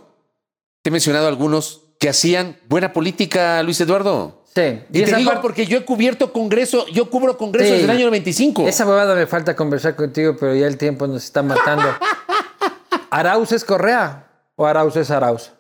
[0.82, 4.43] Te he mencionado algunos que hacían buena política, Luis Eduardo.
[4.57, 4.84] Sí.
[4.92, 7.80] Y, te digo par- porque yo he cubierto congreso, yo cubro congresos Sí.
[7.82, 8.68] del año 95.
[8.68, 11.88] Esa huevada me falta conversar contigo, pero ya el tiempo nos está matando.
[13.11, 15.52] ¿Arauz es Correa o Arauz es Arauz?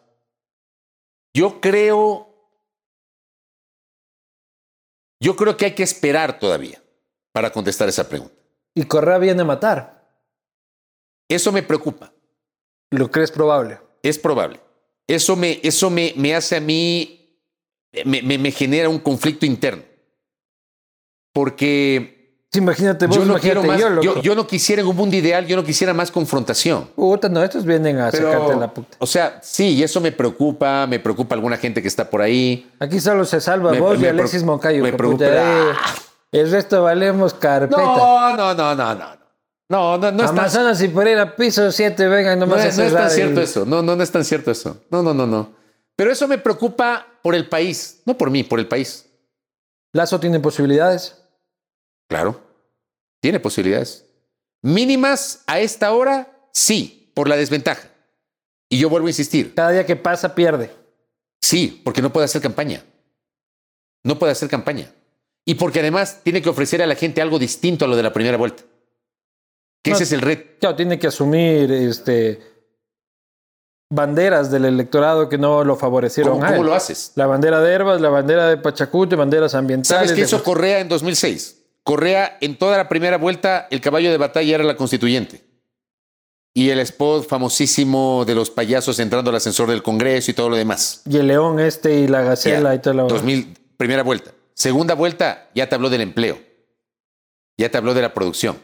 [1.36, 2.28] Yo creo.
[5.20, 6.80] Yo creo que hay que esperar todavía
[7.32, 8.34] para contestar esa pregunta.
[8.74, 10.04] Y Correa viene a matar.
[11.28, 12.12] Eso me preocupa.
[12.90, 13.80] ¿Lo crees probable?
[14.02, 14.60] Es probable.
[15.08, 17.23] Eso me, eso me, me hace a mí,
[18.04, 19.82] me, me- me genera un conflicto interno.
[21.32, 22.12] Porque
[22.52, 24.94] Sí, imagínate vos, yo no, imagínate quiero más, yo, yo, yo no quisiera en un
[24.94, 26.88] mundo ideal, yo no quisiera más confrontación.
[26.94, 28.96] Puta, no, estos vienen a Pero, sacarte la puta.
[29.00, 32.70] O sea, sí, y eso me preocupa, me preocupa alguna gente que está por ahí.
[32.78, 34.82] Aquí solo se salva Me- vos y me Alexis preocup- Moncayo.
[34.84, 35.72] me preocupa- eh,
[36.30, 37.82] el resto valemos carpeta.
[37.82, 39.24] No, no, no, no, no.
[39.68, 42.92] No, no, no Amazonas y Pereira, piso 7, vengan No, nomás a es, no es
[42.92, 43.64] tan cierto eso.
[43.66, 44.76] No, no, no es tan cierto eso.
[44.90, 45.50] No, no, no, no.
[45.96, 49.06] Pero eso me preocupa por el país, no por mí, por el país.
[49.92, 51.22] Lazo tiene posibilidades.
[52.08, 52.40] Claro.
[53.20, 54.04] Tiene posibilidades.
[54.62, 57.88] Mínimas a esta hora, sí, por la desventaja.
[58.68, 59.54] Y yo vuelvo a insistir.
[59.54, 60.70] Cada día que pasa, pierde.
[61.40, 62.84] Sí, porque no puede hacer campaña.
[64.02, 64.90] No puede hacer campaña.
[65.44, 68.12] Y porque además tiene que ofrecer a la gente algo distinto a lo de la
[68.12, 68.64] primera vuelta.
[69.82, 69.96] Que No.
[69.96, 70.58] ese es el reto.
[70.58, 72.40] Claro, tiene que asumir este,
[73.94, 76.66] banderas del electorado que no lo favorecieron ¿Cómo, a cómo él.
[76.66, 77.12] lo haces?
[77.14, 80.08] La bandera de Herbas, la bandera de Pachacute, banderas ambientales.
[80.08, 81.62] ¿Sabes qué hizo Correa en 2006?
[81.82, 85.44] Correa, en toda la primera vuelta, el caballo de batalla era la constituyente.
[86.54, 90.56] Y el spot famosísimo de los payasos entrando al ascensor del Congreso y todo lo
[90.56, 91.02] demás.
[91.08, 94.30] Y el león este y la gacela Ya, y toda la 2000, primera vuelta.
[94.54, 96.38] Segunda vuelta, ya te habló del empleo.
[97.58, 98.56] Ya te habló de la producción.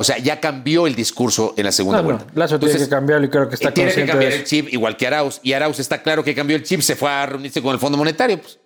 [0.00, 2.32] O sea, ya cambió el discurso en la segunda No, no, vuelta.
[2.34, 4.72] Lazo tiene Entonces, que cambiarlo y creo que está eh, tiene que cambiar el chip,
[4.72, 5.40] igual que Arauz.
[5.42, 7.98] Y Arauz está claro que cambió el chip, se fue a reunirse con el Fondo
[7.98, 8.40] Monetario.
[8.40, 8.58] Pues.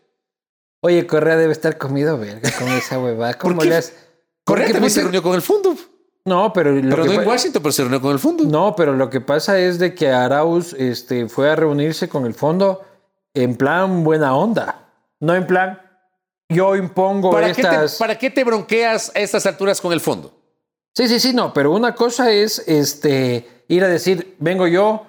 [0.80, 3.34] Oye, Correa debe estar comido verga con esa huevada.
[3.38, 3.68] ¿Cómo qué?
[3.68, 3.94] le has-
[4.44, 5.74] Correa también se reunió con el Fondo.
[6.24, 8.44] No, pero lo Pero que no en Washington, pero se reunió con el Fondo.
[8.44, 12.34] No, pero lo que pasa es de que Arauz este, fue a reunirse con el
[12.34, 12.82] fondo
[13.34, 14.88] en plan buena onda.
[15.18, 15.80] No en plan,
[16.48, 17.96] yo impongo ¿Para, qué te, estas...
[17.96, 20.43] ¿Para qué te bronqueas a estas alturas con el fondo?
[20.96, 25.04] Sí, sí, sí, no, pero una cosa es este, ir a decir, vengo yo,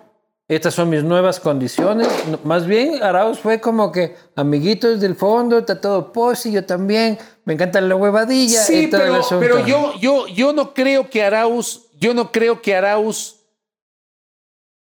[0.48, 2.08] estas son mis nuevas condiciones.
[2.28, 7.20] No, Más bien, Arauz fue como que, amiguitos del fondo, está todo posi, yo también,
[7.46, 8.64] me encanta la huevadilla.
[8.64, 13.42] Sí, pero, pero yo, yo, yo no creo que Arauz, yo no creo que Arauz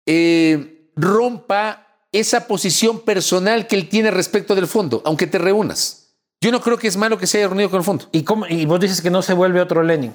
[0.06, 6.14] eh, rompa esa posición personal que él tiene respecto del fondo, aunque te reúnas.
[6.40, 8.06] Yo no creo que es malo que se haya reunido con el fondo.
[8.12, 10.14] ¿Y, cómo- y vos dices que no se vuelve otro Lenin.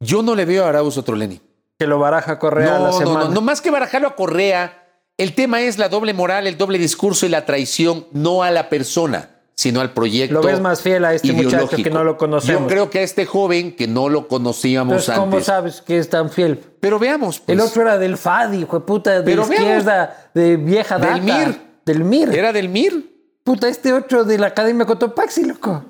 [0.00, 1.40] Yo no le veo a Arauz otro Lenin.
[1.78, 3.24] Que lo baraja Correa a la No, no, semana.
[3.26, 4.86] no, no más que barajarlo a Correa,
[5.18, 8.68] el tema es la doble moral, el doble discurso y la traición, no a la
[8.70, 10.34] persona, sino al proyecto.
[10.34, 12.62] Lo ves más fiel a este muchacho que no lo conocemos.
[12.62, 15.44] Yo creo que a este joven que no lo conocíamos Entonces, ¿cómo antes.
[15.46, 16.58] sabes que es tan fiel?
[16.80, 20.56] Pero veamos, pues, El otro era del FAD, hijo de puta, de Pero izquierda, de
[20.56, 21.44] vieja Del data.
[21.46, 21.60] MIR.
[21.84, 22.34] Del MIR.
[22.38, 23.10] era del MIR.
[23.44, 25.84] Puta, este otro de la Academia Cotopaxi, loco.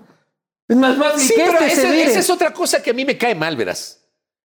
[0.68, 2.04] Es más fácil Sí, que pero este se esa, vire.
[2.04, 3.99] esa es otra cosa que a mí me cae mal, verás.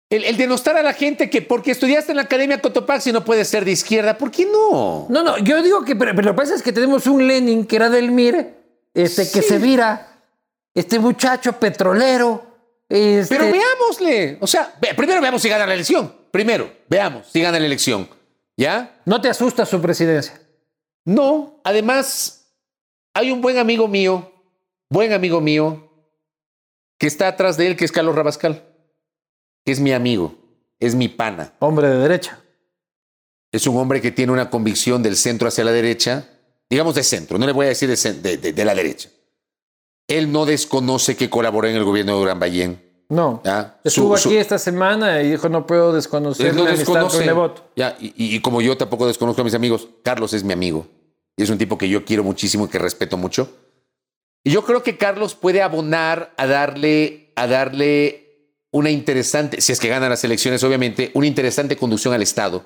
[0.10, 3.48] El, el denostar a la gente que porque estudiaste en la Academia Cotopaxi no puedes
[3.48, 4.18] ser de izquierda.
[4.18, 5.08] ¿Por qué no?
[5.10, 7.66] No, no, yo digo que, pero, pero lo que pasa es que tenemos un Lenin
[7.66, 8.54] que era del MIR,
[8.94, 10.22] este, que se vira,
[10.76, 12.46] este muchacho petrolero.
[12.88, 14.38] Este, Pero veámosle.
[14.42, 16.14] O sea, ve- primero veamos si gana la elección.
[16.30, 18.08] Primero, veamos si gana la elección.
[18.58, 19.02] ¿Ya?
[19.06, 20.40] ¿No te asusta su presidencia?
[21.04, 21.60] No.
[21.64, 22.52] Además,
[23.14, 24.32] hay un buen amigo mío,
[24.90, 25.90] buen amigo mío,
[27.00, 28.64] que está atrás de él, que es Carlos Rabascal.
[29.66, 30.36] Que es mi amigo,
[30.80, 31.54] es mi pana.
[31.60, 32.40] Hombre de derecha.
[33.52, 36.28] Es un hombre que tiene una convicción del centro hacia la derecha,
[36.70, 39.10] digamos de centro, no le voy a decir de, cen- de- de- de la derecha.
[40.08, 42.82] Él no desconoce que colaboró en el gobierno de Durán Ballén.
[43.10, 43.42] No.
[43.44, 43.80] ¿ya?
[43.84, 47.26] Estuvo Su- su- aquí esta semana y dijo, no puedo desconocer Él no con desconoce.
[47.26, 47.72] Nebot.
[47.76, 50.88] Ya, y, y- y como yo tampoco desconozco a mis amigos, Carlos es mi amigo.
[51.38, 53.50] Y es un tipo que yo quiero muchísimo y que respeto mucho.
[54.44, 58.25] Y yo creo que Carlos puede abonar a darle, a darle
[58.76, 62.66] una interesante, si es que gana las elecciones, obviamente, una interesante conducción al Estado.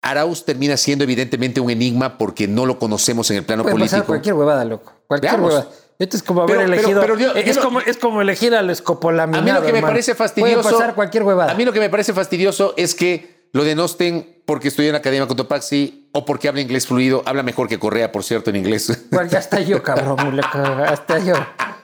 [0.00, 3.88] Arauz termina siendo evidentemente un enigma porque no lo conocemos en el plano Puede pasar
[4.00, 4.06] político.
[4.06, 4.92] cualquier huevada, loco.
[5.06, 5.48] Cualquier Veamos.
[5.52, 5.70] huevada.
[5.98, 7.00] Esto es como haber Pero- elegido.
[7.00, 9.42] pero yo- es, yo no- como, es como elegir al escopolaminado.
[9.42, 10.62] A mí lo que me parece fastidioso.
[10.62, 11.52] Puede pasar cualquier huevada.
[11.52, 14.98] A mí lo que me parece fastidioso es que lo denosten porque estudió en la
[15.00, 17.22] Academia Cotopaxi o porque habla inglés fluido.
[17.26, 19.06] Habla mejor que Correa, por cierto, en inglés.
[19.10, 20.40] Cual- Hasta yo, cabrón.
[20.88, 21.34] Hasta yo.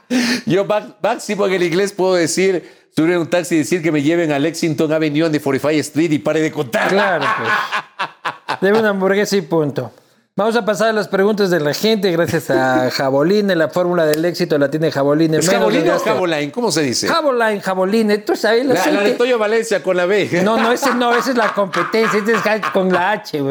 [0.46, 3.92] Yo má- máximo en el inglés puedo decir, subir en un taxi y decir que
[3.92, 6.88] me lleven a Lexington Avenue en the 45 Street y pare de contar.
[6.88, 8.58] Claro, pues.
[8.60, 9.92] Debe una hamburguesa y punto.
[10.34, 13.56] Vamos a pasar a las preguntas de la gente gracias a Jaboline.
[13.56, 15.34] La fórmula del éxito la tiene Jaboline.
[15.38, 15.98] ¿Es Jaboline o.
[15.98, 16.50] Jaboline?
[16.52, 17.08] ¿Cómo se dice?
[17.08, 18.18] Jaboline, Jaboline.
[18.18, 19.10] Tú sabes La, la de.
[19.14, 20.40] Toyo Valencia con la B.
[20.44, 22.20] No, no, ese no, esa es la competencia.
[22.20, 22.40] Este es
[22.72, 23.42] con la H.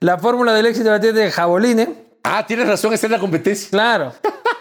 [0.00, 2.05] La fórmula del éxito la tiene Jaboline.
[2.28, 3.68] Ah, tienes razón, esta es la competencia.
[3.70, 4.12] Claro.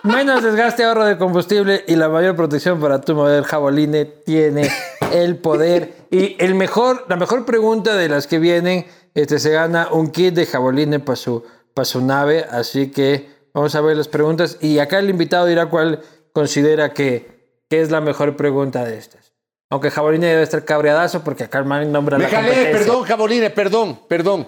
[0.04, 4.70] Menos desgaste, ahorro de combustible y la mayor protección para tu modelo Jaboline tiene
[5.12, 5.96] el poder.
[6.12, 8.86] Y el mejor, la mejor pregunta de las que vienen,
[9.16, 11.44] este, se gana un kit de Jaboline para su,
[11.74, 12.46] para su nave.
[12.52, 14.58] Así que vamos a ver las preguntas.
[14.62, 16.02] Y acá el invitado dirá cuál
[16.34, 19.34] considera que, que es la mejor pregunta de estas.
[19.72, 22.80] Aunque Jaboline debe estar cabreadazo porque acá el man nombra la Déjale, competencia.
[22.86, 24.48] perdón, Jaboline, perdón, perdón.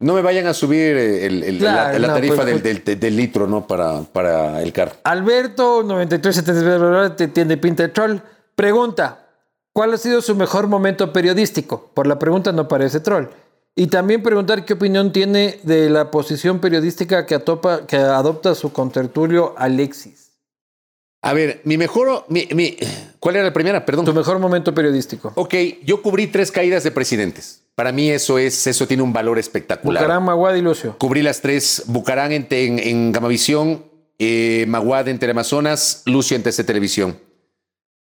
[0.00, 3.00] No me vayan a subir el- el- Claro, la, la no, tarifa pues, del, del-
[3.00, 3.66] del litro, ¿no?
[3.66, 4.92] Para, para el carro.
[5.04, 8.18] Alberto, 9370, te tiene pinta de troll.
[8.54, 9.26] Pregunta,
[9.72, 11.90] ¿cuál ha sido su mejor momento periodístico?
[11.94, 13.26] Por la pregunta no parece troll.
[13.76, 18.72] Y también preguntar qué opinión tiene de la posición periodística que, atopa- que adopta su
[18.72, 20.32] contertulio Alexis.
[21.22, 22.24] A ver, mi mejor.
[22.28, 22.76] mi- mi-
[23.18, 23.84] ¿Cuál era la primera?
[23.86, 24.04] Perdón.
[24.04, 25.32] Tu mejor momento periodístico.
[25.36, 25.54] Ok,
[25.84, 27.62] yo cubrí tres caídas de presidentes.
[27.74, 30.02] Para mí eso es, eso tiene un valor espectacular.
[30.02, 30.96] Bucarán, Maguad y Lucio.
[30.98, 33.84] Cubrí las tres, Bucarán en, en, en Gamavisión,
[34.18, 37.18] eh, Maguad en Teleamazonas, Lucio en TC Televisión.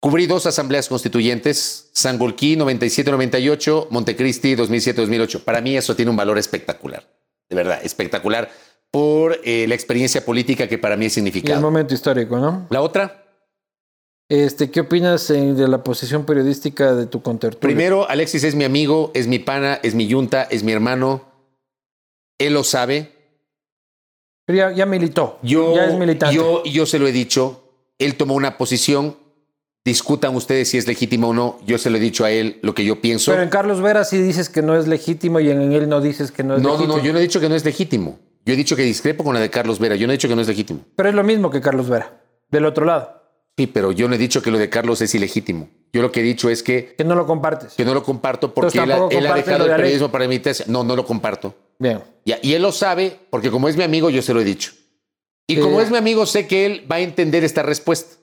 [0.02, 5.44] Cubrí dos asambleas constituyentes, Sangolquí 97-98, Montecristi 2007-2008.
[5.44, 7.04] Para mí eso tiene un valor espectacular,
[7.50, 8.50] de verdad, espectacular
[8.92, 11.62] por eh, la experiencia política que para mí es Y el significado.
[11.62, 12.66] momento histórico, ¿no?
[12.70, 13.26] La otra,
[14.30, 17.62] Este, ¿Qué opinas eh, de la posición periodística de tu contertulio?
[17.62, 21.24] primero, Alexis es mi amigo, es mi pana, es mi yunta, es mi hermano.
[22.38, 23.12] Él lo sabe,
[24.46, 25.40] Pero ya, ya militó.
[25.42, 26.36] Yo, ya es militante.
[26.36, 27.64] Yo, yo se lo he dicho.
[27.98, 29.18] Él tomó una posición.
[29.84, 31.58] Discutan ustedes si es legítimo o no.
[31.66, 33.32] Yo se lo he dicho a él lo que yo pienso.
[33.32, 36.32] Pero en Carlos Vera sí dices que no es legítimo y en él no dices
[36.32, 37.04] que no es no, no, no.
[37.04, 38.20] Yo no he dicho que no es legítimo.
[38.46, 39.96] Yo he dicho que discrepo con la de Carlos Vera.
[39.96, 40.82] Yo no he dicho que no es legítimo.
[40.96, 43.19] Pero es lo mismo que Carlos Vera, del otro lado,
[43.60, 45.68] Sí, pero yo no he dicho que lo de Carlos es ilegítimo.
[45.92, 47.74] Yo lo que he dicho es que, que no lo compartes.
[47.74, 50.40] que no lo comparto porque Entonces, él, ha- él dejado de el periodismo para mi
[50.40, 50.66] tesis.
[50.70, 51.54] No, no lo comparto.
[51.78, 52.02] Bien.
[52.24, 54.72] Y, y él lo sabe porque como es mi amigo, yo se lo he dicho.
[55.46, 55.84] Y como Eh.
[55.84, 58.16] es mi amigo, sé que él va a entender esta respuesta.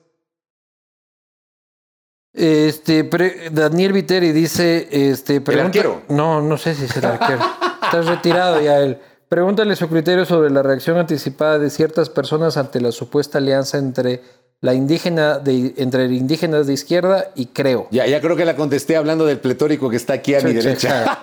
[2.33, 6.01] Este, pre- Daniel Viteri dice, este, pregunta- arquero?
[6.09, 7.39] No, no sé si es el arquero.
[7.83, 8.97] Está retirado ya él.
[9.29, 14.21] Pregúntale su criterio sobre la reacción anticipada de ciertas personas ante la supuesta alianza entre
[14.61, 17.87] la indígena de, entre indígenas de izquierda y creo.
[17.91, 21.19] Ya, ya creo que la contesté hablando del pletórico que está aquí a mi derecha.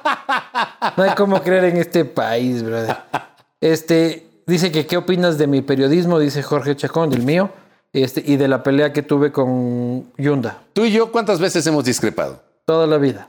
[0.97, 2.97] No hay cómo creer en este país, brother.
[3.61, 7.51] Este, dice que qué opinas de mi periodismo, dice Jorge Chacón, del mío,
[7.93, 11.85] este, y de la pelea que tuve con Yunda Tú y yo, ¿cuántas veces hemos
[11.85, 12.43] discrepado?
[12.65, 13.29] toda la vida.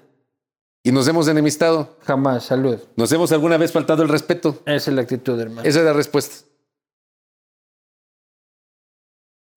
[0.84, 1.98] y nos hemos enemistado.
[2.06, 2.78] Jamás, salud.
[2.96, 4.60] ¿Nos hemos alguna vez faltado el respeto?
[4.66, 5.68] Esa es la actitud, hermano.
[5.68, 6.46] Esa es la respuesta.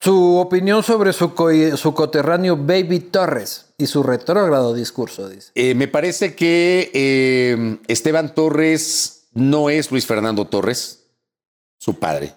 [0.01, 5.51] Su opinión sobre su, co su coterráneo Baby Torres y su retrógrado discurso, dice.
[5.55, 11.05] Eh, me parece que eh, Esteban Torres no es Luis Fernando Torres,
[11.81, 12.33] su padre.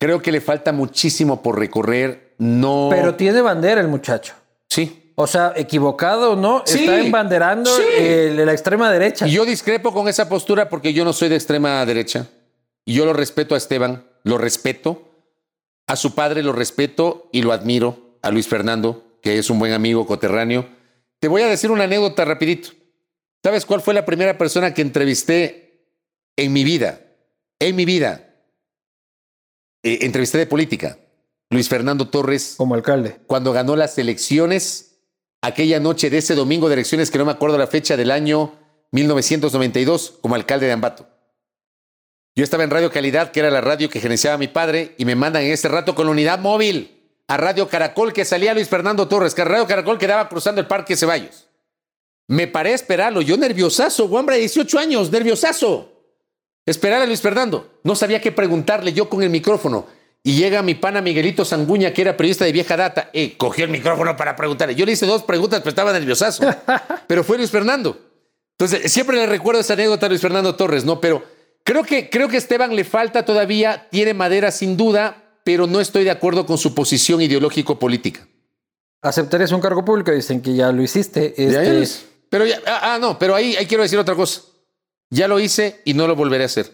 [0.00, 2.34] Creo que le falta muchísimo por recorrer.
[2.38, 2.88] No.
[2.90, 4.34] Pero tiene bandera el muchacho.
[4.68, 5.12] Sí.
[5.16, 6.80] O sea, equivocado o no, Sí.
[6.80, 7.82] está embanderando Sí.
[7.96, 9.26] el- la extrema derecha.
[9.26, 12.26] Y yo discrepo con esa postura porque yo no soy de extrema derecha.
[12.84, 15.13] Y yo lo respeto a Esteban, lo respeto.
[15.86, 18.18] A su padre lo respeto y lo admiro.
[18.22, 20.66] A Luis Fernando, que es un buen amigo coterráneo.
[21.18, 22.70] Te voy a decir una anécdota rapidito.
[23.42, 25.90] ¿Sabes cuál fue la primera persona que entrevisté
[26.36, 27.00] en mi vida?
[27.58, 28.34] En mi vida.
[29.82, 30.98] Eh, entrevisté de política.
[31.50, 33.20] Luis Fernando Torres Como alcalde.
[33.26, 34.96] cuando ganó las elecciones,
[35.42, 38.54] aquella noche de ese domingo de elecciones, que no me acuerdo la fecha del año
[38.92, 41.13] 1992, como alcalde de Ambato.
[42.36, 45.14] Yo estaba en Radio Calidad, que era la radio que gerenciaba mi padre, y me
[45.14, 49.06] mandan en ese rato con la unidad móvil a Radio Caracol, que salía Luis Fernando
[49.06, 51.46] Torres, que Radio Caracol quedaba cruzando el Parque Ceballos.
[52.26, 55.92] Me paré a esperarlo, yo nerviosazo, hombre de 18 años, nerviosazo.
[56.66, 57.78] Esperar a Luis Fernando.
[57.84, 59.86] No sabía qué preguntarle yo con el micrófono.
[60.22, 63.10] Y llega mi pana Miguelito Sanguña, que era periodista de vieja data.
[63.12, 64.74] Eh, cogió el micrófono para preguntarle.
[64.74, 66.42] Yo le hice dos preguntas, pero estaba nerviosazo.
[67.06, 67.98] pero fue Luis Fernando.
[68.58, 70.98] Entonces, siempre le recuerdo esa anécdota a Luis Fernando Torres, ¿no?
[70.98, 71.22] Pero
[71.64, 76.04] creo que, creo que Esteban le falta todavía, tiene madera sin duda, pero no estoy
[76.04, 78.26] de acuerdo con su posición ideológico-política.
[79.02, 80.12] ¿Aceptarías un cargo público?
[80.12, 81.34] Dicen que ya lo hiciste.
[81.36, 82.06] Ya Este, es.
[82.30, 84.42] Pero ya, ah, ah, no, pero ahí, ahí quiero decir otra cosa.
[85.10, 86.72] Ya lo hice y no lo volveré a hacer.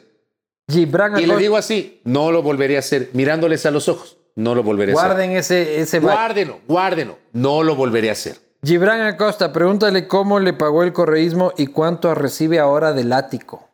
[0.71, 4.55] Gibran Y le digo así, no lo volveré a hacer, mirándoles a los ojos, no
[4.55, 5.07] lo volveré a hacer.
[5.09, 8.39] Guarden ese, ese Guárdelo, guárdelo, no lo volveré a hacer.
[8.63, 13.70] Gibran Acosta, pregúntale cómo le pagó el correísmo y cuánto recibe ahora del ático.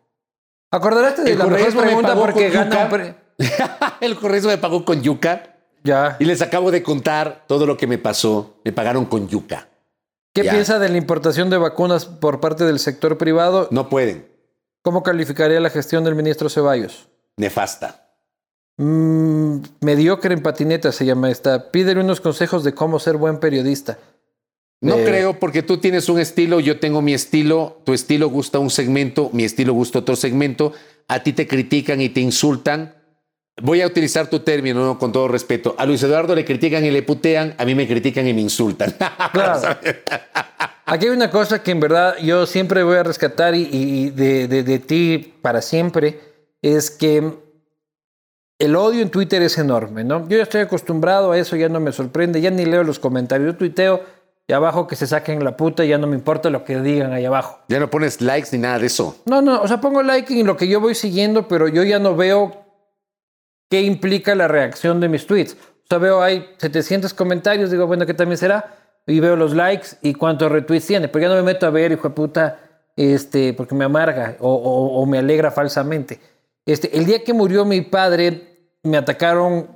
[0.77, 3.15] ¿Acordarás de El la mejor me pregunta porque gana pre-
[4.01, 6.17] El correo me pagó con yuca Ya.
[6.19, 8.57] y les acabo de contar todo lo que me pasó.
[8.65, 9.69] Me pagaron con yuca.
[10.33, 10.53] ¿Qué Ya.
[10.53, 13.69] piensa de la importación de vacunas por parte del sector privado?
[13.71, 14.27] No pueden.
[14.83, 17.09] ¿Cómo calificaría la gestión del ministro Ceballos?
[17.37, 18.03] Nefasta.
[18.79, 21.71] Mm, mediocre en patineta se llama esta.
[21.71, 23.99] Pídele unos consejos de cómo ser buen periodista.
[24.87, 25.05] No Eh.
[25.05, 29.31] creo porque tú tienes un estilo, yo tengo mi estilo, tu estilo gusta un segmento,
[29.33, 30.73] mi estilo gusta otro segmento,
[31.09, 32.95] a ti te critican y te insultan.
[33.63, 34.99] Voy a utilizar tu término ¿no?
[34.99, 35.75] con todo respeto.
[35.79, 38.95] A Luis Eduardo le critican y le putean, a mí me critican y me insultan.
[39.33, 39.77] Claro.
[40.89, 44.47] Aquí hay una cosa que en verdad yo siempre voy a rescatar y, y de,
[44.47, 46.21] de- de ti para siempre,
[46.63, 47.33] es que
[48.59, 50.29] el odio en Twitter es enorme, ¿no?
[50.29, 53.53] Yo ya estoy acostumbrado a eso, ya no me sorprende, ya ni leo los comentarios,
[53.53, 54.03] yo tuiteo
[54.49, 57.25] y abajo que se saquen la puta, ya no me importa lo que digan ahí
[57.25, 57.59] abajo.
[57.69, 59.17] ya no pones likes ni nada de eso.
[59.27, 61.99] No, no, o sea, pongo like en lo que yo voy siguiendo, pero yo ya
[61.99, 62.65] no veo
[63.71, 65.55] qué implica la reacción de mis tweets.
[65.55, 68.75] O sea, veo hay 700 comentarios, digo, bueno, ¿qué también será?
[69.07, 71.93] Y veo los likes y cuántos retweets tiene, pero ya no me meto a ver,
[71.93, 72.59] hijo de puta,
[72.97, 76.21] este, porque me amarga o, o- o me alegra falsamente.
[76.65, 79.69] Este, el día que murió mi padre, me atacaron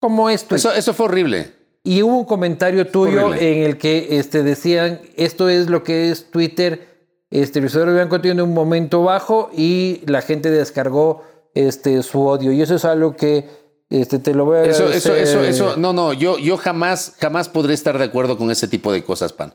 [0.00, 0.54] como esto.
[0.54, 1.52] Eso, eso fue horrible.
[1.88, 6.30] Y hubo un comentario tuyo en el que este, decían, esto es lo que es
[6.30, 6.86] Twitter,
[7.30, 11.22] este, Luis Eduardo Bianco tiene un momento bajo y la gente descargó
[11.54, 12.52] este, su odio.
[12.52, 13.48] Y eso es algo que
[13.88, 17.48] este, te lo voy a Eso, eso, eso, eso, no, no, yo, yo jamás, jamás
[17.48, 19.54] podré estar de acuerdo con ese tipo de cosas, Pan.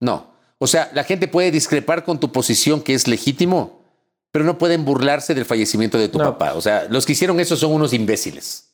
[0.00, 0.28] No.
[0.56, 3.82] O sea, la gente puede discrepar con tu posición, que es legítimo,
[4.32, 6.24] pero no pueden burlarse del fallecimiento de tu No.
[6.24, 6.54] papá.
[6.54, 8.65] O sea, los que hicieron eso son unos imbéciles.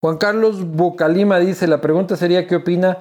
[0.00, 2.98] Juan Carlos Bucalima dice, la pregunta sería, ¿qué opina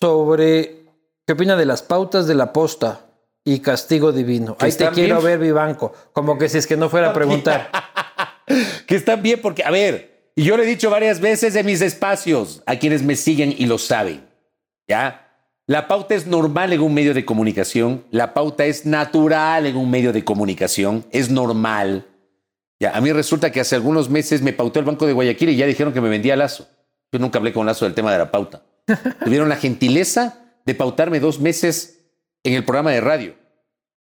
[0.00, 0.86] sobre,
[1.26, 3.06] qué opina de las pautas de la posta
[3.44, 4.56] y castigo divino?
[4.60, 5.24] Ahí te quiero bien.
[5.24, 5.92] ver, Vivanco.
[6.12, 7.70] Como que si es que no fuera a preguntar.
[8.86, 11.80] Que están bien porque, a ver, y yo lo he dicho varias veces en mis
[11.80, 14.24] espacios a quienes me siguen y lo saben,
[14.86, 15.26] ¿ya?
[15.66, 19.90] La pauta es normal en un medio de comunicación, la pauta es natural en un
[19.90, 22.06] medio de comunicación, es normal.
[22.78, 25.56] Ya, a mí resulta que hace algunos meses me pautó el Banco de Guayaquil y
[25.56, 26.68] ya dijeron que me vendía Lazo.
[27.10, 28.62] Yo nunca hablé con Lazo del tema de la pauta.
[29.24, 32.00] Tuvieron la gentileza de pautarme dos meses
[32.44, 33.34] en el programa de radio.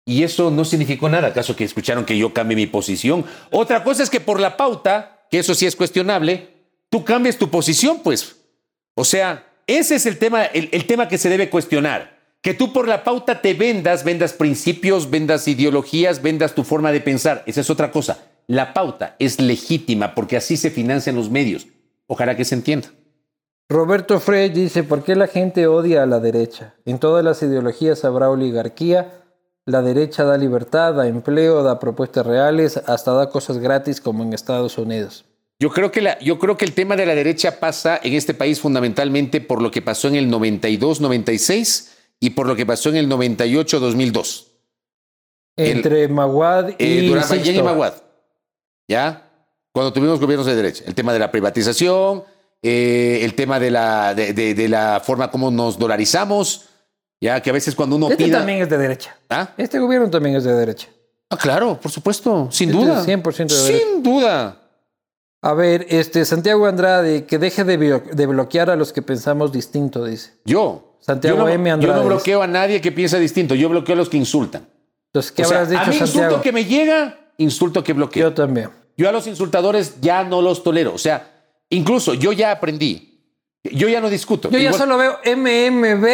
[0.06, 3.26] Y eso no significó nada, acaso que escucharon que yo cambie mi posición.
[3.52, 6.50] Otra cosa es que por la pauta, que eso sí es cuestionable,
[6.90, 8.38] tú cambies tu posición, pues.
[8.96, 12.18] O sea, ese es el tema, el, el tema que se debe cuestionar.
[12.42, 17.02] Que tú por la pauta te vendas, vendas principios, vendas ideologías, vendas tu forma de
[17.02, 17.44] pensar.
[17.46, 18.29] Esa es otra cosa.
[18.50, 21.68] La pauta es legítima porque así se financian los medios.
[22.08, 22.90] Ojalá que se entienda.
[23.70, 26.74] Roberto Frey dice, ¿por qué la gente odia a la derecha?
[26.84, 29.22] En todas las ideologías habrá oligarquía,
[29.68, 34.34] La derecha da libertad, da empleo, da propuestas reales, hasta da cosas gratis como en
[34.34, 35.26] Estados Unidos.
[35.60, 38.34] Yo creo, que la, yo creo que el tema de la derecha pasa en este
[38.34, 41.90] país fundamentalmente por lo que pasó en el 92-96
[42.20, 44.48] y por lo que pasó en el 98-2002.
[45.56, 48.09] Entre Maguad y eh, durante y Maguad.
[48.90, 49.30] ¿Ya?
[49.72, 50.84] Cuando tuvimos gobiernos de derecha.
[50.88, 52.24] El tema de la privatización,
[52.62, 56.66] eh, el tema de la, de, la forma como nos dolarizamos,
[57.22, 59.16] ya que a veces cuando uno este también es de derecha.
[59.30, 59.52] ¿Ah?
[59.58, 60.88] Este gobierno también es de derecha.
[61.30, 63.06] Ah, claro, por supuesto, sin este duda.
[63.06, 63.86] 100% de derecha.
[63.86, 64.60] Sin duda.
[65.42, 70.34] A ver, este Santiago Andrade, que deje de, bloquear a los que pensamos distinto, dice.
[70.44, 70.98] Yo.
[71.00, 71.72] Santiago M.
[71.72, 71.96] Andrade.
[71.96, 74.68] Yo no bloqueo a nadie que piensa distinto, yo bloqueo a los que insultan.
[75.06, 78.30] Entonces, ¿qué habrás dicho, a mí insulto que me llega, insulto que bloqueo.
[78.30, 78.79] Yo también.
[79.00, 80.94] Yo a los insultadores ya no los tolero.
[80.94, 81.32] O sea,
[81.70, 83.24] incluso yo ya aprendí.
[83.64, 84.50] Yo ya no discuto.
[84.50, 86.06] Yo ya solo veo MMB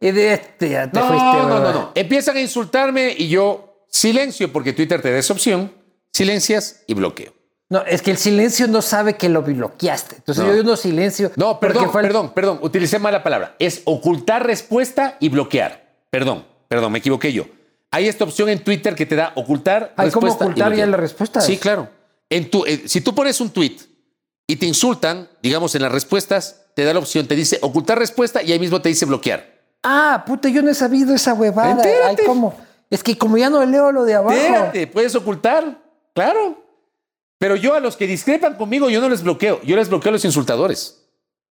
[0.00, 1.24] y de este ya te no, fuiste.
[1.24, 1.92] No, no, no.
[1.94, 5.72] Empiezan a insultarme y yo silencio porque Twitter te da esa opción,
[6.12, 7.32] silencias y bloqueo.
[7.68, 10.16] No, es que el silencio no sabe que lo bloqueaste.
[10.16, 11.30] Entonces yo no silencio.
[11.36, 12.58] No, perdón, perdón, perdón.
[12.60, 13.54] Utilicé mala palabra.
[13.60, 15.94] Es ocultar respuesta y bloquear.
[16.10, 17.44] Perdón, perdón, me equivoqué yo.
[17.92, 20.10] Hay esta opción en Twitter que te da ocultar ¿Hay.
[20.10, 21.40] ¿Cómo ocultar ya la respuesta?
[21.40, 21.94] Sí, claro.
[22.30, 23.76] En tu, eh, si tú pones un tweet
[24.46, 28.42] y te insultan, digamos en las respuestas, te da la opción, te dice ocultar respuesta
[28.42, 29.56] y ahí mismo te dice bloquear.
[29.82, 31.82] Ah, puta, yo no he sabido esa huevada.
[32.06, 32.54] Ay, ¿cómo?
[32.90, 34.36] Es que como ya no leo lo de abajo.
[34.36, 35.80] Espérate, puedes ocultar,
[36.14, 36.62] claro.
[37.38, 40.12] Pero yo a los que discrepan conmigo, yo no les bloqueo, yo les bloqueo a
[40.12, 41.02] los insultadores.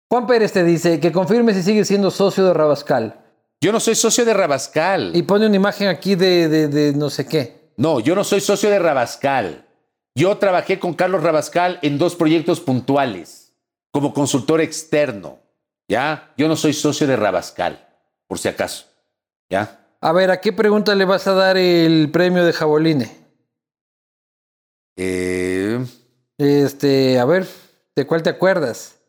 [0.09, 3.21] Juan Pérez te dice que confirme si sigue siendo socio de Rabascal.
[3.61, 5.13] Yo no soy socio de Rabascal.
[5.15, 7.73] Y pone una imagen aquí de, de, no sé qué.
[7.77, 9.67] No, yo no soy socio de Rabascal.
[10.15, 13.53] Yo trabajé con Carlos Rabascal en dos proyectos puntuales
[13.93, 15.39] como consultor externo.
[15.89, 16.32] ¿Ya?
[16.37, 17.89] Yo no soy socio de Rabascal,
[18.28, 18.87] por si acaso.
[19.51, 19.81] ¿Ya?
[20.01, 23.11] A ver, ¿a qué pregunta le vas a dar el premio de Jaboline?
[24.97, 25.85] Eh,
[26.39, 27.47] este, a ver,
[27.97, 29.01] ¿de cuál te acuerdas?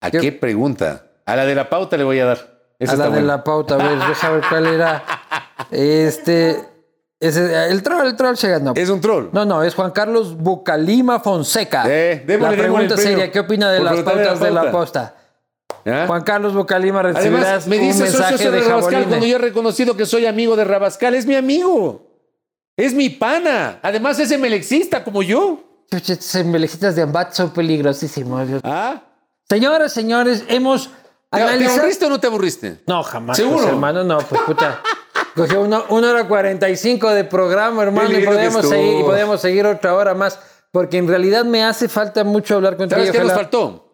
[0.00, 1.06] ¿A qué, pregunta?
[1.24, 2.60] A la de la pauta le voy a dar.
[2.86, 5.04] a la de la pauta, a ver, déjame ver cuál era.
[5.70, 6.67] Este,
[7.20, 8.72] el troll, el troll se ganó.
[8.76, 9.28] Es un troll.
[9.32, 11.84] No, no, es Juan Carlos Bucalima Fonseca.
[11.88, 15.14] Eh, la pregunta seria, ¿qué opina de las pautas de la, posta?
[15.84, 20.06] Juan Carlos Bucalima recibirás me dice un mensaje de, Rabascal cuando yo he reconocido que
[20.06, 21.14] soy amigo de Rabascal.
[21.14, 22.06] Es mi amigo.
[22.76, 23.80] Es mi pana.
[23.82, 25.64] Además es emelexista como yo.
[26.34, 28.48] Emelexistas de Ambat son peligrosísimos.
[28.62, 29.02] ¿Ah?
[29.48, 30.90] Señoras, señores, hemos
[31.30, 32.80] ¿Te, aburriste o no te aburriste?
[32.86, 33.36] No, jamás.
[33.36, 33.68] ¿Seguro?
[33.68, 34.80] hermano, no, pues puta.
[35.38, 39.66] Cogió una, hora cuarenta y cinco de programa, hermano, y podemos, seguir, y podemos seguir
[39.66, 40.38] otra hora más,
[40.72, 43.00] porque en realidad me hace falta mucho hablar contigo.
[43.00, 43.84] ¿Sabes qué nos faltó?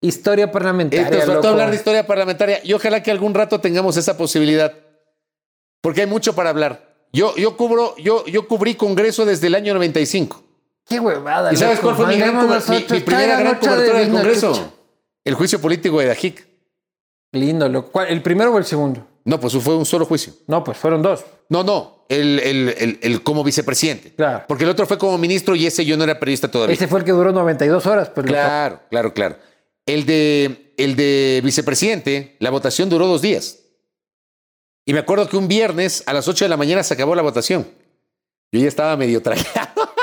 [0.00, 1.10] Historia parlamentaria.
[1.10, 4.72] nos faltó hablar de historia parlamentaria y ojalá que algún rato tengamos esa posibilidad,
[5.80, 6.94] porque hay mucho para hablar.
[7.12, 10.42] Yo, yo, cubro, yo, yo cubrí Congreso desde el año 95.
[10.86, 11.52] Qué huevada.
[11.52, 12.14] ¿Y sabes cuál fue mi,
[13.00, 14.72] primera gran cobertura del Congreso?
[15.24, 16.46] El juicio político de Dajic.
[17.32, 17.68] Lindo.
[17.68, 19.06] Lo cual, ¿El primero o el segundo?
[19.24, 20.34] No, pues fue un solo juicio.
[20.46, 21.24] No, pues fueron dos.
[21.48, 22.04] No, no.
[22.10, 24.12] El, el, el, como vicepresidente.
[24.14, 24.44] Claro.
[24.46, 26.74] Porque el otro fue como ministro y ese yo no era periodista todavía.
[26.74, 28.10] Ese fue el que duró 92 horas.
[28.10, 29.36] Pues claro, claro, claro.
[29.86, 33.60] El de, el de vicepresidente, la votación duró dos días.
[34.84, 37.22] Y me acuerdo que un viernes a las 8 de la mañana se acabó la
[37.22, 37.66] votación.
[38.52, 39.70] Yo ya estaba medio trajeado.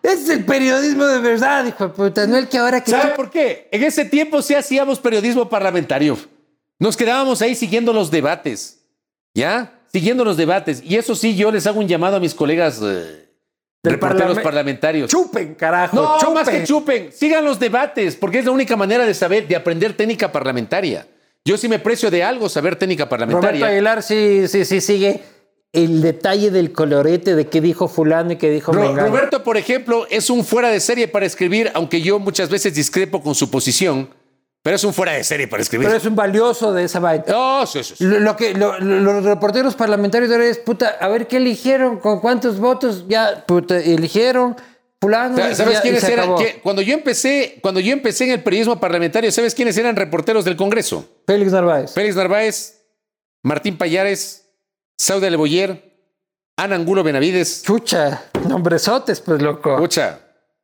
[0.00, 2.90] Es el periodismo de verdad, hijo de puta, no el que ahora que...
[2.90, 3.68] ¿Sabe por qué?
[3.70, 6.16] En ese tiempo sí hacíamos periodismo parlamentario.
[6.78, 8.84] Nos quedábamos ahí siguiendo los debates.
[9.34, 9.80] ¿Ya?
[9.92, 10.82] Siguiendo los debates.
[10.84, 13.28] Y eso sí, yo les hago un llamado a mis colegas eh,
[13.82, 15.10] reporteros parlamentarios.
[15.10, 15.96] Chupen, carajo.
[15.96, 16.34] No, chupen.
[16.34, 17.12] más que chupen.
[17.12, 21.06] Sigan los debates, porque es la única manera de saber, de aprender técnica parlamentaria.
[21.44, 23.60] Yo sí me precio de algo saber técnica parlamentaria.
[23.60, 25.22] Roberto Aguilar sí, sí, sí sigue
[25.72, 30.30] el detalle del colorete de qué dijo fulano y qué dijo Roberto, por ejemplo, es
[30.30, 34.10] un fuera de serie para escribir, aunque yo muchas veces discrepo con su posición.
[34.62, 35.86] Pero es un fuera de serie para escribir.
[35.86, 37.24] Pero es un valioso de esa vaina.
[37.34, 41.98] Oh, sí, sí, Lo, que los reporteros parlamentarios ahora es, puta, a ver qué eligieron,
[41.98, 44.56] con cuántos votos ya puta, eligieron,
[45.00, 46.30] ¿Sabes quiénes eran?
[46.62, 50.56] cuando, yo empecé, cuando yo empecé en el periodismo parlamentario, ¿sabes quiénes eran reporteros del
[50.56, 51.08] Congreso?
[51.24, 51.92] Félix Narváez.
[51.92, 52.82] Félix Narváez,
[53.44, 54.50] Martín Payares,
[54.98, 55.88] Sauda Leboyer,
[56.56, 57.62] Ana Angulo Benavides.
[57.62, 59.78] Chucha, nombresotes, pues loco.
[59.78, 60.18] Chucha.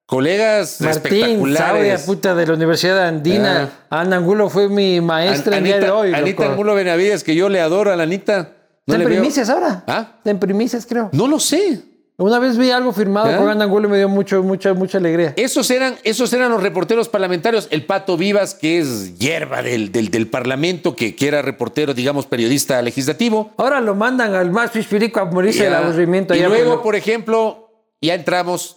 [0.06, 2.02] Colegas Martín, espectaculares.
[2.02, 3.70] Puta de la Universidad Andina.
[3.90, 4.01] Ah.
[4.01, 6.12] Ana Angulo fue mi maestra el día de hoy.
[6.12, 8.52] Anita Angulo Benavides, que yo le adoro a la Anita.
[8.86, 9.82] No ¿Está en primicias ahora?
[9.86, 10.12] ¿Ah?
[10.18, 11.09] Está en primicias, creo.
[11.12, 11.81] No lo sé.
[12.16, 13.39] Una vez vi algo firmado ¿Ah?
[13.39, 15.32] con Anangulo y me dio mucho, mucha, mucha alegría.
[15.36, 17.66] Esos eran, esos eran los reporteros parlamentarios.
[17.70, 22.26] El Pato Vivas, que es hierba del, del, del Parlamento, que, que era reportero, digamos,
[22.26, 23.51] periodista legislativo.
[23.56, 26.35] Ahora lo mandan al más pispirico a morirse del aburrimiento.
[26.36, 27.70] Y luego, por- por ejemplo,
[28.01, 28.76] ya entramos,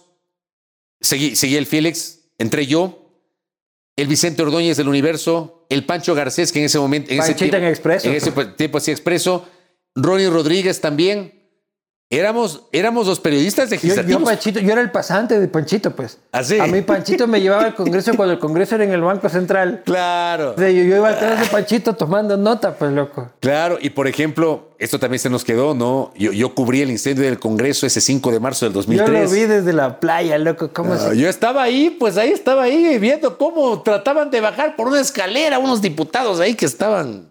[1.00, 3.12] seguí, seguí el Félix, entré yo,
[3.96, 7.12] el Vicente Ordóñez del Universo, el Pancho Garcés, que en ese momento...
[7.12, 8.08] En ese tiempo- en Expreso.
[8.08, 9.48] En ese tiempo hacía Expreso,
[9.94, 11.37] Ronnie Rodríguez también.
[12.10, 14.20] Éramos, éramos los periodistas Yo, legislativos.
[14.22, 16.16] yo, Panchito, yo era el pasante de Panchito, pues.
[16.32, 16.58] ¿Ah, sí?
[16.58, 19.82] A mí Panchito me llevaba al Congreso cuando el Congreso era en el Banco Central.
[19.84, 20.54] Claro.
[20.56, 23.30] O sea, yo, yo iba atrás de Panchito tomando nota, pues, loco.
[23.40, 26.10] Claro, y por ejemplo, esto también se nos quedó, ¿no?
[26.16, 29.24] Yo, yo cubrí el incendio del Congreso ese 5 de marzo del Yo 2003.
[29.24, 30.70] lo vi desde la playa, loco.
[30.72, 31.18] ¿Cómo Ah, se...?
[31.18, 35.58] yo estaba ahí, pues ahí estaba ahí viendo cómo trataban de bajar por una escalera
[35.58, 37.28] unos diputados ahí que estaban.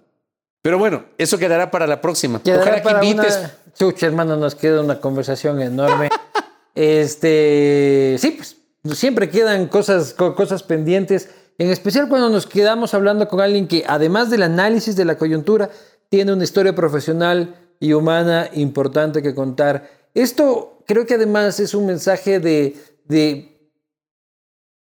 [0.62, 2.44] Pero bueno, eso quedará para la próxima.
[2.44, 3.38] Quedará Ojalá que invites.
[3.38, 3.52] Una...
[3.78, 6.10] Chucha, hermano, nos queda una conversación enorme.
[6.76, 8.58] este, sí, pues
[8.98, 13.84] siempre quedan cosas, co- cosas pendientes, en especial cuando nos quedamos hablando con alguien que,
[13.88, 15.70] además del análisis de la coyuntura,
[16.10, 19.90] tiene una historia profesional y humana importante que contar.
[20.14, 22.76] Esto creo que además es un mensaje de,
[23.06, 23.70] de,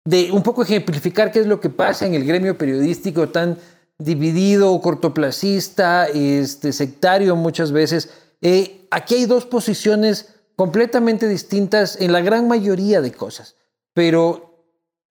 [0.04, 3.58] de un poco ejemplificar qué es lo que pasa en el gremio periodístico tan
[3.98, 8.10] dividido, cortoplacista, este, sectario muchas veces.
[8.42, 13.56] Eh, aquí hay dos posiciones completamente distintas en la gran mayoría de cosas,
[13.92, 14.64] pero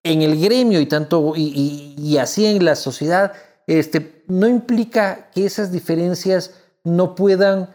[0.04, 3.34] en el gremio y tanto y, y- y así en la sociedad,
[3.68, 6.52] este, no implica que esas diferencias
[6.84, 7.70] no puedan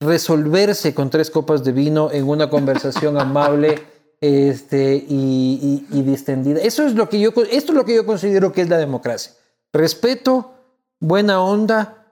[0.00, 3.82] resolverse con tres copas de vino en una conversación amable
[4.20, 6.60] este, y, y- y distendida.
[6.60, 9.32] Eso es lo que yo, esto es lo que yo considero que es la democracia.
[9.72, 10.52] Respeto,
[11.00, 12.06] buena onda,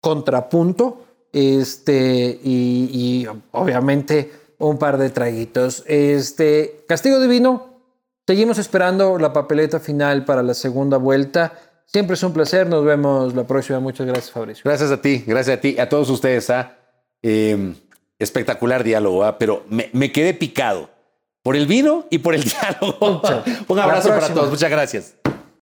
[0.00, 5.82] contrapunto, este, y, y obviamente un par de traguitos.
[5.86, 7.80] Este, Castigo Divino,
[8.26, 11.52] seguimos esperando la papeleta final para la segunda vuelta.
[11.86, 13.80] Siempre es un placer, nos vemos la próxima.
[13.80, 14.62] Muchas gracias, Fabricio.
[14.64, 16.48] Gracias a ti, gracias a ti, a todos ustedes.
[16.50, 16.76] ¿ah?
[17.22, 17.74] Eh,
[18.18, 19.38] espectacular diálogo, ¿ah?
[19.38, 20.90] pero me, me quedé picado
[21.42, 22.44] por el vino y por el
[22.80, 23.20] diálogo.
[23.68, 25.14] Un abrazo para todos, muchas gracias.